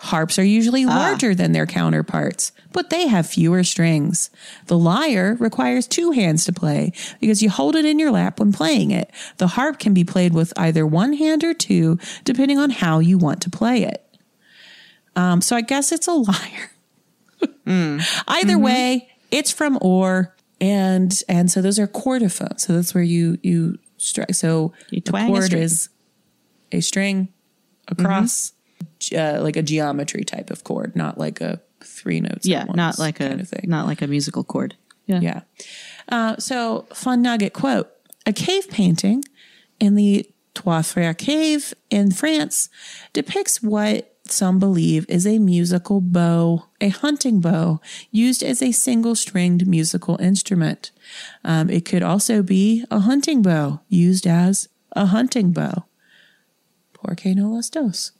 Harps 0.00 0.38
are 0.38 0.44
usually 0.44 0.84
Ah. 0.84 0.88
larger 0.88 1.34
than 1.34 1.52
their 1.52 1.64
counterparts, 1.66 2.52
but 2.72 2.90
they 2.90 3.06
have 3.08 3.26
fewer 3.26 3.64
strings. 3.64 4.28
The 4.66 4.76
lyre 4.78 5.36
requires 5.40 5.86
two 5.86 6.10
hands 6.10 6.44
to 6.44 6.52
play 6.52 6.92
because 7.20 7.42
you 7.42 7.48
hold 7.48 7.76
it 7.76 7.84
in 7.86 7.98
your 7.98 8.10
lap 8.10 8.38
when 8.38 8.52
playing 8.52 8.90
it. 8.90 9.10
The 9.38 9.46
harp 9.48 9.78
can 9.78 9.94
be 9.94 10.04
played 10.04 10.34
with 10.34 10.52
either 10.58 10.86
one 10.86 11.14
hand 11.14 11.42
or 11.44 11.54
two, 11.54 11.98
depending 12.24 12.58
on 12.58 12.70
how 12.70 12.98
you 12.98 13.16
want 13.16 13.40
to 13.42 13.50
play 13.50 13.84
it. 13.84 14.02
Um, 15.16 15.40
so 15.40 15.56
I 15.56 15.62
guess 15.62 15.92
it's 15.92 16.06
a 16.08 16.12
lyre. 16.30 16.70
Hmm. 17.64 17.98
Either 18.28 18.54
Mm-hmm. 18.54 18.62
way, 18.62 19.08
it's 19.30 19.50
from 19.50 19.78
or 19.80 20.34
and 20.60 21.22
and 21.28 21.50
so 21.50 21.60
those 21.62 21.78
are 21.78 21.86
chordophones. 21.88 22.60
So 22.60 22.74
that's 22.74 22.94
where 22.94 23.02
you 23.04 23.38
you 23.42 23.78
strike. 23.96 24.34
So 24.34 24.72
You 24.90 25.00
twang 25.00 25.24
a 25.26 25.28
chord 25.28 25.44
string. 25.44 25.62
is 25.62 25.88
a 26.72 26.80
string 26.80 27.28
across, 27.88 28.52
uh, 29.16 29.38
like 29.40 29.56
a 29.56 29.62
geometry 29.62 30.24
type 30.24 30.50
of 30.50 30.64
chord, 30.64 30.96
not 30.96 31.18
like 31.18 31.40
a 31.40 31.60
three 31.82 32.20
notes. 32.20 32.46
at 32.46 32.46
yeah, 32.46 32.64
not 32.74 32.98
like 32.98 33.20
a 33.20 33.32
of 33.34 33.48
thing. 33.48 33.64
not 33.68 33.86
like 33.86 34.02
a 34.02 34.06
musical 34.06 34.44
chord. 34.44 34.76
Yeah, 35.06 35.20
Yeah. 35.20 35.40
Uh, 36.08 36.36
so, 36.38 36.86
fun 36.92 37.22
nugget 37.22 37.52
quote 37.52 37.90
A 38.26 38.32
cave 38.32 38.68
painting 38.70 39.24
in 39.78 39.94
the 39.94 40.28
Trois 40.54 40.82
Frères 40.82 41.16
Cave 41.16 41.74
in 41.90 42.10
France 42.10 42.68
depicts 43.12 43.62
what 43.62 44.16
some 44.28 44.58
believe 44.58 45.06
is 45.08 45.26
a 45.26 45.38
musical 45.38 46.00
bow, 46.00 46.64
a 46.80 46.88
hunting 46.88 47.40
bow, 47.40 47.80
used 48.10 48.42
as 48.42 48.62
a 48.62 48.72
single 48.72 49.14
stringed 49.14 49.66
musical 49.66 50.20
instrument. 50.20 50.90
Um, 51.44 51.70
it 51.70 51.84
could 51.84 52.02
also 52.02 52.42
be 52.42 52.84
a 52.90 53.00
hunting 53.00 53.42
bow, 53.42 53.80
used 53.88 54.26
as 54.26 54.68
a 54.92 55.06
hunting 55.06 55.52
bow. 55.52 55.84
Porque 57.06 57.34
no 57.36 57.50
las 57.50 57.70
dos. 57.70 58.10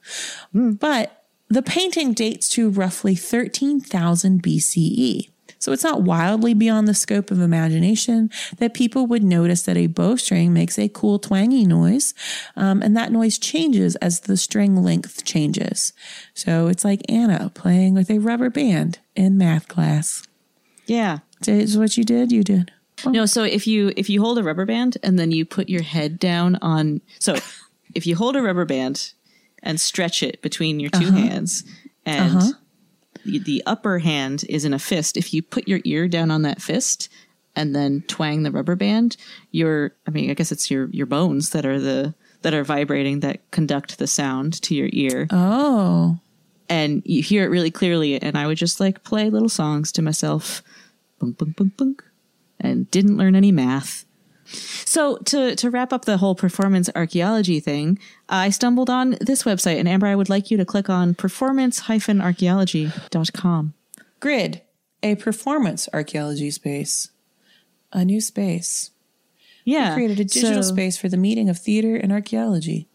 But 0.52 1.24
the 1.48 1.62
painting 1.62 2.12
dates 2.12 2.48
to 2.50 2.70
roughly 2.70 3.16
13,000 3.16 4.42
BCE. 4.42 5.28
So 5.58 5.72
it's 5.72 5.82
not 5.82 6.02
wildly 6.02 6.54
beyond 6.54 6.86
the 6.86 6.94
scope 6.94 7.30
of 7.32 7.40
imagination 7.40 8.30
that 8.58 8.74
people 8.74 9.06
would 9.06 9.24
notice 9.24 9.62
that 9.62 9.76
a 9.76 9.86
bowstring 9.88 10.52
makes 10.52 10.78
a 10.78 10.88
cool 10.88 11.18
twangy 11.18 11.64
noise, 11.64 12.14
um, 12.56 12.82
and 12.82 12.96
that 12.96 13.10
noise 13.10 13.38
changes 13.38 13.96
as 13.96 14.20
the 14.20 14.36
string 14.36 14.76
length 14.84 15.24
changes. 15.24 15.92
So 16.34 16.68
it's 16.68 16.84
like 16.84 17.02
Anna 17.08 17.50
playing 17.54 17.94
with 17.94 18.10
a 18.10 18.18
rubber 18.18 18.50
band 18.50 19.00
in 19.16 19.36
math 19.38 19.66
class. 19.66 20.22
yeah. 21.46 21.54
Is 21.54 21.76
what 21.76 21.96
you 21.96 22.04
did? 22.04 22.30
You 22.32 22.42
did. 22.44 22.72
No, 23.04 23.26
so 23.26 23.42
if 23.42 23.66
you 23.66 23.92
if 23.96 24.08
you 24.08 24.22
hold 24.22 24.38
a 24.38 24.42
rubber 24.42 24.64
band 24.64 24.96
and 25.02 25.18
then 25.18 25.30
you 25.30 25.44
put 25.44 25.68
your 25.68 25.82
head 25.82 26.18
down 26.18 26.56
on 26.62 27.02
so 27.18 27.36
if 27.96 28.06
you 28.06 28.14
hold 28.14 28.36
a 28.36 28.42
rubber 28.42 28.64
band 28.64 29.12
and 29.62 29.80
stretch 29.80 30.22
it 30.22 30.42
between 30.42 30.78
your 30.78 30.90
2 30.90 30.98
uh-huh. 30.98 31.16
hands 31.16 31.64
and 32.04 32.36
uh-huh. 32.36 32.52
the, 33.24 33.38
the 33.38 33.62
upper 33.66 33.98
hand 33.98 34.44
is 34.48 34.64
in 34.64 34.74
a 34.74 34.78
fist, 34.78 35.16
if 35.16 35.32
you 35.32 35.42
put 35.42 35.66
your 35.66 35.80
ear 35.84 36.06
down 36.06 36.30
on 36.30 36.42
that 36.42 36.62
fist 36.62 37.08
and 37.56 37.74
then 37.74 38.04
twang 38.06 38.42
the 38.42 38.52
rubber 38.52 38.76
band, 38.76 39.16
your 39.50 39.94
I 40.06 40.10
mean 40.10 40.30
I 40.30 40.34
guess 40.34 40.52
it's 40.52 40.70
your 40.70 40.88
your 40.90 41.06
bones 41.06 41.50
that 41.50 41.64
are 41.64 41.80
the 41.80 42.14
that 42.42 42.54
are 42.54 42.64
vibrating 42.64 43.20
that 43.20 43.50
conduct 43.50 43.98
the 43.98 44.06
sound 44.06 44.60
to 44.62 44.74
your 44.74 44.90
ear. 44.92 45.26
Oh, 45.30 46.18
and 46.68 47.02
you 47.04 47.22
hear 47.22 47.44
it 47.44 47.48
really 47.48 47.70
clearly 47.70 48.20
and 48.20 48.36
I 48.36 48.46
would 48.46 48.58
just 48.58 48.78
like 48.78 49.04
play 49.04 49.30
little 49.30 49.48
songs 49.48 49.90
to 49.92 50.02
myself 50.02 50.62
bunk 51.18 51.38
bunk 51.38 51.56
bunk 51.56 51.76
bunk 51.76 52.04
and 52.60 52.90
didn't 52.90 53.16
learn 53.16 53.34
any 53.34 53.52
math. 53.52 54.04
So 54.46 55.16
to 55.18 55.54
to 55.56 55.70
wrap 55.70 55.92
up 55.92 56.04
the 56.04 56.18
whole 56.18 56.34
performance 56.34 56.90
archaeology 56.94 57.60
thing, 57.60 57.98
I 58.28 58.50
stumbled 58.50 58.90
on 58.90 59.16
this 59.20 59.44
website 59.44 59.78
and 59.78 59.88
Amber 59.88 60.06
I 60.06 60.14
would 60.14 60.28
like 60.28 60.50
you 60.50 60.56
to 60.56 60.64
click 60.64 60.88
on 60.88 61.14
performance-archaeology.com. 61.14 63.74
Grid, 64.20 64.62
a 65.02 65.14
performance 65.16 65.88
archaeology 65.92 66.50
space, 66.50 67.10
a 67.92 68.04
new 68.04 68.20
space. 68.20 68.90
Yeah. 69.64 69.94
created 69.94 70.20
a 70.20 70.24
digital 70.24 70.62
so- 70.62 70.74
space 70.74 70.96
for 70.96 71.08
the 71.08 71.16
meeting 71.16 71.48
of 71.48 71.58
theater 71.58 71.96
and 71.96 72.12
archaeology. 72.12 72.88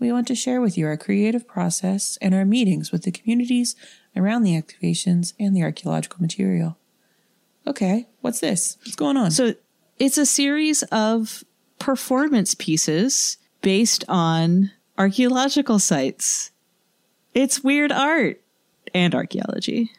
We 0.00 0.10
want 0.10 0.26
to 0.28 0.34
share 0.34 0.60
with 0.60 0.78
you 0.78 0.86
our 0.86 0.96
creative 0.96 1.46
process 1.46 2.18
and 2.22 2.34
our 2.34 2.44
meetings 2.44 2.90
with 2.90 3.02
the 3.02 3.12
communities 3.12 3.76
around 4.16 4.42
the 4.42 4.60
activations 4.60 5.34
and 5.38 5.54
the 5.54 5.62
archaeological 5.62 6.20
material. 6.20 6.78
Okay, 7.66 8.08
what's 8.22 8.40
this? 8.40 8.78
What's 8.82 8.96
going 8.96 9.16
on? 9.16 9.30
So 9.30 9.54
it's 10.00 10.18
a 10.18 10.26
series 10.26 10.82
of 10.84 11.44
performance 11.78 12.54
pieces 12.54 13.36
based 13.60 14.02
on 14.08 14.72
archaeological 14.98 15.78
sites. 15.78 16.50
It's 17.34 17.62
weird 17.62 17.92
art 17.92 18.40
and 18.94 19.14
archaeology. 19.14 19.92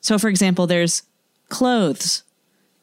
So, 0.00 0.18
for 0.18 0.28
example, 0.28 0.66
there's 0.66 1.02
Clothes, 1.50 2.24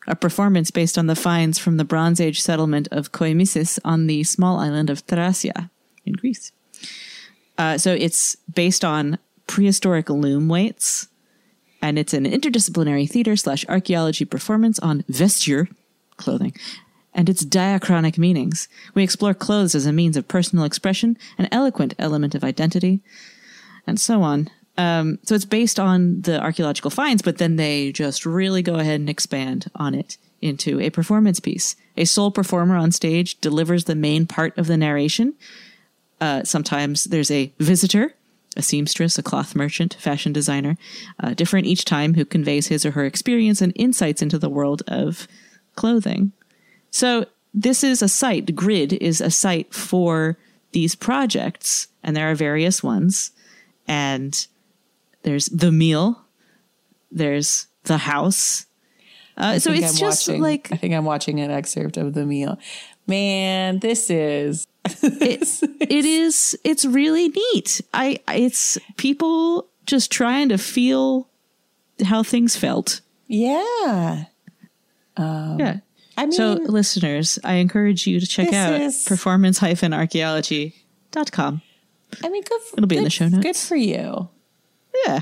a 0.08 0.16
performance 0.16 0.70
based 0.70 0.96
on 0.96 1.08
the 1.08 1.16
finds 1.16 1.58
from 1.58 1.78
the 1.78 1.84
Bronze 1.84 2.22
Age 2.22 2.40
settlement 2.40 2.88
of 2.92 3.12
Koimisis 3.12 3.80
on 3.84 4.06
the 4.06 4.24
small 4.24 4.60
island 4.60 4.92
of 4.92 5.00
Thracia 5.00 5.72
in 6.06 6.14
Greece. 6.14 6.52
Uh, 7.58 7.80
so 7.80 7.94
it's 7.94 8.36
based 8.54 8.86
on 8.86 9.18
prehistoric 9.48 10.10
loom 10.10 10.48
weights, 10.48 11.08
and 11.82 11.98
it's 11.98 12.14
an 12.14 12.26
interdisciplinary 12.26 13.10
theater 13.10 13.36
slash 13.36 13.66
archaeology 13.68 14.24
performance 14.24 14.78
on 14.80 15.04
vesture, 15.10 15.68
clothing, 16.20 16.54
and 17.14 17.28
its 17.28 17.44
diachronic 17.44 18.18
meanings. 18.18 18.68
We 18.94 19.04
explore 19.04 19.34
clothes 19.34 19.74
as 19.74 19.88
a 19.88 19.92
means 19.92 20.16
of 20.16 20.28
personal 20.28 20.66
expression, 20.66 21.18
an 21.40 21.48
eloquent 21.52 21.96
element 21.98 22.36
of 22.36 22.44
identity, 22.44 23.02
and 23.88 24.00
so 24.00 24.22
on. 24.22 24.50
Um, 24.78 25.20
so 25.24 25.36
it's 25.36 25.46
based 25.46 25.80
on 25.80 26.22
the 26.22 26.40
archaeological 26.40 26.92
finds, 26.92 27.22
but 27.22 27.38
then 27.38 27.56
they 27.56 27.92
just 27.92 28.26
really 28.26 28.62
go 28.62 28.76
ahead 28.76 29.00
and 29.02 29.10
expand 29.10 29.70
on 29.76 29.94
it 29.94 30.18
into 30.42 30.80
a 30.80 30.90
performance 30.90 31.40
piece. 31.40 31.76
A 31.98 32.06
sole 32.06 32.32
performer 32.32 32.78
on 32.78 32.92
stage 32.92 33.42
delivers 33.42 33.84
the 33.84 33.96
main 33.96 34.26
part 34.26 34.58
of 34.58 34.68
the 34.68 34.78
narration. 34.78 35.34
Uh, 36.22 36.44
sometimes 36.44 37.06
there's 37.06 37.32
a 37.32 37.52
visitor, 37.60 38.14
a 38.56 38.62
seamstress, 38.62 39.18
a 39.18 39.24
cloth 39.24 39.56
merchant, 39.56 39.96
fashion 40.00 40.32
designer, 40.32 40.78
uh, 41.20 41.34
different 41.34 41.68
each 41.68 41.84
time, 41.84 42.14
who 42.14 42.24
conveys 42.24 42.68
his 42.68 42.86
or 42.86 42.92
her 42.92 43.06
experience 43.06 43.62
and 43.62 43.74
insights 43.76 44.22
into 44.22 44.40
the 44.40 44.50
world 44.50 44.82
of 44.88 45.28
clothing. 45.80 46.34
So 46.92 47.26
this 47.54 47.84
is 47.84 48.02
a 48.02 48.10
site. 48.10 48.54
Grid 48.54 48.94
is 48.94 49.22
a 49.22 49.32
site 49.32 49.74
for 49.74 50.38
these 50.74 50.94
projects, 50.94 51.88
and 52.04 52.16
there 52.16 52.30
are 52.30 52.36
various 52.36 52.84
ones. 52.84 53.32
And 53.88 54.46
there's 55.24 55.46
the 55.46 55.72
meal, 55.72 56.22
there's 57.12 57.68
the 57.84 57.98
house. 57.98 58.66
Uh, 59.38 59.58
so 59.58 59.72
it's 59.72 59.94
I'm 59.94 59.96
just 59.96 60.28
watching- 60.28 60.42
like 60.42 60.70
I 60.72 60.76
think 60.76 60.94
I'm 60.94 61.06
watching 61.06 61.40
an 61.40 61.50
excerpt 61.50 61.96
of 61.96 62.14
the 62.14 62.26
meal. 62.26 62.60
Man, 63.08 63.80
this 63.80 64.10
is 64.10 64.68
it, 64.86 65.48
it 65.82 66.06
is 66.06 66.58
it's 66.64 66.86
really 66.86 67.28
neat 67.28 67.82
i 67.94 68.18
it's 68.30 68.78
people 68.96 69.68
just 69.86 70.10
trying 70.10 70.48
to 70.48 70.58
feel 70.58 71.28
how 72.06 72.24
things 72.24 72.56
felt 72.56 73.02
yeah. 73.32 74.26
Um, 75.20 75.60
yeah 75.60 75.78
I 76.18 76.24
mean, 76.26 76.32
so 76.34 76.54
listeners 76.54 77.38
i 77.44 77.54
encourage 77.56 78.08
you 78.08 78.20
to 78.20 78.26
check 78.26 78.52
out 78.54 78.74
is- 78.82 79.04
performance-archaeology.com 79.06 81.62
I 82.24 82.30
mean, 82.30 82.42
good. 82.44 82.62
For, 82.62 82.78
It'll 82.78 82.88
be 82.88 82.98
in 82.98 83.04
the 83.04 83.10
show 83.12 83.28
notes. 83.28 83.44
Good 83.44 83.56
for 83.56 83.76
you. 83.76 84.30
yeah 85.06 85.22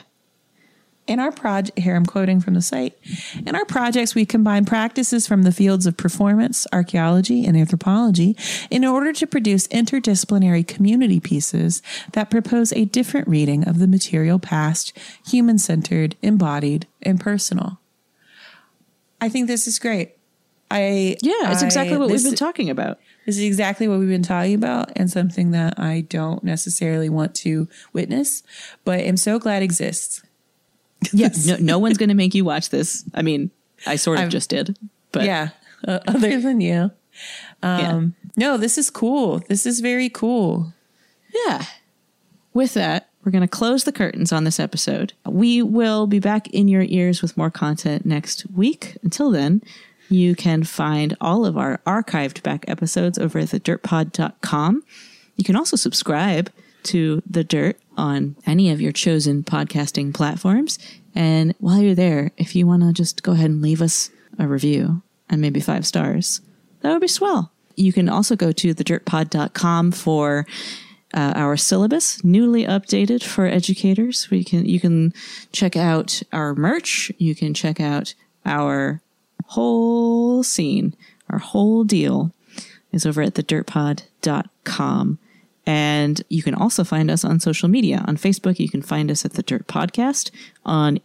In 1.06 1.20
our 1.20 1.34
project, 1.34 1.78
here 1.78 1.96
I'm 1.98 2.06
quoting 2.06 2.40
from 2.40 2.54
the 2.54 2.62
site. 2.62 2.98
In 3.46 3.56
our 3.56 3.66
projects, 3.66 4.16
we 4.16 4.26
combine 4.26 4.64
practices 4.66 5.28
from 5.28 5.44
the 5.44 5.52
fields 5.52 5.86
of 5.86 5.98
performance, 5.98 6.66
archaeology, 6.72 7.46
and 7.46 7.58
anthropology 7.58 8.38
in 8.70 8.86
order 8.86 9.12
to 9.14 9.28
produce 9.28 9.68
interdisciplinary 9.68 10.66
community 10.66 11.20
pieces 11.20 11.82
that 12.14 12.30
propose 12.30 12.72
a 12.74 12.86
different 12.86 13.28
reading 13.28 13.68
of 13.68 13.80
the 13.80 13.88
material 13.88 14.40
past, 14.40 14.98
human 15.28 15.58
centered, 15.58 16.16
embodied, 16.22 16.88
and 17.02 17.20
personal. 17.20 17.80
I 19.22 19.30
think 19.30 19.48
this 19.48 19.68
is 19.68 19.80
great. 19.80 20.12
I 20.70 21.16
yeah 21.22 21.52
it's 21.52 21.64
I- 21.64 21.66
exactly 21.66 21.98
what 21.98 22.10
this- 22.10 22.24
we've 22.24 22.32
been 22.32 22.38
talking 22.38 22.70
about 22.70 23.00
This 23.26 23.38
is 23.38 23.44
exactly 23.44 23.88
what 23.88 24.00
we've 24.00 24.10
been 24.10 24.22
talking 24.24 24.54
about 24.56 24.92
and 24.98 25.10
something 25.10 25.52
that 25.52 25.80
I 25.80 26.02
don't 26.02 26.44
necessarily 26.44 27.08
want 27.10 27.34
to 27.36 27.68
witness, 27.94 28.44
but 28.84 29.00
am 29.00 29.16
so 29.18 29.40
glad 29.40 29.64
exists. 29.64 30.22
yeah 31.14 31.30
no, 31.46 31.56
no 31.58 31.80
one's 31.80 31.98
gonna 31.98 32.16
make 32.16 32.34
you 32.36 32.44
watch 32.44 32.70
this 32.70 33.04
i 33.14 33.22
mean 33.22 33.52
i 33.86 33.96
sort 33.96 34.18
of 34.18 34.22
I'm- 34.24 34.30
just 34.32 34.50
did 34.50 34.78
but 35.12 35.24
yeah, 35.26 35.50
uh, 35.88 36.00
other 36.08 36.40
than 36.42 36.60
you. 36.60 36.92
yeah. 37.64 37.92
Um, 37.92 38.16
no, 38.36 38.58
this 38.58 38.78
is 38.78 38.90
cool. 38.90 39.40
This 39.48 39.66
is 39.66 39.80
very 39.80 40.10
cool. 40.10 40.74
Yeah. 41.46 41.64
With 42.54 42.74
that, 42.74 43.07
we're 43.28 43.32
going 43.32 43.42
to 43.42 43.48
close 43.50 43.84
the 43.84 43.92
curtains 43.92 44.32
on 44.32 44.46
this 44.46 44.58
episode. 44.58 45.12
We 45.26 45.62
will 45.62 46.08
be 46.08 46.20
back 46.20 46.48
in 46.48 46.70
your 46.70 46.86
ears 46.88 47.22
with 47.22 47.36
more 47.36 47.52
content 47.52 48.06
next 48.06 48.50
week. 48.52 48.96
Until 49.04 49.32
then, 49.32 49.62
you 50.08 50.34
can 50.34 50.64
find 50.64 51.14
all 51.20 51.46
of 51.46 51.58
our 51.58 51.82
archived 51.86 52.42
back 52.42 52.64
episodes 52.70 53.18
over 53.18 53.40
at 53.40 53.50
thedirtpod.com. 53.50 54.82
You 55.36 55.44
can 55.44 55.58
also 55.58 55.76
subscribe 55.76 56.50
to 56.84 57.22
The 57.30 57.44
Dirt 57.44 57.78
on 57.98 58.38
any 58.46 58.72
of 58.72 58.80
your 58.80 58.94
chosen 58.94 59.44
podcasting 59.44 60.14
platforms. 60.14 60.80
And 61.14 61.54
while 61.60 61.82
you're 61.82 61.96
there, 61.96 62.32
if 62.38 62.56
you 62.56 62.66
want 62.66 62.84
to 62.84 62.94
just 62.94 63.24
go 63.24 63.34
ahead 63.34 63.50
and 63.50 63.62
leave 63.62 63.82
us 63.82 64.10
a 64.40 64.48
review 64.48 65.02
and 65.30 65.42
maybe 65.42 65.60
five 65.60 65.86
stars, 65.86 66.40
that 66.80 66.94
would 66.94 67.02
be 67.02 67.10
swell. 67.10 67.52
You 67.76 67.92
can 67.92 68.08
also 68.08 68.38
go 68.38 68.54
to 68.54 68.74
thedirtpod.com 68.74 69.92
for 69.92 70.46
uh, 71.18 71.34
our 71.36 71.58
syllabus, 71.58 72.24
newly 72.24 72.64
updated 72.64 73.24
for 73.24 73.48
educators. 73.48 74.30
We 74.30 74.44
can 74.44 74.66
you 74.66 74.80
can 74.80 75.14
check 75.52 75.76
out 75.76 76.22
our 76.32 76.54
merch. 76.54 77.12
You 77.18 77.34
can 77.34 77.56
check 77.56 77.80
out 77.80 78.14
our 78.46 79.02
whole 79.48 80.44
scene, 80.44 80.96
our 81.30 81.40
whole 81.40 81.84
deal 81.84 82.32
is 82.92 83.06
over 83.06 83.22
at 83.22 83.34
thedirtpod.com. 83.34 85.20
And 85.66 86.22
you 86.30 86.44
can 86.44 86.54
also 86.54 86.84
find 86.84 87.12
us 87.12 87.26
on 87.26 87.40
social 87.42 87.68
media. 87.68 88.04
On 88.08 88.16
Facebook, 88.16 88.58
you 88.60 88.70
can 88.70 88.82
find 88.82 89.12
us 89.12 89.26
at 89.26 89.34
the 89.34 89.44
Dirt 89.44 89.68
Podcast. 89.68 90.32
On 90.66 91.00